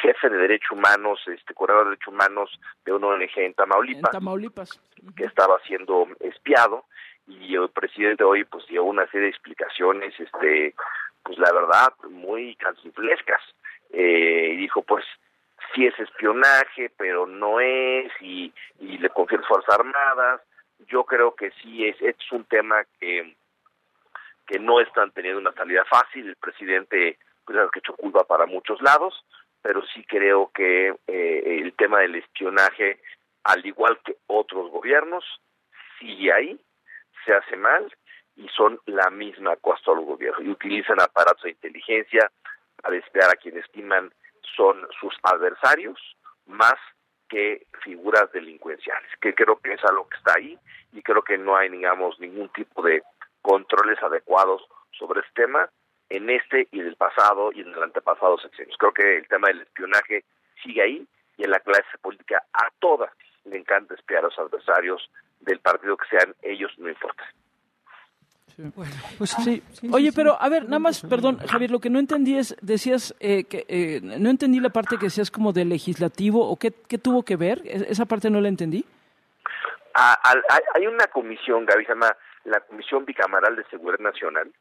jefe 0.00 0.30
de 0.30 0.36
derechos 0.36 0.72
humanos, 0.72 1.20
este 1.26 1.52
corredor 1.52 1.84
de 1.84 1.90
derechos 1.90 2.14
humanos 2.14 2.60
de 2.84 2.92
una 2.92 3.08
ONG 3.08 3.30
en 3.36 3.54
Tamaulipas, 3.54 4.14
en 4.14 4.18
Tamaulipas. 4.18 4.80
que 5.16 5.24
estaba 5.24 5.58
siendo 5.66 6.08
espiado 6.20 6.84
y 7.26 7.56
el 7.56 7.68
presidente 7.70 8.24
hoy 8.24 8.44
pues 8.44 8.66
dio 8.68 8.84
una 8.84 9.06
serie 9.06 9.22
de 9.22 9.30
explicaciones 9.30 10.14
este 10.18 10.74
pues 11.26 11.38
la 11.38 11.52
verdad, 11.52 11.92
muy 12.08 12.54
canciflescas. 12.54 13.42
Eh, 13.90 14.50
y 14.52 14.56
dijo, 14.56 14.82
pues, 14.82 15.04
sí 15.74 15.86
es 15.86 15.98
espionaje, 15.98 16.90
pero 16.96 17.26
no 17.26 17.58
es, 17.58 18.12
y, 18.20 18.52
y 18.78 18.98
le 18.98 19.10
confío 19.10 19.42
Fuerzas 19.42 19.74
Armadas. 19.74 20.40
Yo 20.86 21.04
creo 21.04 21.34
que 21.34 21.50
sí 21.62 21.84
es, 21.84 22.00
es 22.00 22.16
un 22.30 22.44
tema 22.44 22.84
que, 23.00 23.34
que 24.46 24.60
no 24.60 24.80
están 24.80 25.10
teniendo 25.10 25.40
una 25.40 25.52
salida 25.52 25.84
fácil. 25.84 26.28
El 26.28 26.36
presidente, 26.36 27.18
pues, 27.44 27.58
ha 27.58 27.68
hecho 27.74 27.94
culpa 27.96 28.22
para 28.22 28.46
muchos 28.46 28.80
lados, 28.80 29.24
pero 29.62 29.84
sí 29.86 30.04
creo 30.04 30.52
que 30.54 30.94
eh, 31.08 31.60
el 31.64 31.72
tema 31.72 32.00
del 32.00 32.14
espionaje, 32.14 33.00
al 33.42 33.66
igual 33.66 33.98
que 34.04 34.16
otros 34.28 34.70
gobiernos, 34.70 35.24
sigue 35.98 36.32
ahí, 36.32 36.60
se 37.24 37.34
hace 37.34 37.56
mal 37.56 37.92
y 38.36 38.48
son 38.48 38.80
la 38.86 39.10
misma 39.10 39.56
costa 39.56 39.92
los 39.92 40.04
gobiernos 40.04 40.44
y 40.44 40.50
utilizan 40.50 41.00
aparatos 41.00 41.42
de 41.42 41.50
inteligencia 41.50 42.30
para 42.82 42.96
espiar 42.96 43.30
a 43.30 43.36
quienes 43.36 43.64
estiman 43.64 44.12
son 44.56 44.86
sus 45.00 45.14
adversarios 45.22 45.98
más 46.46 46.74
que 47.28 47.66
figuras 47.82 48.30
delincuenciales, 48.32 49.10
que 49.20 49.34
creo 49.34 49.58
que 49.58 49.72
es 49.72 49.84
algo 49.84 50.08
que 50.08 50.16
está 50.16 50.34
ahí 50.36 50.58
y 50.92 51.02
creo 51.02 51.22
que 51.22 51.38
no 51.38 51.56
hay, 51.56 51.68
digamos, 51.68 52.18
ningún 52.20 52.48
tipo 52.50 52.82
de 52.82 53.02
controles 53.42 54.00
adecuados 54.02 54.62
sobre 54.92 55.20
este 55.20 55.42
tema 55.42 55.68
en 56.08 56.30
este 56.30 56.68
y 56.70 56.80
en 56.80 56.86
el 56.86 56.96
pasado 56.96 57.50
y 57.52 57.62
en 57.62 57.68
el 57.68 57.82
antepasado 57.82 58.38
sexenios. 58.38 58.76
Creo 58.78 58.92
que 58.92 59.16
el 59.18 59.28
tema 59.28 59.48
del 59.48 59.62
espionaje 59.62 60.24
sigue 60.62 60.82
ahí 60.82 61.06
y 61.36 61.44
en 61.44 61.50
la 61.50 61.60
clase 61.60 61.98
política 62.00 62.42
a 62.52 62.70
todas 62.78 63.10
le 63.44 63.58
encanta 63.58 63.94
espiar 63.94 64.20
a 64.20 64.28
los 64.28 64.38
adversarios 64.38 65.10
del 65.40 65.60
partido 65.60 65.96
que 65.96 66.08
sean 66.08 66.34
ellos, 66.42 66.72
no 66.78 66.88
importa. 66.88 67.24
Bueno, 68.58 68.92
pues 69.18 69.30
sí. 69.44 69.62
Oye, 69.92 70.12
pero 70.14 70.40
a 70.40 70.48
ver, 70.48 70.64
nada 70.64 70.78
más, 70.78 71.02
perdón, 71.02 71.38
Javier, 71.46 71.70
lo 71.70 71.78
que 71.78 71.90
no 71.90 71.98
entendí 71.98 72.38
es, 72.38 72.56
decías 72.62 73.14
eh, 73.20 73.44
que 73.44 73.66
eh, 73.68 74.00
no 74.02 74.30
entendí 74.30 74.60
la 74.60 74.70
parte 74.70 74.96
que 74.96 75.06
decías 75.06 75.30
como 75.30 75.52
de 75.52 75.66
legislativo 75.66 76.48
o 76.48 76.56
qué, 76.56 76.72
qué 76.88 76.96
tuvo 76.96 77.22
que 77.22 77.36
ver, 77.36 77.60
esa 77.64 78.06
parte 78.06 78.30
no 78.30 78.40
la 78.40 78.48
entendí. 78.48 78.84
Ah, 79.94 80.18
hay 80.74 80.86
una 80.86 81.06
comisión, 81.06 81.64
Gaby, 81.64 81.84
se 81.84 81.92
llama 81.92 82.14
la 82.44 82.60
Comisión 82.60 83.04
Bicameral 83.04 83.56
de 83.56 83.64
Seguridad 83.64 84.00
Nacional. 84.00 84.52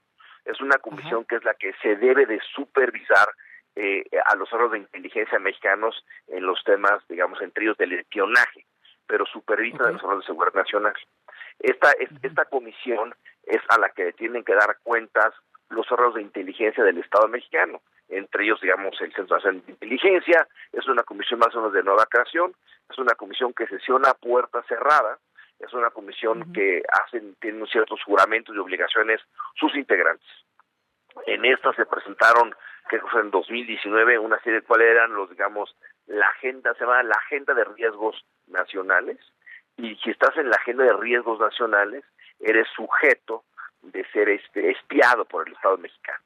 Es 0.45 0.61
una 0.61 0.77
comisión 0.77 1.25
que 1.25 1.35
es 1.35 1.43
la 1.43 1.53
que 1.55 1.73
se 1.81 1.95
debe 1.95 2.25
de 2.25 2.39
supervisar 2.55 3.29
eh, 3.75 4.05
a 4.25 4.35
los 4.35 4.51
órganos 4.53 4.73
de 4.73 4.79
inteligencia 4.79 5.39
mexicanos 5.39 6.05
en 6.27 6.45
los 6.45 6.63
temas, 6.63 7.05
digamos, 7.09 7.41
entre 7.41 7.65
ellos 7.65 7.77
del 7.77 7.93
espionaje, 7.93 8.65
pero 9.07 9.25
supervisa 9.25 9.83
a 9.83 9.91
los 9.91 10.03
órganos 10.03 10.23
de 10.23 10.27
seguridad 10.27 10.53
nacional. 10.53 10.93
Esta, 11.59 11.91
esta 12.21 12.45
comisión 12.45 13.15
es 13.43 13.61
a 13.69 13.79
la 13.79 13.89
que 13.89 14.13
tienen 14.13 14.43
que 14.43 14.53
dar 14.53 14.77
cuentas 14.83 15.33
los 15.69 15.91
órganos 15.91 16.15
de 16.15 16.21
inteligencia 16.21 16.83
del 16.83 16.99
Estado 16.99 17.27
mexicano, 17.27 17.81
entre 18.09 18.43
ellos, 18.43 18.61
digamos, 18.61 18.99
el 19.01 19.13
Centro 19.13 19.35
Nacional 19.35 19.65
de 19.65 19.71
Inteligencia, 19.71 20.47
es 20.71 20.87
una 20.87 21.03
comisión 21.03 21.39
más 21.39 21.53
o 21.55 21.57
menos 21.57 21.73
de 21.73 21.83
nueva 21.83 22.05
creación, 22.05 22.53
es 22.89 22.97
una 22.99 23.15
comisión 23.15 23.53
que 23.53 23.67
sesiona 23.67 24.09
a 24.09 24.13
puerta 24.13 24.61
cerrada, 24.67 25.17
es 25.59 25.73
una 25.73 25.89
comisión 25.89 26.53
que 26.53 26.83
hacen, 27.03 27.35
tienen 27.39 27.65
ciertos 27.67 28.03
juramentos 28.03 28.55
y 28.55 28.59
obligaciones 28.59 29.21
sus 29.55 29.73
integrantes. 29.75 30.27
En 31.25 31.45
esta 31.45 31.73
se 31.73 31.85
presentaron, 31.85 32.53
que 32.89 32.99
fue 32.99 33.21
en 33.21 33.31
2019, 33.31 34.19
una 34.19 34.39
serie 34.41 34.59
de 34.59 34.65
cuáles 34.65 34.89
eran 34.89 35.13
los, 35.13 35.29
digamos, 35.29 35.75
la 36.05 36.27
agenda, 36.27 36.73
se 36.73 36.81
llama 36.81 37.01
la 37.03 37.15
agenda 37.15 37.53
de 37.53 37.63
riesgos 37.63 38.23
nacionales, 38.47 39.17
y 39.77 39.95
si 39.97 40.11
estás 40.11 40.35
en 40.37 40.49
la 40.49 40.55
agenda 40.55 40.83
de 40.83 40.93
riesgos 40.93 41.39
nacionales, 41.39 42.03
eres 42.39 42.67
sujeto 42.75 43.43
de 43.81 44.05
ser 44.11 44.29
este, 44.29 44.71
espiado 44.71 45.25
por 45.25 45.47
el 45.47 45.53
Estado 45.53 45.77
mexicano. 45.77 46.23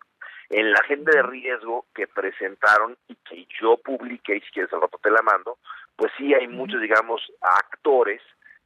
En 0.49 0.71
la 0.71 0.79
agenda 0.79 1.11
de 1.11 1.23
riesgo 1.23 1.85
que 1.93 2.07
presentaron 2.07 2.97
y 3.07 3.15
que 3.15 3.47
yo 3.61 3.77
publiqué, 3.77 4.37
y 4.37 4.41
si 4.41 4.51
quieres 4.51 4.73
al 4.73 4.81
rato 4.81 4.99
te 5.01 5.11
la 5.11 5.21
mando, 5.21 5.57
pues 5.95 6.11
sí 6.17 6.33
hay 6.33 6.47
muchos, 6.47 6.81
digamos, 6.81 7.21
actores 7.41 8.21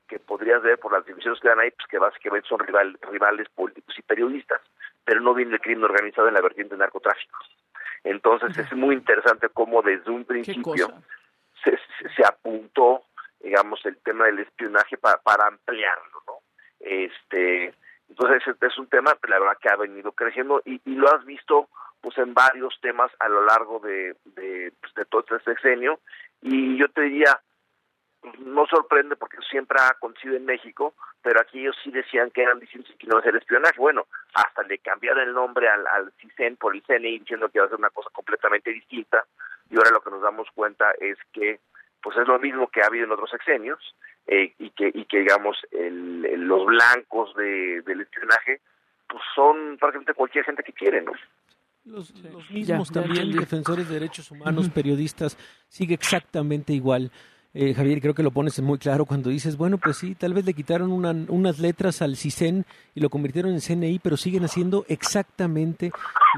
que 0.08 0.20
podrías 0.20 0.62
ver 0.62 0.80
por 0.80 0.94
las 0.94 1.06
divisiones 1.06 1.40
que 1.40 1.48
dan 1.48 1.60
ahí, 1.60 1.72
pues 1.72 1.88
que 1.88 1.98
básicamente 1.98 2.48
son 2.48 2.60
rival, 2.60 2.98
rivales 3.12 3.50
políticos 3.50 3.96
y 3.98 4.02
periodistas, 4.02 4.62
pero 5.04 5.20
no 5.22 5.34
viene 5.34 5.56
el 5.56 5.62
crimen 5.62 5.86
organizado 5.86 6.28
en 6.28 6.36
la 6.36 6.42
vertiente 6.42 6.76
de 6.76 6.80
narcotráfico. 6.80 7.38
Entonces 8.04 8.58
es 8.58 8.72
muy 8.74 8.96
interesante 8.96 9.50
cómo 9.50 9.82
desde 9.82 10.12
un 10.12 10.26
principio 10.26 10.90
se, 11.64 11.80
se 12.16 12.26
apuntó 12.26 13.04
digamos, 13.44 13.86
el 13.86 13.98
tema 13.98 14.26
del 14.26 14.40
espionaje 14.40 14.98
para, 14.98 15.18
para 15.18 15.48
ampliarlo, 15.48 16.24
¿no? 16.26 16.34
Este, 16.80 17.74
entonces 18.10 18.44
es 18.60 18.78
un 18.78 18.88
tema, 18.88 19.18
la 19.28 19.40
verdad, 19.40 19.58
que 19.62 19.70
ha 19.70 19.76
venido 19.76 20.12
creciendo 20.14 20.62
y, 20.66 20.82
lo 20.86 21.14
has 21.14 21.26
visto 21.26 21.70
pues 22.02 22.18
en 22.18 22.34
varios 22.34 22.78
temas 22.82 23.12
a 23.20 23.30
lo 23.30 23.46
largo 23.46 23.80
de, 23.80 24.16
de, 24.26 24.74
pues, 24.82 24.94
de 24.94 25.06
todo 25.06 25.22
este 25.22 25.40
sexenio 25.40 26.00
y 26.42 26.78
yo 26.78 26.90
te 26.90 27.02
diría, 27.02 27.40
no 28.40 28.66
sorprende 28.68 29.16
porque 29.16 29.38
siempre 29.50 29.80
ha 29.80 29.88
acontecido 29.88 30.36
en 30.36 30.46
México, 30.46 30.94
pero 31.22 31.40
aquí 31.40 31.60
ellos 31.60 31.78
sí 31.82 31.92
decían 31.92 32.30
que 32.32 32.44
eran 32.44 32.60
distintos 32.60 32.94
y 32.94 32.98
que 32.98 33.08
no 33.08 33.14
iba 33.14 33.22
a 33.22 33.24
ser 33.24 33.36
espionaje. 33.38 33.80
Bueno, 33.80 34.08
hasta 34.34 34.64
le 34.64 34.80
cambiaron 34.80 35.28
el 35.28 35.34
nombre 35.34 35.70
al, 35.70 35.88
al 35.88 36.12
CISEN 36.20 36.58
por 36.58 36.76
el 36.76 36.84
CNI 36.84 37.20
diciendo 37.20 37.50
que 37.50 37.58
iba 37.58 37.66
a 37.66 37.70
ser 37.70 37.80
una 37.80 37.90
cosa 37.90 38.10
completamente 38.12 38.72
distinta 38.72 39.26
y 39.70 39.78
ahora 39.78 39.92
lo 39.92 40.02
que 40.02 40.12
nos 40.12 40.22
damos 40.22 40.48
cuenta 40.54 40.92
es 41.00 41.18
que 41.32 41.60
pues 42.04 42.18
es 42.18 42.28
lo 42.28 42.38
mismo 42.38 42.68
que 42.68 42.82
ha 42.82 42.88
habido 42.88 43.06
en 43.06 43.12
otros 43.12 43.30
sexenios 43.30 43.80
eh, 44.28 44.54
y 44.60 44.70
que 44.72 44.92
y 44.94 45.06
que 45.06 45.20
digamos 45.22 45.58
los 45.72 46.66
blancos 46.66 47.34
de, 47.36 47.82
del 47.82 48.02
espionaje 48.02 48.62
pues 49.08 49.24
son 49.34 49.78
prácticamente 49.80 50.14
cualquier 50.14 50.44
gente 50.46 50.64
que 50.64 50.74
quiere, 50.74 51.02
¿no? 51.02 51.14
Los, 51.86 52.14
mismos 52.50 52.92
también 52.92 53.32
defensores 53.32 53.90
de 53.90 53.96
derechos 53.96 54.32
humanos, 54.32 54.70
periodistas, 54.70 55.38
sigue 55.68 55.96
exactamente 55.96 56.72
igual. 56.72 57.12
Eh, 57.56 57.76
Javier, 57.76 58.02
creo 58.02 58.16
que 58.16 58.24
lo 58.24 58.32
pones 58.32 58.60
muy 58.62 58.80
claro 58.80 59.06
cuando 59.06 59.30
dices, 59.30 59.58
bueno, 59.58 59.78
pues 59.78 59.98
sí, 59.98 60.16
tal 60.16 60.34
vez 60.34 60.44
le 60.44 60.56
quitaron 60.56 60.92
unas 60.92 61.60
letras 61.60 62.02
al 62.02 62.18
CISEN 62.18 62.66
y 62.96 63.00
lo 63.00 63.12
convirtieron 63.12 63.54
en 63.54 63.62
CNI, 63.62 64.00
pero 64.00 64.18
siguen 64.18 64.44
haciendo 64.44 64.86
exactamente 64.88 65.92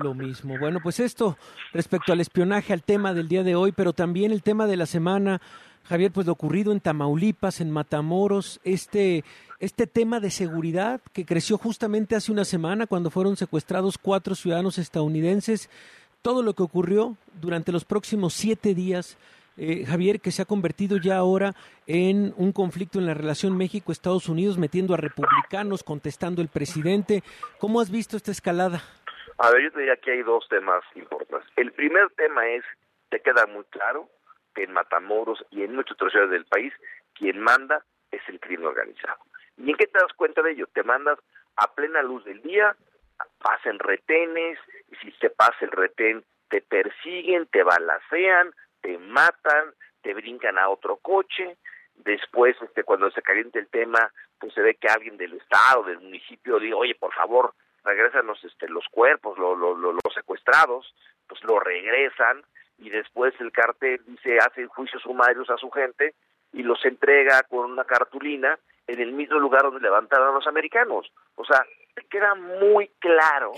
lo 0.03 0.13
mismo. 0.13 0.55
Bueno, 0.59 0.79
pues 0.83 0.99
esto 0.99 1.37
respecto 1.71 2.11
al 2.11 2.19
espionaje, 2.19 2.73
al 2.73 2.83
tema 2.83 3.13
del 3.13 3.29
día 3.29 3.43
de 3.43 3.55
hoy, 3.55 3.71
pero 3.71 3.93
también 3.93 4.33
el 4.33 4.43
tema 4.43 4.67
de 4.67 4.75
la 4.75 4.85
semana, 4.85 5.39
Javier, 5.85 6.11
pues 6.11 6.27
lo 6.27 6.33
ocurrido 6.33 6.73
en 6.73 6.81
Tamaulipas, 6.81 7.61
en 7.61 7.71
Matamoros, 7.71 8.59
este, 8.65 9.23
este 9.61 9.87
tema 9.87 10.19
de 10.19 10.31
seguridad 10.31 10.99
que 11.13 11.25
creció 11.25 11.57
justamente 11.57 12.17
hace 12.17 12.33
una 12.33 12.43
semana 12.43 12.87
cuando 12.87 13.09
fueron 13.09 13.37
secuestrados 13.37 13.97
cuatro 13.97 14.35
ciudadanos 14.35 14.77
estadounidenses 14.77 15.69
todo 16.25 16.41
lo 16.41 16.55
que 16.55 16.63
ocurrió 16.63 17.15
durante 17.39 17.71
los 17.71 17.85
próximos 17.85 18.33
siete 18.33 18.73
días, 18.73 19.15
eh, 19.57 19.85
Javier, 19.85 20.19
que 20.19 20.31
se 20.31 20.41
ha 20.41 20.45
convertido 20.45 20.97
ya 20.97 21.17
ahora 21.17 21.53
en 21.87 22.33
un 22.37 22.51
conflicto 22.51 22.99
en 22.99 23.05
la 23.05 23.13
relación 23.13 23.57
México-Estados 23.57 24.27
Unidos, 24.29 24.57
metiendo 24.57 24.93
a 24.93 24.97
republicanos, 24.97 25.83
contestando 25.83 26.41
el 26.41 26.49
presidente. 26.49 27.23
¿Cómo 27.59 27.79
has 27.79 27.91
visto 27.91 28.17
esta 28.17 28.31
escalada? 28.31 28.81
A 29.37 29.51
ver, 29.51 29.63
yo 29.63 29.71
te 29.71 29.79
diría 29.79 29.97
que 29.97 30.11
hay 30.11 30.23
dos 30.23 30.47
temas 30.49 30.83
importantes. 30.95 31.49
El 31.55 31.71
primer 31.73 32.09
tema 32.11 32.47
es, 32.47 32.63
te 33.09 33.19
queda 33.21 33.45
muy 33.47 33.63
claro 33.65 34.09
que 34.53 34.63
en 34.63 34.73
Matamoros 34.73 35.43
y 35.51 35.63
en 35.63 35.75
muchas 35.75 35.93
otras 35.93 36.11
ciudades 36.11 36.31
del 36.31 36.45
país, 36.45 36.73
quien 37.13 37.39
manda 37.39 37.83
es 38.11 38.21
el 38.27 38.39
crimen 38.39 38.67
organizado. 38.67 39.19
¿Y 39.57 39.69
en 39.69 39.77
qué 39.77 39.87
te 39.87 39.99
das 39.99 40.13
cuenta 40.15 40.41
de 40.41 40.51
ello? 40.51 40.67
Te 40.73 40.83
mandas 40.83 41.19
a 41.57 41.73
plena 41.73 42.01
luz 42.01 42.23
del 42.25 42.41
día, 42.41 42.75
pasen 43.39 43.79
retenes, 43.79 44.57
y 44.91 44.95
si 44.97 45.11
se 45.19 45.29
pasa 45.29 45.57
el 45.61 45.71
retén, 45.71 46.23
te 46.49 46.61
persiguen, 46.61 47.47
te 47.47 47.63
balacean, 47.63 48.53
te 48.85 48.99
matan, 48.99 49.73
te 50.03 50.13
brincan 50.13 50.59
a 50.59 50.69
otro 50.69 50.97
coche, 50.97 51.57
después 51.95 52.55
este 52.61 52.83
cuando 52.83 53.09
se 53.09 53.23
caliente 53.23 53.57
el 53.57 53.67
tema, 53.67 54.11
pues 54.39 54.53
se 54.53 54.61
ve 54.61 54.75
que 54.75 54.87
alguien 54.87 55.17
del 55.17 55.33
estado, 55.33 55.83
del 55.85 55.99
municipio 55.99 56.59
dice, 56.59 56.75
oye, 56.75 56.93
por 56.93 57.11
favor, 57.11 57.55
regresanos 57.83 58.43
este, 58.43 58.69
los 58.69 58.85
cuerpos, 58.91 59.39
lo, 59.39 59.55
los 59.55 60.13
secuestrados, 60.13 60.93
pues 61.27 61.43
lo 61.45 61.59
regresan 61.59 62.43
y 62.77 62.91
después 62.91 63.33
el 63.39 63.51
cartel 63.51 63.99
dice, 64.05 64.37
hace 64.37 64.67
juicios 64.67 65.01
sumarios 65.01 65.49
a 65.49 65.57
su 65.57 65.71
gente 65.71 66.13
y 66.53 66.61
los 66.61 66.85
entrega 66.85 67.41
con 67.49 67.71
una 67.71 67.85
cartulina 67.85 68.59
en 68.85 68.99
el 68.99 69.13
mismo 69.13 69.39
lugar 69.39 69.63
donde 69.63 69.81
levantaron 69.81 70.29
a 70.29 70.33
los 70.33 70.45
americanos. 70.45 71.11
O 71.33 71.43
sea, 71.43 71.65
queda 72.11 72.35
muy 72.35 72.89
claro 72.99 73.53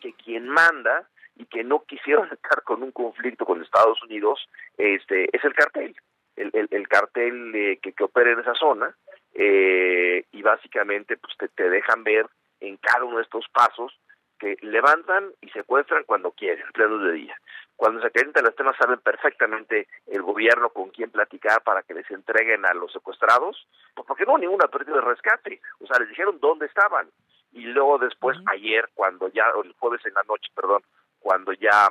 que 0.00 0.12
quien 0.14 0.48
manda 0.48 1.08
y 1.36 1.46
que 1.46 1.64
no 1.64 1.84
quisieron 1.84 2.28
estar 2.32 2.62
con 2.62 2.82
un 2.82 2.92
conflicto 2.92 3.44
con 3.44 3.62
Estados 3.62 4.02
Unidos 4.02 4.48
este 4.76 5.24
es 5.36 5.44
el 5.44 5.54
cartel 5.54 5.94
el, 6.36 6.68
el, 6.70 6.88
cartel 6.88 7.54
eh, 7.54 7.78
que, 7.82 7.92
que 7.92 8.04
opera 8.04 8.30
en 8.30 8.40
esa 8.40 8.54
zona 8.54 8.94
eh, 9.34 10.24
y 10.32 10.42
básicamente 10.42 11.16
pues 11.16 11.34
te, 11.38 11.48
te, 11.48 11.70
dejan 11.70 12.04
ver 12.04 12.26
en 12.60 12.76
cada 12.76 13.04
uno 13.04 13.16
de 13.16 13.22
estos 13.22 13.46
pasos 13.52 13.98
que 14.38 14.56
levantan 14.60 15.32
y 15.40 15.48
secuestran 15.50 16.04
cuando 16.04 16.32
quieren, 16.32 16.66
pleno 16.72 16.98
de 16.98 17.12
día. 17.12 17.36
Cuando 17.74 18.00
se 18.00 18.10
calientan 18.10 18.44
los 18.44 18.56
temas 18.56 18.76
saben 18.76 19.00
perfectamente 19.00 19.88
el 20.06 20.22
gobierno 20.22 20.70
con 20.70 20.90
quién 20.90 21.10
platicar 21.10 21.62
para 21.62 21.82
que 21.82 21.94
les 21.94 22.10
entreguen 22.10 22.64
a 22.64 22.74
los 22.74 22.92
secuestrados, 22.92 23.66
pues 23.94 24.06
porque 24.06 24.24
no 24.24 24.32
hubo 24.32 24.38
ninguna 24.38 24.68
pérdida 24.68 24.96
de 24.96 25.02
rescate, 25.02 25.60
o 25.80 25.86
sea, 25.86 25.98
les 25.98 26.08
dijeron 26.08 26.38
dónde 26.40 26.66
estaban. 26.66 27.08
Y 27.52 27.60
luego 27.66 27.98
después, 27.98 28.36
ayer, 28.46 28.88
cuando 28.94 29.28
ya, 29.28 29.46
el 29.62 29.72
jueves 29.78 30.04
en 30.04 30.14
la 30.14 30.22
noche, 30.24 30.50
perdón, 30.54 30.82
cuando 31.26 31.52
ya 31.54 31.88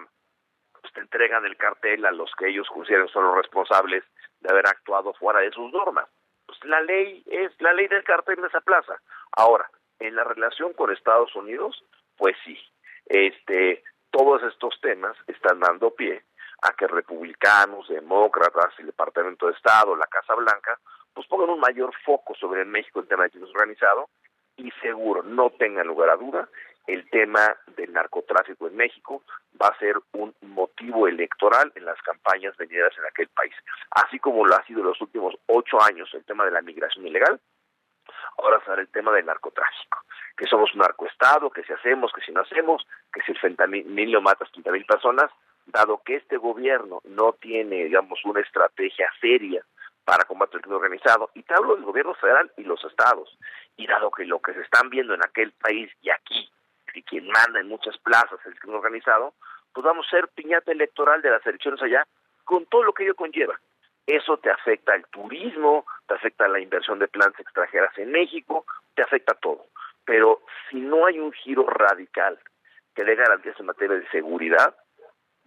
pues, 0.80 0.94
te 0.94 1.02
entregan 1.02 1.46
el 1.46 1.58
cartel 1.58 2.06
a 2.06 2.12
los 2.12 2.32
que 2.38 2.48
ellos 2.48 2.70
consideran 2.74 3.10
son 3.10 3.26
los 3.26 3.36
responsables 3.36 4.02
de 4.40 4.50
haber 4.50 4.66
actuado 4.66 5.14
fuera 5.16 5.42
de 5.42 5.52
sus 5.52 5.74
normas. 5.74 6.08
Pues 6.46 6.58
la 6.64 6.80
ley 6.80 7.22
es 7.26 7.52
la 7.60 7.74
ley 7.74 7.90
del 7.90 8.06
cartel 8.06 8.38
de 8.38 8.48
esa 8.48 8.62
plaza. 8.62 8.96
Ahora, 9.34 9.70
en 10.00 10.16
la 10.16 10.24
relación 10.24 10.72
con 10.72 10.90
Estados 10.94 11.36
Unidos, 11.36 11.84
pues 12.16 12.38
sí, 12.46 12.58
este, 13.08 13.84
todos 14.10 14.42
estos 14.44 14.80
temas 14.80 15.18
están 15.28 15.60
dando 15.60 15.94
pie 15.94 16.24
a 16.62 16.72
que 16.72 16.88
republicanos, 16.88 17.90
demócratas, 17.90 18.72
el 18.78 18.86
Departamento 18.86 19.48
de 19.48 19.54
Estado, 19.54 19.98
la 19.98 20.08
Casa 20.08 20.34
Blanca, 20.34 20.80
pues 21.14 21.28
pongan 21.28 21.50
un 21.50 21.60
mayor 21.60 21.94
foco 22.06 22.36
sobre 22.36 22.62
el 22.62 22.68
México 22.68 23.02
en 23.02 23.08
tema 23.08 23.28
de 23.28 23.44
organizado 23.44 24.08
y 24.56 24.72
seguro, 24.82 25.24
no 25.24 25.50
tengan 25.50 25.88
lugar 25.88 26.10
a 26.10 26.16
duda, 26.16 26.48
el 26.88 27.10
tema 27.10 27.56
del 27.76 27.92
narcotráfico 27.94 28.68
en 28.68 28.76
México 28.76 29.24
va 29.62 29.68
a 29.68 29.80
ser 29.80 29.96
un 30.14 30.36
motivo 30.42 31.08
electoral 31.08 31.72
en 31.76 31.86
las 31.86 32.02
campañas 32.02 32.56
venideras 32.58 32.98
en 32.98 33.06
aquel 33.06 33.28
país. 33.30 33.54
Así 33.92 34.20
como 34.20 34.46
lo 34.46 34.56
ha 34.56 34.64
sido 34.66 34.82
en 34.82 34.88
los 34.88 35.02
últimos 35.02 35.36
ocho 35.48 35.82
años 35.82 36.10
el 36.14 36.26
tema 36.26 36.46
de 36.46 36.52
la 36.52 36.62
migración 36.62 37.08
ilegal, 37.08 37.40
ahora 38.38 38.62
será 38.66 38.82
el 38.82 38.90
tema 38.90 39.12
del 39.14 39.26
narcotráfico. 39.26 40.00
Que 40.38 40.46
somos 40.46 40.74
un 40.74 40.80
narcoestado, 40.80 41.50
que 41.50 41.64
si 41.64 41.74
hacemos, 41.74 42.12
que 42.14 42.22
si 42.22 42.32
no 42.32 42.42
hacemos, 42.42 42.86
que 43.12 43.22
si 43.22 43.32
el 43.32 43.40
fentanilo 43.40 44.22
mata 44.22 44.46
a 44.46 44.52
30 44.52 44.72
mil 44.72 44.86
personas, 44.86 45.32
dado 45.66 46.02
que 46.06 46.18
este 46.18 46.38
gobierno 46.38 47.02
no 47.06 47.34
tiene, 47.34 47.86
digamos, 47.86 48.20
una 48.26 48.42
estrategia 48.42 49.10
seria 49.20 49.64
para 50.04 50.26
combatir 50.26 50.58
el 50.58 50.62
crimen 50.62 50.78
organizado, 50.78 51.32
y 51.34 51.42
te 51.42 51.56
hablo 51.56 51.76
del 51.76 51.86
gobierno 51.86 52.14
federal 52.16 52.52
y 52.58 52.64
los 52.64 52.84
estados, 52.84 53.36
y 53.76 53.88
dado 53.88 54.12
que 54.12 54.26
lo 54.26 54.40
que 54.40 54.54
se 54.54 54.62
están 54.62 54.90
viendo 54.90 55.16
en 55.16 55.24
aquel 55.24 55.52
país 55.54 55.90
y 56.02 56.12
aquí 56.12 56.52
y 56.96 57.04
quien 57.04 57.28
manda 57.28 57.60
en 57.60 57.68
muchas 57.68 57.98
plazas 58.00 58.40
el 58.46 58.60
crimen 58.60 58.78
organizado, 58.78 59.34
pues 59.74 59.84
vamos 59.84 60.06
a 60.08 60.12
ser 60.12 60.28
piñata 60.30 60.72
electoral 60.72 61.22
de 61.22 61.32
las 61.32 61.46
elecciones 61.46 61.82
allá 61.82 62.06
con 62.44 62.66
todo 62.66 62.84
lo 62.84 62.94
que 62.94 63.04
ello 63.04 63.16
conlleva. 63.16 63.60
Eso 64.08 64.38
te 64.38 64.52
afecta 64.52 64.94
al 64.94 65.06
turismo, 65.08 65.86
te 66.08 66.14
afecta 66.14 66.46
a 66.46 66.50
la 66.50 66.60
inversión 66.60 67.00
de 67.00 67.08
plantas 67.08 67.42
extranjeras 67.42 67.98
en 67.98 68.12
México, 68.12 68.66
te 68.94 69.02
afecta 69.02 69.34
a 69.34 69.40
todo. 69.40 69.66
Pero 70.06 70.42
si 70.70 70.80
no 70.80 71.08
hay 71.08 71.20
un 71.20 71.32
giro 71.34 71.66
radical 71.68 72.40
que 72.94 73.04
dé 73.04 73.16
garantías 73.16 73.60
en 73.60 73.66
materia 73.66 73.98
de 73.98 74.08
seguridad, 74.10 74.76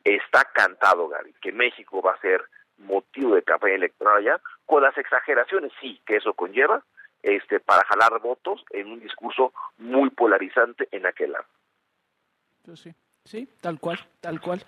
está 0.05 0.45
cantado, 0.45 1.09
Gary, 1.09 1.35
que 1.41 1.53
México 1.53 2.03
va 2.03 2.13
a 2.13 2.21
ser 2.21 2.45
motivo 2.79 3.35
de 3.35 3.43
campaña 3.43 3.75
electoral 3.75 4.19
allá, 4.19 4.41
con 4.67 4.83
las 4.83 4.97
exageraciones, 4.99 5.73
sí, 5.81 6.01
que 6.07 6.17
eso 6.17 6.35
conlleva, 6.35 6.83
este, 7.23 7.61
para 7.61 7.85
jalar 7.85 8.21
votos 8.21 8.65
en 8.71 8.91
un 8.93 9.01
discurso 9.01 9.53
muy 9.79 10.11
polarizante 10.11 10.89
en 10.91 11.07
aquel 11.07 11.33
lado. 11.33 11.47
Sí. 12.75 12.95
Sí, 13.29 13.47
tal 13.61 13.79
cual, 13.79 13.99
tal 14.23 14.41
cual. 14.41 14.63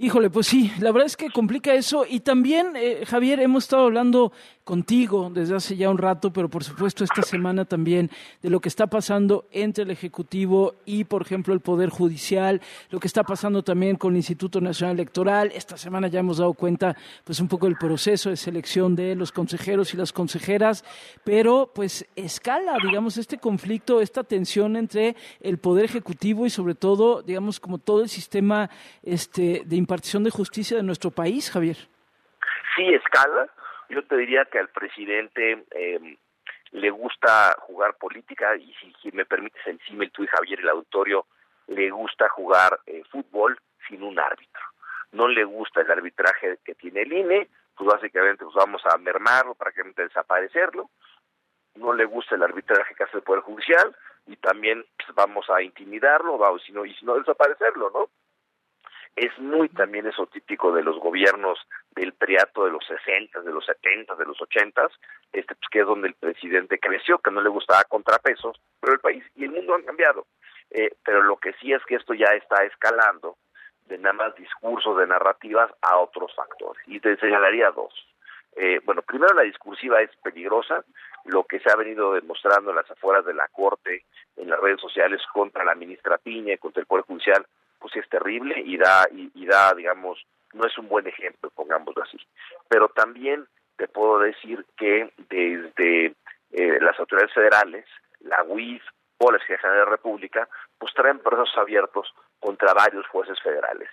Híjole, 0.00 0.30
pues 0.30 0.46
sí, 0.46 0.70
la 0.78 0.92
verdad 0.92 1.06
es 1.06 1.16
que 1.16 1.28
complica 1.28 1.74
eso. 1.74 2.06
Y 2.08 2.20
también, 2.20 2.74
eh, 2.76 3.02
Javier, 3.04 3.40
hemos 3.40 3.64
estado 3.64 3.86
hablando 3.86 4.30
contigo 4.62 5.30
desde 5.32 5.56
hace 5.56 5.76
ya 5.76 5.88
un 5.88 5.96
rato, 5.96 6.30
pero 6.30 6.50
por 6.50 6.62
supuesto 6.62 7.02
esta 7.02 7.22
semana 7.22 7.64
también, 7.64 8.10
de 8.42 8.50
lo 8.50 8.60
que 8.60 8.68
está 8.68 8.86
pasando 8.86 9.46
entre 9.50 9.84
el 9.84 9.90
Ejecutivo 9.90 10.74
y, 10.84 11.04
por 11.04 11.22
ejemplo, 11.22 11.54
el 11.54 11.60
Poder 11.60 11.88
Judicial, 11.88 12.60
lo 12.90 13.00
que 13.00 13.06
está 13.06 13.24
pasando 13.24 13.64
también 13.64 13.96
con 13.96 14.12
el 14.12 14.18
Instituto 14.18 14.60
Nacional 14.60 14.94
Electoral. 14.96 15.50
Esta 15.54 15.78
semana 15.78 16.08
ya 16.08 16.20
hemos 16.20 16.36
dado 16.36 16.52
cuenta, 16.52 16.94
pues, 17.24 17.40
un 17.40 17.48
poco 17.48 17.64
del 17.64 17.76
proceso 17.76 18.28
de 18.28 18.36
selección 18.36 18.94
de 18.94 19.16
los 19.16 19.32
consejeros 19.32 19.94
y 19.94 19.96
las 19.96 20.12
consejeras, 20.12 20.84
pero, 21.24 21.72
pues, 21.74 22.06
escala, 22.14 22.76
digamos, 22.84 23.16
este 23.16 23.38
conflicto, 23.38 24.02
esta 24.02 24.22
tensión 24.22 24.76
entre 24.76 25.16
el 25.40 25.56
Poder 25.56 25.86
Ejecutivo 25.86 26.44
y, 26.44 26.50
sobre 26.50 26.74
todo, 26.74 27.22
digamos, 27.22 27.58
como 27.58 27.78
todo 27.78 28.02
el 28.02 28.10
sistema 28.10 28.68
este, 29.02 29.62
de 29.64 29.87
impartición 29.88 30.22
de 30.22 30.30
justicia 30.30 30.76
de 30.76 30.82
nuestro 30.82 31.10
país, 31.10 31.50
Javier. 31.50 31.76
Sí, 32.76 32.84
escala. 32.92 33.48
Yo 33.88 34.04
te 34.04 34.18
diría 34.18 34.44
que 34.44 34.58
al 34.58 34.68
presidente 34.68 35.64
em, 35.70 36.14
le 36.72 36.90
gusta 36.90 37.56
jugar 37.60 37.94
política 37.94 38.54
y 38.56 38.70
si, 38.74 39.10
me 39.12 39.24
permites 39.24 39.66
el 39.66 39.78
tú 40.12 40.24
y 40.24 40.26
Javier 40.26 40.60
el 40.60 40.68
auditorio, 40.68 41.24
le 41.68 41.90
gusta 41.90 42.28
jugar 42.28 42.78
eh, 42.84 43.02
fútbol 43.10 43.58
sin 43.88 44.02
un 44.02 44.18
árbitro. 44.18 44.60
No 45.12 45.26
le 45.26 45.44
gusta 45.44 45.80
el 45.80 45.90
arbitraje 45.90 46.58
que 46.62 46.74
tiene 46.74 47.00
el 47.02 47.12
INE, 47.14 47.48
pues 47.74 47.88
básicamente 47.88 48.44
pues 48.44 48.56
vamos 48.56 48.82
a 48.84 48.98
mermarlo, 48.98 49.54
prácticamente 49.54 50.02
desaparecerlo. 50.02 50.90
No 51.76 51.94
le 51.94 52.04
gusta 52.04 52.34
el 52.34 52.42
arbitraje 52.42 52.94
que 52.94 53.04
hace 53.04 53.16
el 53.16 53.22
Poder 53.22 53.40
Judicial 53.40 53.96
y 54.26 54.36
también 54.36 54.84
pues, 54.98 55.14
vamos 55.14 55.48
a 55.48 55.62
intimidarlo, 55.62 56.36
vamos, 56.36 56.62
no, 56.74 56.84
y 56.84 56.94
si 56.94 57.06
no 57.06 57.14
desaparecerlo, 57.14 57.90
¿no? 57.90 58.10
Es 59.16 59.36
muy 59.38 59.68
también 59.68 60.06
eso 60.06 60.26
típico 60.26 60.72
de 60.72 60.82
los 60.82 60.98
gobiernos 60.98 61.58
del 61.90 62.12
priato 62.12 62.64
de 62.64 62.70
los 62.70 62.84
60, 62.86 63.40
de 63.40 63.52
los 63.52 63.64
70, 63.66 64.14
de 64.14 64.24
los 64.24 64.40
80, 64.40 64.88
este, 65.32 65.54
pues, 65.54 65.68
que 65.70 65.80
es 65.80 65.86
donde 65.86 66.08
el 66.08 66.14
presidente 66.14 66.78
creció, 66.78 67.18
que 67.18 67.30
no 67.30 67.40
le 67.40 67.48
gustaba 67.48 67.82
contrapesos, 67.84 68.60
pero 68.80 68.92
el 68.92 69.00
país 69.00 69.24
y 69.34 69.44
el 69.44 69.50
mundo 69.50 69.74
han 69.74 69.82
cambiado. 69.82 70.26
Eh, 70.70 70.96
pero 71.02 71.22
lo 71.22 71.36
que 71.38 71.54
sí 71.54 71.72
es 71.72 71.82
que 71.84 71.96
esto 71.96 72.14
ya 72.14 72.28
está 72.34 72.62
escalando 72.64 73.36
de 73.86 73.98
nada 73.98 74.12
más 74.12 74.34
discursos, 74.36 74.98
de 74.98 75.06
narrativas 75.06 75.70
a 75.82 75.96
otros 75.98 76.34
factores. 76.34 76.82
Y 76.86 77.00
te 77.00 77.16
señalaría 77.16 77.70
dos. 77.70 77.92
Eh, 78.56 78.80
bueno, 78.84 79.02
primero 79.02 79.34
la 79.34 79.42
discursiva 79.42 80.00
es 80.00 80.10
peligrosa, 80.22 80.84
lo 81.24 81.44
que 81.44 81.60
se 81.60 81.70
ha 81.70 81.76
venido 81.76 82.12
demostrando 82.12 82.70
en 82.70 82.76
las 82.76 82.90
afueras 82.90 83.24
de 83.24 83.34
la 83.34 83.48
Corte, 83.48 84.04
en 84.36 84.50
las 84.50 84.60
redes 84.60 84.80
sociales 84.80 85.20
contra 85.32 85.64
la 85.64 85.74
ministra 85.74 86.18
Piña, 86.18 86.56
contra 86.58 86.80
el 86.80 86.86
Poder 86.86 87.04
Judicial, 87.04 87.46
pues 87.78 87.96
es 87.96 88.08
terrible 88.08 88.60
y 88.64 88.76
da, 88.76 89.06
y, 89.10 89.46
da, 89.46 89.74
digamos, 89.74 90.24
no 90.52 90.66
es 90.66 90.76
un 90.78 90.88
buen 90.88 91.06
ejemplo, 91.06 91.50
pongámoslo 91.50 92.02
así. 92.02 92.18
Pero 92.68 92.88
también 92.88 93.46
te 93.76 93.88
puedo 93.88 94.18
decir 94.18 94.64
que 94.76 95.12
desde 95.28 96.14
eh, 96.52 96.78
las 96.80 96.98
autoridades 96.98 97.32
federales, 97.32 97.84
la 98.20 98.42
UIF 98.44 98.82
o 99.18 99.30
la 99.30 99.38
Secretaría 99.38 99.78
de 99.78 99.84
la 99.84 99.90
República, 99.90 100.48
pues 100.78 100.92
traen 100.94 101.18
procesos 101.18 101.56
abiertos 101.58 102.12
contra 102.40 102.74
varios 102.74 103.06
jueces 103.08 103.40
federales. 103.42 103.88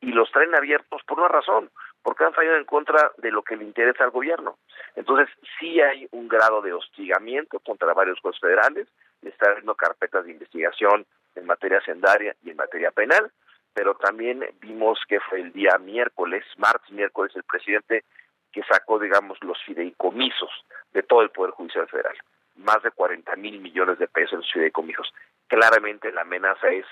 Y 0.00 0.12
los 0.12 0.30
traen 0.30 0.54
abiertos 0.54 1.02
por 1.04 1.18
una 1.18 1.28
razón, 1.28 1.70
porque 2.02 2.24
han 2.24 2.32
fallado 2.32 2.56
en 2.56 2.64
contra 2.64 3.12
de 3.18 3.32
lo 3.32 3.42
que 3.42 3.56
le 3.56 3.64
interesa 3.64 4.04
al 4.04 4.10
gobierno. 4.10 4.58
Entonces, 4.94 5.28
sí 5.58 5.80
hay 5.80 6.06
un 6.12 6.28
grado 6.28 6.62
de 6.62 6.72
hostigamiento 6.72 7.58
contra 7.60 7.92
varios 7.92 8.20
jueces 8.20 8.40
federales, 8.40 8.88
está 9.22 9.50
habiendo 9.50 9.74
carpetas 9.74 10.24
de 10.24 10.32
investigación 10.32 11.04
en 11.38 11.46
materia 11.46 11.80
sendaria 11.80 12.34
y 12.44 12.50
en 12.50 12.56
materia 12.56 12.90
penal, 12.90 13.30
pero 13.72 13.94
también 13.94 14.44
vimos 14.60 14.98
que 15.08 15.20
fue 15.20 15.40
el 15.40 15.52
día 15.52 15.78
miércoles, 15.78 16.44
martes, 16.56 16.90
miércoles, 16.90 17.32
el 17.36 17.44
presidente 17.44 18.04
que 18.52 18.62
sacó, 18.64 18.98
digamos, 18.98 19.38
los 19.42 19.62
fideicomisos 19.64 20.50
de 20.92 21.02
todo 21.02 21.22
el 21.22 21.30
Poder 21.30 21.52
Judicial 21.52 21.88
Federal. 21.88 22.16
Más 22.56 22.82
de 22.82 22.90
40 22.90 23.36
mil 23.36 23.60
millones 23.60 23.98
de 23.98 24.08
pesos 24.08 24.32
en 24.32 24.38
los 24.40 24.52
fideicomisos. 24.52 25.12
Claramente 25.46 26.10
la 26.12 26.22
amenaza 26.22 26.68
es, 26.68 26.86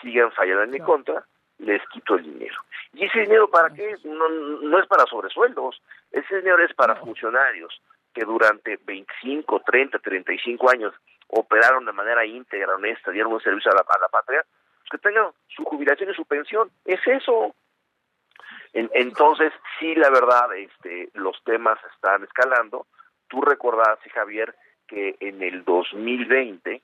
sigan 0.00 0.32
fallando 0.32 0.64
en 0.64 0.70
mi 0.70 0.80
contra, 0.80 1.24
les 1.58 1.80
quito 1.90 2.16
el 2.16 2.24
dinero. 2.24 2.56
¿Y 2.92 3.04
ese 3.04 3.20
dinero 3.20 3.48
para 3.48 3.70
qué? 3.70 3.96
No, 4.04 4.28
no 4.28 4.78
es 4.80 4.86
para 4.86 5.06
sobresueldos, 5.06 5.80
ese 6.10 6.36
dinero 6.38 6.62
es 6.64 6.74
para 6.74 6.96
funcionarios 6.96 7.80
que 8.12 8.24
durante 8.24 8.78
25, 8.84 9.60
30, 9.64 9.98
35 9.98 10.70
años 10.70 10.92
operaron 11.32 11.84
de 11.84 11.92
manera 11.92 12.24
íntegra, 12.24 12.74
honesta, 12.74 13.10
dieron 13.10 13.32
un 13.32 13.40
servicio 13.40 13.72
a 13.72 13.74
la, 13.74 13.84
a 13.88 13.98
la 13.98 14.08
patria, 14.08 14.44
pues 14.78 14.90
que 14.90 14.98
tengan 14.98 15.30
su 15.48 15.64
jubilación 15.64 16.10
y 16.10 16.14
su 16.14 16.24
pensión. 16.24 16.70
Es 16.84 17.00
eso. 17.06 17.54
entonces, 18.72 19.52
sí, 19.78 19.94
la 19.94 20.10
verdad, 20.10 20.54
este, 20.56 21.10
los 21.14 21.42
temas 21.44 21.78
están 21.94 22.22
escalando. 22.24 22.86
Tú 23.28 23.40
recordás, 23.40 23.98
Javier, 24.12 24.54
que 24.86 25.16
en 25.20 25.42
el 25.42 25.64
2020, 25.64 26.82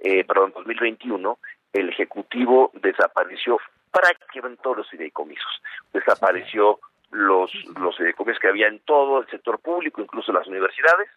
eh, 0.00 0.24
perdón, 0.24 0.52
2021, 0.54 1.38
el 1.72 1.88
Ejecutivo 1.88 2.70
desapareció 2.74 3.58
prácticamente 3.90 4.62
todos 4.62 4.78
los 4.78 4.90
fideicomisos. 4.90 5.62
Desapareció 5.92 6.80
los, 7.10 7.50
los 7.78 7.96
fideicomisos 7.96 8.40
que 8.40 8.48
había 8.48 8.68
en 8.68 8.80
todo 8.80 9.20
el 9.20 9.26
sector 9.28 9.58
público, 9.58 10.02
incluso 10.02 10.32
las 10.32 10.46
universidades, 10.46 11.08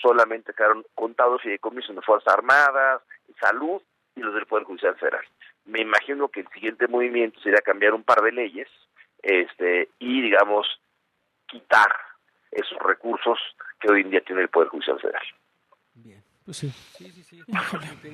solamente 0.00 0.52
quedaron 0.54 0.84
contados 0.94 1.42
fideicomisos 1.42 1.94
de 1.94 2.02
Fuerzas 2.02 2.34
Armadas, 2.34 3.02
Salud 3.40 3.80
y 4.16 4.20
los 4.20 4.34
del 4.34 4.46
Poder 4.46 4.64
Judicial 4.64 4.96
Federal. 4.96 5.24
Me 5.64 5.80
imagino 5.80 6.28
que 6.28 6.40
el 6.40 6.48
siguiente 6.48 6.86
movimiento 6.88 7.40
sería 7.40 7.60
cambiar 7.60 7.94
un 7.94 8.02
par 8.02 8.22
de 8.22 8.32
leyes 8.32 8.68
este 9.22 9.88
y, 9.98 10.20
digamos, 10.22 10.66
quitar 11.46 11.88
esos 12.50 12.78
recursos 12.78 13.38
que 13.80 13.90
hoy 13.90 14.02
en 14.02 14.10
día 14.10 14.20
tiene 14.20 14.42
el 14.42 14.48
Poder 14.48 14.68
Judicial 14.68 15.00
Federal. 15.00 15.22
Pues 16.44 16.58
sí. 16.58 16.68
Sí, 16.68 17.10
sí, 17.10 17.22
sí. 17.22 17.40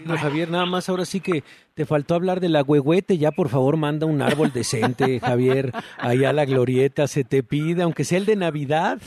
Javier, 0.07 0.49
nada 0.51 0.65
más 0.65 0.89
ahora 0.89 1.05
sí 1.05 1.21
que 1.21 1.43
te 1.75 1.85
faltó 1.85 2.15
hablar 2.15 2.39
de 2.39 2.49
la 2.49 2.63
huehuete. 2.63 3.19
Ya, 3.19 3.33
por 3.33 3.49
favor, 3.49 3.77
manda 3.77 4.07
un 4.07 4.23
árbol 4.23 4.53
decente, 4.53 5.19
Javier. 5.19 5.73
Allá 5.99 6.31
a 6.31 6.33
la 6.33 6.45
glorieta 6.45 7.09
se 7.09 7.25
te 7.25 7.43
pide, 7.43 7.83
aunque 7.83 8.05
sea 8.05 8.19
el 8.19 8.27
de 8.27 8.37
Navidad. 8.37 9.01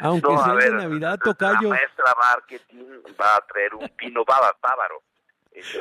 Aunque 0.00 0.36
sea 0.38 0.52
el 0.52 0.58
de 0.58 0.70
Navidad, 0.70 1.18
tocayo. 1.22 1.68
La 1.68 1.68
maestra 1.68 2.14
marketing 2.18 2.84
va 3.20 3.36
a 3.36 3.40
traer 3.46 3.74
un 3.74 3.88
pino 3.90 4.24
bávaro. 4.24 5.02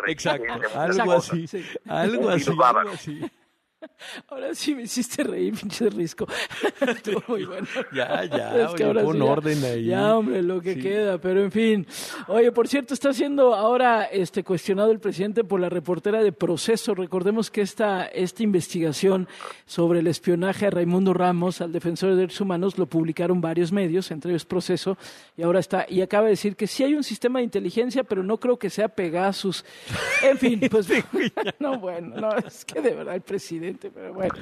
Exacto, 0.07 0.51
algo 0.75 1.13
así, 1.13 1.47
algo 1.87 2.29
así, 2.29 2.49
algo 2.49 2.89
así. 2.91 3.31
Ahora 4.27 4.53
sí 4.53 4.75
me 4.75 4.83
hiciste 4.83 5.23
reír, 5.23 5.53
pinche 5.57 5.89
risco. 5.89 6.27
Estuvo 6.81 7.23
muy 7.27 7.45
bueno. 7.45 7.67
Ya, 7.93 8.23
ya, 8.25 8.65
es 8.65 8.73
que 8.75 8.83
ahora 8.83 9.03
pon 9.03 9.21
orden 9.21 9.63
ahí. 9.63 9.85
Ya, 9.85 10.15
hombre, 10.15 10.41
lo 10.43 10.61
que 10.61 10.77
queda, 10.77 11.17
pero 11.17 11.43
en 11.43 11.51
fin. 11.51 11.87
Oye, 12.27 12.51
por 12.51 12.67
cierto, 12.67 12.93
está 12.93 13.13
siendo 13.13 13.55
ahora 13.55 14.03
este 14.05 14.43
cuestionado 14.43 14.91
el 14.91 14.99
presidente 14.99 15.43
por 15.43 15.59
la 15.59 15.69
reportera 15.69 16.21
de 16.21 16.31
Proceso. 16.31 16.93
Recordemos 16.93 17.49
que 17.49 17.61
esta, 17.61 18.05
esta 18.05 18.43
investigación 18.43 19.27
sobre 19.65 19.99
el 19.99 20.07
espionaje 20.07 20.67
a 20.67 20.69
Raimundo 20.69 21.13
Ramos, 21.13 21.61
al 21.61 21.71
defensor 21.71 22.11
de 22.11 22.17
derechos 22.17 22.41
humanos, 22.41 22.77
lo 22.77 22.85
publicaron 22.85 23.41
varios 23.41 23.71
medios, 23.71 24.11
entre 24.11 24.31
ellos 24.31 24.45
Proceso, 24.45 24.97
y 25.35 25.43
ahora 25.43 25.59
está, 25.59 25.85
y 25.89 26.01
acaba 26.01 26.25
de 26.25 26.31
decir 26.31 26.55
que 26.55 26.67
sí 26.67 26.83
hay 26.83 26.93
un 26.93 27.03
sistema 27.03 27.39
de 27.39 27.45
inteligencia, 27.45 28.03
pero 28.03 28.23
no 28.23 28.39
creo 28.39 28.57
que 28.57 28.69
sea 28.69 28.87
Pegasus. 28.87 29.65
En 30.21 30.37
fin, 30.37 30.61
pues, 30.69 30.87
no, 31.59 31.79
bueno, 31.79 32.15
no, 32.15 32.37
es 32.37 32.65
que 32.65 32.81
de 32.81 32.93
verdad 32.93 33.15
el 33.15 33.21
presidente 33.21 33.68
pero 33.77 34.13
bueno. 34.13 34.33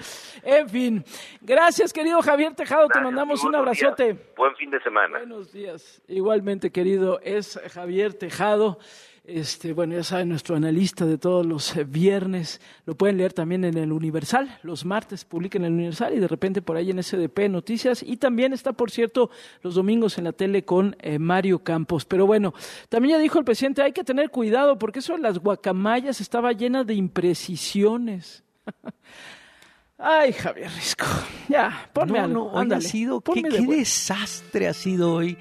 En 0.44 0.70
fin, 0.70 1.04
gracias 1.42 1.94
querido 1.94 2.22
Javier 2.22 2.54
Tejado, 2.56 2.88
te 2.88 3.02
mandamos 3.02 3.44
un 3.44 3.56
abrazote. 3.56 4.18
Buen 4.36 4.56
fin 4.56 4.70
de 4.70 4.82
semana. 4.82 5.20
Buenos 5.20 5.52
días. 5.52 6.02
Igualmente 6.08 6.72
querido, 6.72 7.20
es 7.22 7.60
Javier 7.74 8.14
Tejado. 8.14 8.80
Este, 9.28 9.74
bueno, 9.74 9.94
ya 9.94 10.04
saben, 10.04 10.30
nuestro 10.30 10.56
analista 10.56 11.06
de 11.06 11.18
todos 11.18 11.46
los 11.46 11.76
eh, 11.76 11.84
viernes, 11.84 12.62
lo 12.86 12.96
pueden 12.96 13.18
leer 13.18 13.34
también 13.34 13.66
en 13.66 13.78
el 13.78 13.92
Universal, 13.92 14.58
los 14.64 14.86
martes 14.86 15.26
publica 15.26 15.58
en 15.58 15.66
el 15.66 15.74
Universal 15.74 16.14
y 16.14 16.20
de 16.20 16.30
repente 16.30 16.62
por 16.62 16.78
ahí 16.78 16.92
en 16.92 17.04
SDP 17.04 17.50
Noticias 17.50 18.02
y 18.04 18.16
también 18.16 18.54
está, 18.54 18.72
por 18.72 18.90
cierto, 18.90 19.30
los 19.64 19.76
domingos 19.76 20.18
en 20.18 20.24
la 20.24 20.32
tele 20.32 20.64
con 20.64 20.96
eh, 21.00 21.20
Mario 21.20 21.60
Campos. 21.60 22.06
Pero 22.06 22.26
bueno, 22.26 22.54
también 22.88 23.18
ya 23.18 23.22
dijo 23.22 23.38
el 23.38 23.44
presidente, 23.44 23.82
hay 23.82 23.92
que 23.92 24.06
tener 24.06 24.30
cuidado 24.30 24.80
porque 24.80 25.00
eso 25.00 25.12
de 25.12 25.20
las 25.20 25.40
guacamayas 25.40 26.22
estaba 26.22 26.54
llena 26.54 26.86
de 26.86 26.94
imprecisiones. 26.94 28.46
Ay, 29.98 30.32
Javier 30.34 30.70
Risco. 30.72 31.06
Ya, 31.50 31.90
ponme 31.94 32.20
algo. 32.20 32.52
ha 32.58 32.82
sido, 32.82 33.22
qué, 33.22 33.42
desastre 33.42 34.68
ha 34.68 34.74
sido 34.74 35.14
hoy 35.14 35.38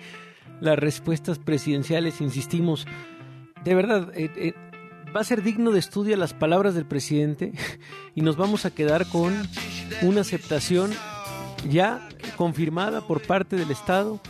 las 0.60 0.78
respuestas 0.78 1.38
presidenciales, 1.38 2.20
insistimos. 2.20 2.86
De 3.64 3.74
verdad, 3.74 4.10
eh, 4.14 4.30
eh, 4.36 4.54
va 5.14 5.20
a 5.20 5.24
ser 5.24 5.42
digno 5.42 5.72
de 5.72 5.78
estudio 5.78 6.16
las 6.16 6.32
palabras 6.32 6.74
del 6.74 6.86
presidente 6.86 7.52
y 8.14 8.22
nos 8.22 8.36
vamos 8.36 8.64
a 8.64 8.70
quedar 8.70 9.06
con 9.06 9.34
una 10.02 10.22
aceptación 10.22 10.92
ya 11.68 12.08
confirmada 12.36 13.06
por 13.06 13.20
parte 13.22 13.56
del 13.56 13.70
Estado 13.70 14.20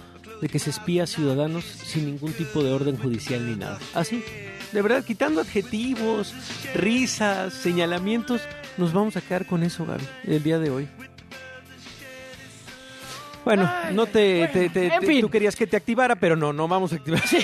de 0.40 0.49
que 0.49 0.59
se 0.59 0.70
espía 0.70 1.05
a 1.05 1.07
ciudadanos 1.07 1.64
sin 1.64 2.07
ningún 2.07 2.32
tipo 2.32 2.62
de 2.62 2.72
orden 2.72 2.99
judicial 2.99 3.47
ni 3.47 3.57
nada. 3.57 3.78
Así, 3.94 4.22
de 4.73 4.83
verdad, 4.83 5.05
quitando 5.05 5.41
adjetivos, 5.41 6.35
risas, 6.75 7.55
señalamientos, 7.55 8.43
nos 8.77 8.93
vamos 8.93 9.17
a 9.17 9.21
quedar 9.21 9.47
con 9.47 9.62
eso, 9.62 9.87
Gaby, 9.87 10.05
el 10.25 10.43
día 10.43 10.59
de 10.59 10.71
hoy. 10.71 10.89
Bueno, 13.45 13.71
no 13.93 14.07
te, 14.07 14.71
tú 15.21 15.31
querías 15.31 15.55
que 15.55 15.69
te 15.69 15.77
activara, 15.77 16.17
pero 16.17 16.35
no, 16.35 16.53
no 16.53 16.67
vamos 16.67 16.93
a 16.93 16.97
activar. 16.97 17.21
Sí. 17.21 17.39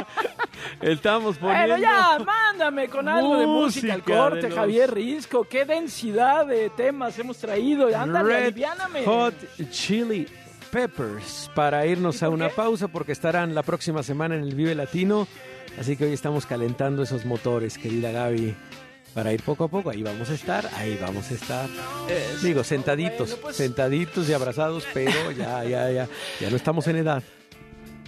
Estamos 0.80 1.36
poniendo. 1.36 1.76
Bueno, 1.76 1.82
ya, 1.82 2.18
mándame 2.24 2.88
con 2.88 3.06
algo 3.08 3.36
de 3.36 3.46
música 3.46 3.92
al 3.92 4.02
corte, 4.02 4.50
Javier 4.50 4.92
Risco. 4.92 5.44
Qué 5.44 5.66
densidad 5.66 6.46
de 6.46 6.70
temas 6.70 7.18
hemos 7.18 7.36
traído. 7.36 7.94
Ándale, 7.94 8.50
Red 8.50 9.04
Hot 9.04 9.34
Chili 9.70 10.26
Peppers 10.70 11.50
para 11.54 11.86
irnos 11.86 12.22
a 12.22 12.28
una 12.28 12.48
pausa 12.48 12.88
porque 12.88 13.12
estarán 13.12 13.54
la 13.54 13.62
próxima 13.62 14.02
semana 14.02 14.34
en 14.34 14.42
el 14.42 14.54
Vive 14.54 14.74
Latino. 14.74 15.26
Así 15.78 15.96
que 15.96 16.04
hoy 16.04 16.12
estamos 16.12 16.46
calentando 16.46 17.02
esos 17.02 17.24
motores, 17.24 17.78
querida 17.78 18.10
Gaby 18.10 18.54
para 19.14 19.32
ir 19.32 19.42
poco 19.42 19.64
a 19.64 19.68
poco. 19.68 19.90
Ahí 19.90 20.02
vamos 20.02 20.30
a 20.30 20.34
estar, 20.34 20.68
ahí 20.76 20.98
vamos 21.00 21.30
a 21.30 21.34
estar. 21.34 21.68
Digo, 22.42 22.62
sentaditos, 22.64 23.34
pues. 23.34 23.56
sentaditos 23.56 24.28
y 24.28 24.32
abrazados, 24.32 24.86
pero 24.92 25.30
ya, 25.32 25.64
ya, 25.64 25.90
ya, 25.90 26.08
ya 26.40 26.50
no 26.50 26.56
estamos 26.56 26.86
en 26.86 26.96
edad. 26.96 27.22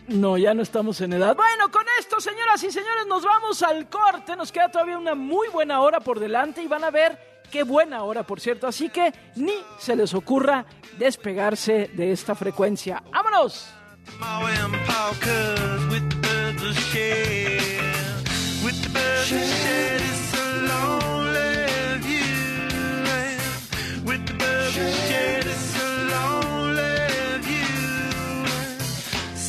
No, 0.08 0.36
ya 0.36 0.54
no 0.54 0.62
estamos 0.62 1.00
en 1.00 1.12
edad. 1.12 1.36
Bueno, 1.36 1.70
con 1.70 1.84
esto, 1.98 2.20
señoras 2.20 2.62
y 2.64 2.70
señores, 2.70 3.06
nos 3.06 3.24
vamos 3.24 3.62
al 3.62 3.88
corte. 3.88 4.34
Nos 4.34 4.50
queda 4.50 4.68
todavía 4.68 4.98
una 4.98 5.14
muy 5.14 5.48
buena 5.48 5.80
hora 5.80 6.00
por 6.00 6.18
delante 6.18 6.62
y 6.62 6.66
van 6.66 6.84
a 6.84 6.90
ver 6.90 7.29
qué 7.50 7.62
buena 7.62 8.02
hora, 8.04 8.22
por 8.22 8.40
cierto. 8.40 8.66
Así 8.66 8.88
que 8.88 9.12
ni 9.36 9.54
se 9.78 9.96
les 9.96 10.14
ocurra 10.14 10.64
despegarse 10.98 11.90
de 11.94 12.12
esta 12.12 12.34
frecuencia. 12.34 13.02
¡Vámonos! 13.12 13.66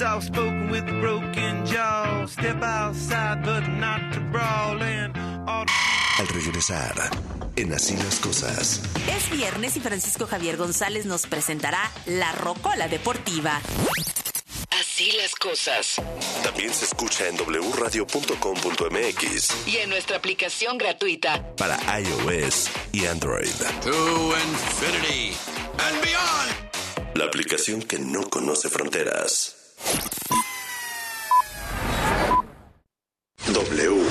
soft 0.01 0.25
spoken 0.25 0.69
with 0.71 0.85
broken 0.99 1.65
jaw. 1.65 2.25
Step 2.25 2.61
outside, 2.61 3.43
but 3.43 3.67
not 3.67 4.01
to 4.13 4.19
brawl 4.31 4.81
and 4.81 5.15
Al 6.21 6.27
regresar, 6.27 6.95
en 7.61 7.73
Así 7.73 7.95
las 7.95 8.19
Cosas. 8.19 8.81
Es 9.07 9.29
viernes 9.29 9.77
y 9.77 9.79
Francisco 9.79 10.25
Javier 10.25 10.57
González 10.57 11.05
nos 11.05 11.27
presentará 11.27 11.91
La 12.05 12.31
Rocola 12.31 12.87
Deportiva. 12.87 13.61
Así 14.71 15.11
las 15.11 15.35
cosas. 15.35 15.95
También 16.43 16.73
se 16.73 16.85
escucha 16.85 17.27
en 17.27 17.35
wradio.com.mx 17.37 19.67
y 19.67 19.77
en 19.77 19.89
nuestra 19.89 20.17
aplicación 20.17 20.77
gratuita 20.77 21.55
para 21.55 21.77
iOS 21.99 22.69
y 22.91 23.05
Android. 23.05 23.49
To 23.83 24.33
infinity 24.37 25.33
and 25.77 26.01
beyond. 26.01 27.15
La 27.15 27.25
aplicación 27.25 27.81
que 27.81 27.99
no 27.99 28.29
conoce 28.29 28.69
fronteras. 28.69 29.55
W. 33.53 34.01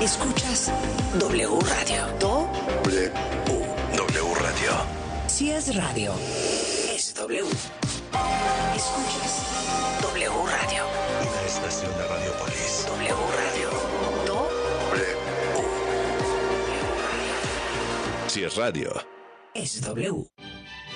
Escuchas 0.00 0.72
W 1.18 1.58
Radio. 1.60 2.47
Si 5.38 5.52
es 5.52 5.72
radio, 5.76 6.12
es 6.92 7.14
W. 7.14 7.44
Escuchas 8.74 10.00
W 10.02 10.30
Radio. 10.50 10.82
Una 11.30 11.42
estación 11.46 11.92
de 11.96 12.08
Radiopolis. 12.08 12.84
W 12.88 13.14
Radio. 13.36 13.70
W. 14.26 14.56
Si 18.26 18.42
es 18.42 18.56
radio 18.56 18.90
es 19.54 19.80
W. 19.82 20.26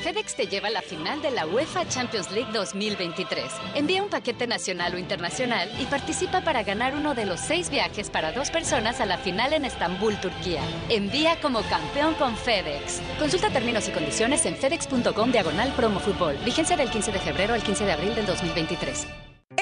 FedEx 0.02 0.34
te 0.34 0.48
lleva 0.48 0.66
a 0.66 0.70
la 0.72 0.82
final 0.82 1.22
de 1.22 1.30
la 1.30 1.46
UEFA 1.46 1.88
Champions 1.88 2.32
League 2.32 2.50
2023. 2.52 3.44
Envía 3.76 4.02
un 4.02 4.10
paquete 4.10 4.48
nacional 4.48 4.94
o 4.94 4.98
internacional 4.98 5.70
y 5.80 5.84
participa 5.84 6.40
para 6.40 6.64
ganar 6.64 6.96
uno 6.96 7.14
de 7.14 7.24
los 7.24 7.38
seis 7.38 7.70
viajes 7.70 8.10
para 8.10 8.32
dos 8.32 8.50
personas 8.50 9.00
a 9.00 9.06
la 9.06 9.16
final 9.16 9.52
en 9.52 9.64
Estambul, 9.64 10.20
Turquía. 10.20 10.62
Envía 10.88 11.40
como 11.40 11.62
campeón 11.62 12.14
con 12.14 12.36
FedEx. 12.36 13.00
Consulta 13.20 13.50
términos 13.50 13.88
y 13.88 13.92
condiciones 13.92 14.44
en 14.44 14.56
fedex.com 14.56 15.30
diagonal 15.30 15.72
promo 15.76 16.00
fútbol. 16.00 16.36
Vigencia 16.44 16.76
del 16.76 16.90
15 16.90 17.12
de 17.12 17.18
febrero 17.20 17.54
al 17.54 17.62
15 17.62 17.84
de 17.84 17.92
abril 17.92 18.14
del 18.16 18.26
2023. 18.26 19.06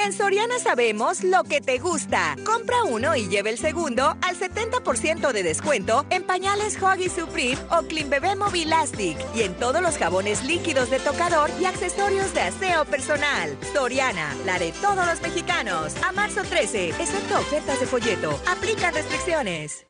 En 0.02 0.14
Soriana 0.14 0.58
sabemos 0.58 1.22
lo 1.22 1.44
que 1.44 1.60
te 1.60 1.78
gusta. 1.78 2.34
Compra 2.46 2.84
uno 2.84 3.14
y 3.16 3.28
lleve 3.28 3.50
el 3.50 3.58
segundo 3.58 4.16
al 4.22 4.38
70% 4.38 5.30
de 5.30 5.42
descuento 5.42 6.06
en 6.08 6.22
pañales 6.22 6.78
Huggy 6.80 7.10
Supreme 7.10 7.58
o 7.70 7.82
Clean 7.82 8.08
Bebé 8.08 8.34
Mobilastic 8.34 9.18
y 9.34 9.42
en 9.42 9.54
todos 9.54 9.82
los 9.82 9.98
jabones 9.98 10.42
líquidos 10.44 10.88
de 10.88 11.00
tocador 11.00 11.50
y 11.60 11.66
accesorios 11.66 12.32
de 12.32 12.40
aseo 12.40 12.86
personal. 12.86 13.58
Soriana, 13.74 14.34
la 14.46 14.58
de 14.58 14.72
todos 14.72 15.04
los 15.06 15.20
mexicanos. 15.20 15.94
A 16.02 16.12
marzo 16.12 16.42
13, 16.44 16.90
excepto 16.90 17.38
ofertas 17.38 17.78
de 17.78 17.86
folleto. 17.86 18.40
Aplican 18.46 18.94
restricciones. 18.94 19.89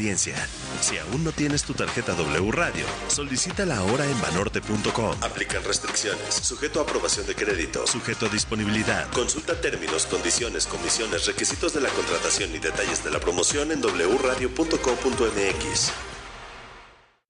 si 0.01 0.97
aún 0.97 1.23
no 1.23 1.31
tienes 1.31 1.63
tu 1.63 1.73
tarjeta 1.73 2.15
W 2.15 2.51
Radio, 2.51 2.85
solicítala 3.07 3.77
ahora 3.77 4.03
en 4.05 4.19
banorte.com. 4.19 5.15
Aplican 5.21 5.63
restricciones, 5.63 6.33
sujeto 6.33 6.79
a 6.79 6.83
aprobación 6.83 7.27
de 7.27 7.35
crédito, 7.35 7.85
sujeto 7.85 8.25
a 8.25 8.29
disponibilidad. 8.29 9.07
Consulta 9.11 9.61
términos, 9.61 10.07
condiciones, 10.07 10.65
comisiones, 10.65 11.27
requisitos 11.27 11.75
de 11.75 11.81
la 11.81 11.89
contratación 11.89 12.55
y 12.55 12.57
detalles 12.57 13.03
de 13.03 13.11
la 13.11 13.19
promoción 13.19 13.71
en 13.71 13.81
wradio.com.mx. 13.81 14.61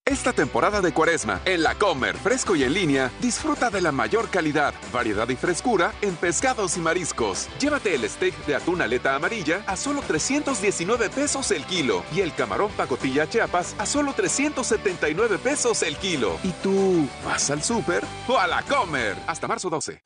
Esta 0.07 0.33
temporada 0.33 0.81
de 0.81 0.93
cuaresma, 0.93 1.41
en 1.45 1.61
la 1.61 1.75
Comer, 1.75 2.17
fresco 2.17 2.55
y 2.55 2.63
en 2.63 2.73
línea, 2.73 3.11
disfruta 3.21 3.69
de 3.69 3.81
la 3.81 3.91
mayor 3.91 4.29
calidad, 4.29 4.73
variedad 4.91 5.29
y 5.29 5.35
frescura 5.35 5.93
en 6.01 6.15
pescados 6.15 6.75
y 6.75 6.79
mariscos. 6.79 7.47
Llévate 7.59 7.93
el 7.93 8.09
steak 8.09 8.35
de 8.47 8.55
atún 8.55 8.81
aleta 8.81 9.15
amarilla 9.15 9.61
a 9.67 9.77
solo 9.77 10.01
319 10.01 11.11
pesos 11.11 11.51
el 11.51 11.63
kilo 11.65 12.03
y 12.15 12.21
el 12.21 12.33
camarón 12.33 12.71
pacotilla 12.71 13.29
chiapas 13.29 13.75
a 13.77 13.85
solo 13.85 14.13
379 14.13 15.37
pesos 15.37 15.83
el 15.83 15.95
kilo. 15.97 16.39
¿Y 16.43 16.49
tú 16.63 17.07
vas 17.23 17.51
al 17.51 17.61
súper 17.61 18.03
o 18.27 18.39
a 18.39 18.47
la 18.47 18.63
Comer? 18.63 19.15
Hasta 19.27 19.47
marzo 19.47 19.69
12. 19.69 20.01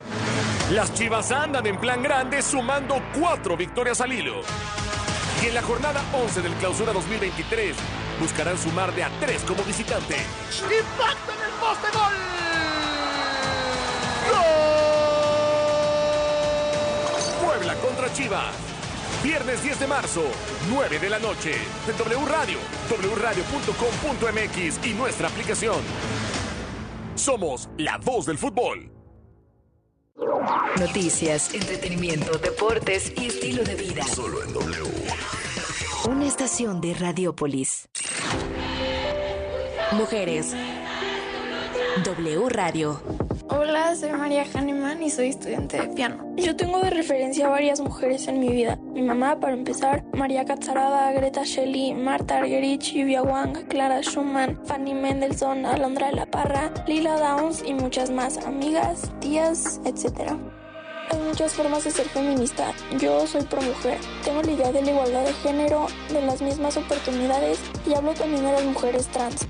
Las 0.72 0.92
Chivas 0.92 1.32
andan 1.32 1.66
en 1.66 1.80
plan 1.80 2.02
grande 2.02 2.42
sumando 2.42 3.02
cuatro 3.18 3.56
victorias 3.56 4.02
al 4.02 4.12
hilo. 4.12 4.42
Y 5.42 5.46
en 5.46 5.54
la 5.54 5.62
jornada 5.62 6.04
11 6.12 6.42
del 6.42 6.52
Clausura 6.54 6.92
2023 6.92 7.74
buscarán 8.20 8.58
sumar 8.58 8.94
de 8.94 9.04
a 9.04 9.10
tres 9.20 9.42
como 9.42 9.62
visitante. 9.64 10.16
¡Impacto 10.16 11.32
en 11.32 11.42
el 11.42 11.50
poste 11.60 11.88
gol! 11.92 12.14
¡Gol! 14.30 14.76
Puebla 17.46 17.74
contra 17.76 18.12
Chivas. 18.12 18.54
Viernes 19.22 19.62
10 19.62 19.80
de 19.80 19.86
marzo, 19.86 20.22
9 20.70 20.98
de 20.98 21.10
la 21.10 21.18
noche, 21.18 21.54
en 21.88 21.96
W 21.96 22.26
Radio, 22.26 22.58
wradio.com.mx 23.16 24.86
y 24.86 24.92
nuestra 24.94 25.28
aplicación. 25.28 25.80
Somos 27.14 27.68
la 27.78 27.98
voz 27.98 28.26
del 28.26 28.38
fútbol. 28.38 28.90
Noticias, 30.78 31.54
entretenimiento, 31.54 32.38
deportes 32.38 33.12
y 33.16 33.26
estilo 33.26 33.64
de 33.64 33.74
vida. 33.74 34.04
Solo 34.04 34.42
en 34.42 34.52
W. 34.52 34.84
Una 36.08 36.26
estación 36.26 36.80
de 36.80 36.94
Radiopolis. 36.94 37.88
Mujeres. 39.92 40.52
W 42.04 42.48
Radio. 42.48 43.00
Hola, 43.48 43.94
soy 43.94 44.10
María 44.10 44.44
Hahnemann 44.52 45.00
y 45.00 45.10
soy 45.10 45.28
estudiante 45.28 45.80
de 45.80 45.88
piano. 45.88 46.34
Yo 46.36 46.56
tengo 46.56 46.80
de 46.80 46.90
referencia 46.90 47.46
a 47.46 47.50
varias 47.50 47.80
mujeres 47.80 48.26
en 48.26 48.40
mi 48.40 48.48
vida. 48.48 48.78
Mi 48.92 49.02
mamá, 49.02 49.38
para 49.38 49.54
empezar, 49.54 50.04
María 50.12 50.44
Catzarada, 50.44 51.12
Greta 51.12 51.44
Shelley, 51.44 51.94
Marta 51.94 52.38
Argerich, 52.38 52.92
Yuvia 52.92 53.22
Wang, 53.22 53.68
Clara 53.68 54.02
Schumann, 54.02 54.58
Fanny 54.66 54.92
Mendelssohn, 54.92 55.64
Alondra 55.64 56.08
de 56.08 56.16
la 56.16 56.26
Parra, 56.26 56.72
Lila 56.88 57.16
Downs 57.18 57.62
y 57.64 57.72
muchas 57.72 58.10
más, 58.10 58.38
amigas, 58.38 59.12
tías, 59.20 59.80
etc. 59.84 60.32
Hay 61.10 61.20
muchas 61.20 61.54
formas 61.54 61.84
de 61.84 61.92
ser 61.92 62.08
feminista. 62.08 62.72
Yo 62.98 63.24
soy 63.28 63.42
pro 63.42 63.62
mujer. 63.62 63.98
Tengo 64.24 64.42
la 64.42 64.50
idea 64.50 64.72
de 64.72 64.82
la 64.82 64.90
igualdad 64.90 65.24
de 65.24 65.32
género, 65.34 65.86
de 66.12 66.22
las 66.22 66.42
mismas 66.42 66.76
oportunidades 66.76 67.60
y 67.86 67.94
hablo 67.94 68.12
también 68.14 68.44
de 68.44 68.52
las 68.52 68.64
mujeres 68.64 69.06
trans. 69.06 69.46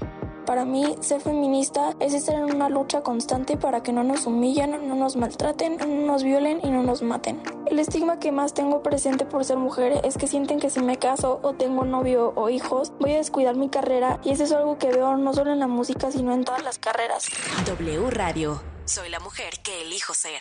Para 0.46 0.64
mí, 0.64 0.96
ser 1.00 1.20
feminista 1.20 1.94
es 1.98 2.14
estar 2.14 2.36
en 2.36 2.44
una 2.44 2.68
lucha 2.68 3.02
constante 3.02 3.56
para 3.56 3.82
que 3.82 3.92
no 3.92 4.04
nos 4.04 4.26
humillen, 4.26 4.88
no 4.88 4.94
nos 4.94 5.16
maltraten, 5.16 5.76
no 5.78 6.06
nos 6.06 6.22
violen 6.22 6.60
y 6.62 6.70
no 6.70 6.84
nos 6.84 7.02
maten. 7.02 7.42
El 7.66 7.80
estigma 7.80 8.20
que 8.20 8.30
más 8.30 8.54
tengo 8.54 8.80
presente 8.80 9.24
por 9.24 9.44
ser 9.44 9.56
mujer 9.56 10.00
es 10.04 10.16
que 10.16 10.28
sienten 10.28 10.60
que 10.60 10.70
si 10.70 10.80
me 10.80 10.98
caso 10.98 11.40
o 11.42 11.54
tengo 11.54 11.84
novio 11.84 12.32
o 12.36 12.48
hijos, 12.48 12.92
voy 13.00 13.14
a 13.14 13.16
descuidar 13.16 13.56
mi 13.56 13.68
carrera 13.68 14.20
y 14.22 14.30
eso 14.30 14.44
es 14.44 14.52
algo 14.52 14.78
que 14.78 14.92
veo 14.92 15.16
no 15.16 15.34
solo 15.34 15.52
en 15.52 15.58
la 15.58 15.66
música, 15.66 16.12
sino 16.12 16.32
en 16.32 16.44
todas 16.44 16.62
las 16.62 16.78
carreras. 16.78 17.26
W 17.66 18.08
Radio. 18.10 18.62
Soy 18.84 19.08
la 19.08 19.18
mujer 19.18 19.54
que 19.64 19.82
elijo 19.82 20.14
ser. 20.14 20.40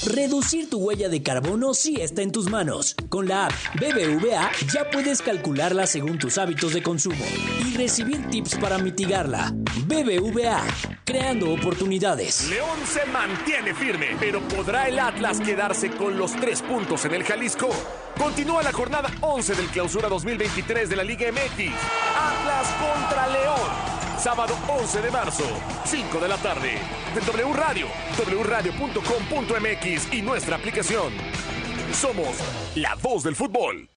Reducir 0.00 0.68
tu 0.68 0.78
huella 0.78 1.08
de 1.08 1.22
carbono 1.22 1.74
sí 1.74 2.00
está 2.00 2.22
en 2.22 2.32
tus 2.32 2.50
manos. 2.50 2.96
Con 3.08 3.28
la 3.28 3.46
app 3.46 3.52
BBVA 3.74 4.50
ya 4.72 4.90
puedes 4.90 5.22
calcularla 5.22 5.86
según 5.86 6.18
tus 6.18 6.38
hábitos 6.38 6.72
de 6.72 6.82
consumo 6.82 7.24
y 7.66 7.76
recibir 7.76 8.28
tips 8.30 8.56
para 8.56 8.78
mitigarla. 8.78 9.52
BBVA, 9.86 10.62
creando 11.04 11.52
oportunidades. 11.52 12.48
León 12.48 12.78
se 12.86 13.04
mantiene 13.06 13.74
firme, 13.74 14.16
pero 14.18 14.40
¿podrá 14.48 14.88
el 14.88 14.98
Atlas 14.98 15.40
quedarse 15.40 15.90
con 15.90 16.18
los 16.18 16.32
tres 16.32 16.62
puntos 16.62 17.04
en 17.04 17.14
el 17.14 17.22
Jalisco? 17.22 17.68
Continúa 18.18 18.62
la 18.62 18.72
jornada 18.72 19.10
11 19.20 19.54
del 19.54 19.66
clausura 19.66 20.08
2023 20.08 20.88
de 20.88 20.96
la 20.96 21.04
Liga 21.04 21.30
MX. 21.30 21.72
Atlas 22.16 22.66
contra 22.80 23.28
León. 23.28 23.81
Sábado 24.22 24.54
11 24.68 25.00
de 25.00 25.10
marzo, 25.10 25.42
5 25.84 26.20
de 26.20 26.28
la 26.28 26.36
tarde. 26.36 26.78
De 27.12 27.20
W 27.22 27.52
Radio, 27.54 27.88
wradio.com.mx 28.40 30.14
y 30.14 30.22
nuestra 30.22 30.54
aplicación. 30.54 31.12
Somos 31.92 32.38
la 32.76 32.94
voz 33.02 33.24
del 33.24 33.34
fútbol. 33.34 33.90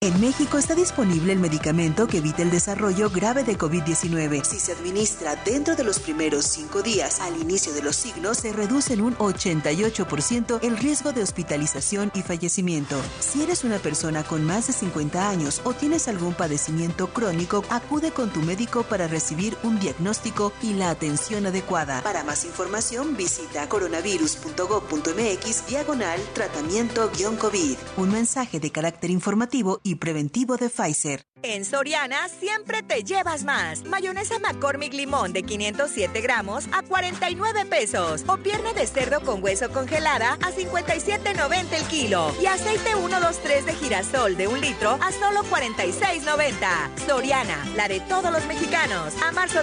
En 0.04 0.20
México 0.20 0.58
está 0.58 0.76
disponible 0.76 1.32
el 1.32 1.40
medicamento 1.40 2.08
que 2.08 2.18
evita 2.18 2.42
el 2.42 2.52
desarrollo 2.52 3.10
grave 3.10 3.46
de 3.46 3.58
COVID-19. 3.58 4.44
Si 4.44 4.60
se 4.60 4.74
administra 4.74 5.38
dentro 5.46 5.78
de 5.78 5.86
los 5.86 6.00
primeros 6.00 6.44
cinco 6.44 6.82
días 6.82 7.22
al 7.22 7.40
inicio 7.40 7.72
de 7.72 7.82
los 7.82 7.96
signos, 7.96 8.40
se 8.40 8.52
reduce 8.52 8.96
en 8.96 9.00
un 9.00 9.16
88% 9.16 10.60
el 10.62 10.76
riesgo 10.76 11.14
de 11.14 11.24
hospitalización 11.24 12.12
y 12.14 12.22
fallecimiento. 12.22 13.02
Si 13.22 13.44
eres 13.44 13.64
una 13.64 13.78
persona 13.78 14.26
con 14.26 14.44
más 14.44 14.68
de 14.68 14.74
50 14.74 15.30
años 15.30 15.62
o 15.64 15.72
tienes 15.72 16.10
algún 16.10 16.34
padecimiento 16.34 17.08
crónico, 17.08 17.64
acude 17.70 18.12
con 18.12 18.30
tu 18.30 18.42
médico 18.42 18.84
para 18.84 19.08
recibir 19.08 19.56
un 19.64 19.80
diagnóstico 19.80 20.52
y 20.62 20.74
la 20.74 20.90
atención 20.90 21.46
adecuada. 21.46 22.04
Para 22.04 22.26
más 22.26 22.44
información, 22.44 23.16
visita 23.16 23.70
coronavirus.gov.mx 23.70 25.66
diagonal 25.66 26.20
tratamiento-COVID. 26.34 27.78
Un 27.96 28.12
mensaje 28.12 28.60
de 28.60 28.70
carácter 28.70 29.10
informativo 29.10 29.80
preventivo 29.96 30.58
de 30.58 30.70
Pfizer. 30.70 31.26
En 31.46 31.66
Soriana 31.66 32.30
siempre 32.30 32.84
te 32.84 33.04
llevas 33.04 33.44
más. 33.44 33.84
Mayonesa 33.84 34.40
McCormick 34.40 34.94
Limón 34.94 35.34
de 35.34 35.44
507 35.44 36.22
gramos 36.22 36.70
a 36.72 36.84
49 36.84 37.66
pesos. 37.66 38.24
O 38.28 38.38
pierna 38.38 38.72
de 38.72 38.88
cerdo 38.88 39.20
con 39.26 39.44
hueso 39.44 39.70
congelada 39.70 40.36
a 40.36 40.52
57.90 40.52 41.74
el 41.74 41.84
kilo. 41.88 42.34
Y 42.42 42.46
aceite 42.46 42.96
123 42.96 43.66
de 43.66 43.74
girasol 43.74 44.38
de 44.38 44.48
un 44.48 44.62
litro 44.62 44.98
a 45.02 45.12
solo 45.12 45.44
46.90. 45.44 47.06
Soriana, 47.06 47.68
la 47.76 47.90
de 47.90 48.00
todos 48.00 48.32
los 48.32 48.46
mexicanos. 48.46 49.14
A 49.22 49.34
marzo 49.34 49.62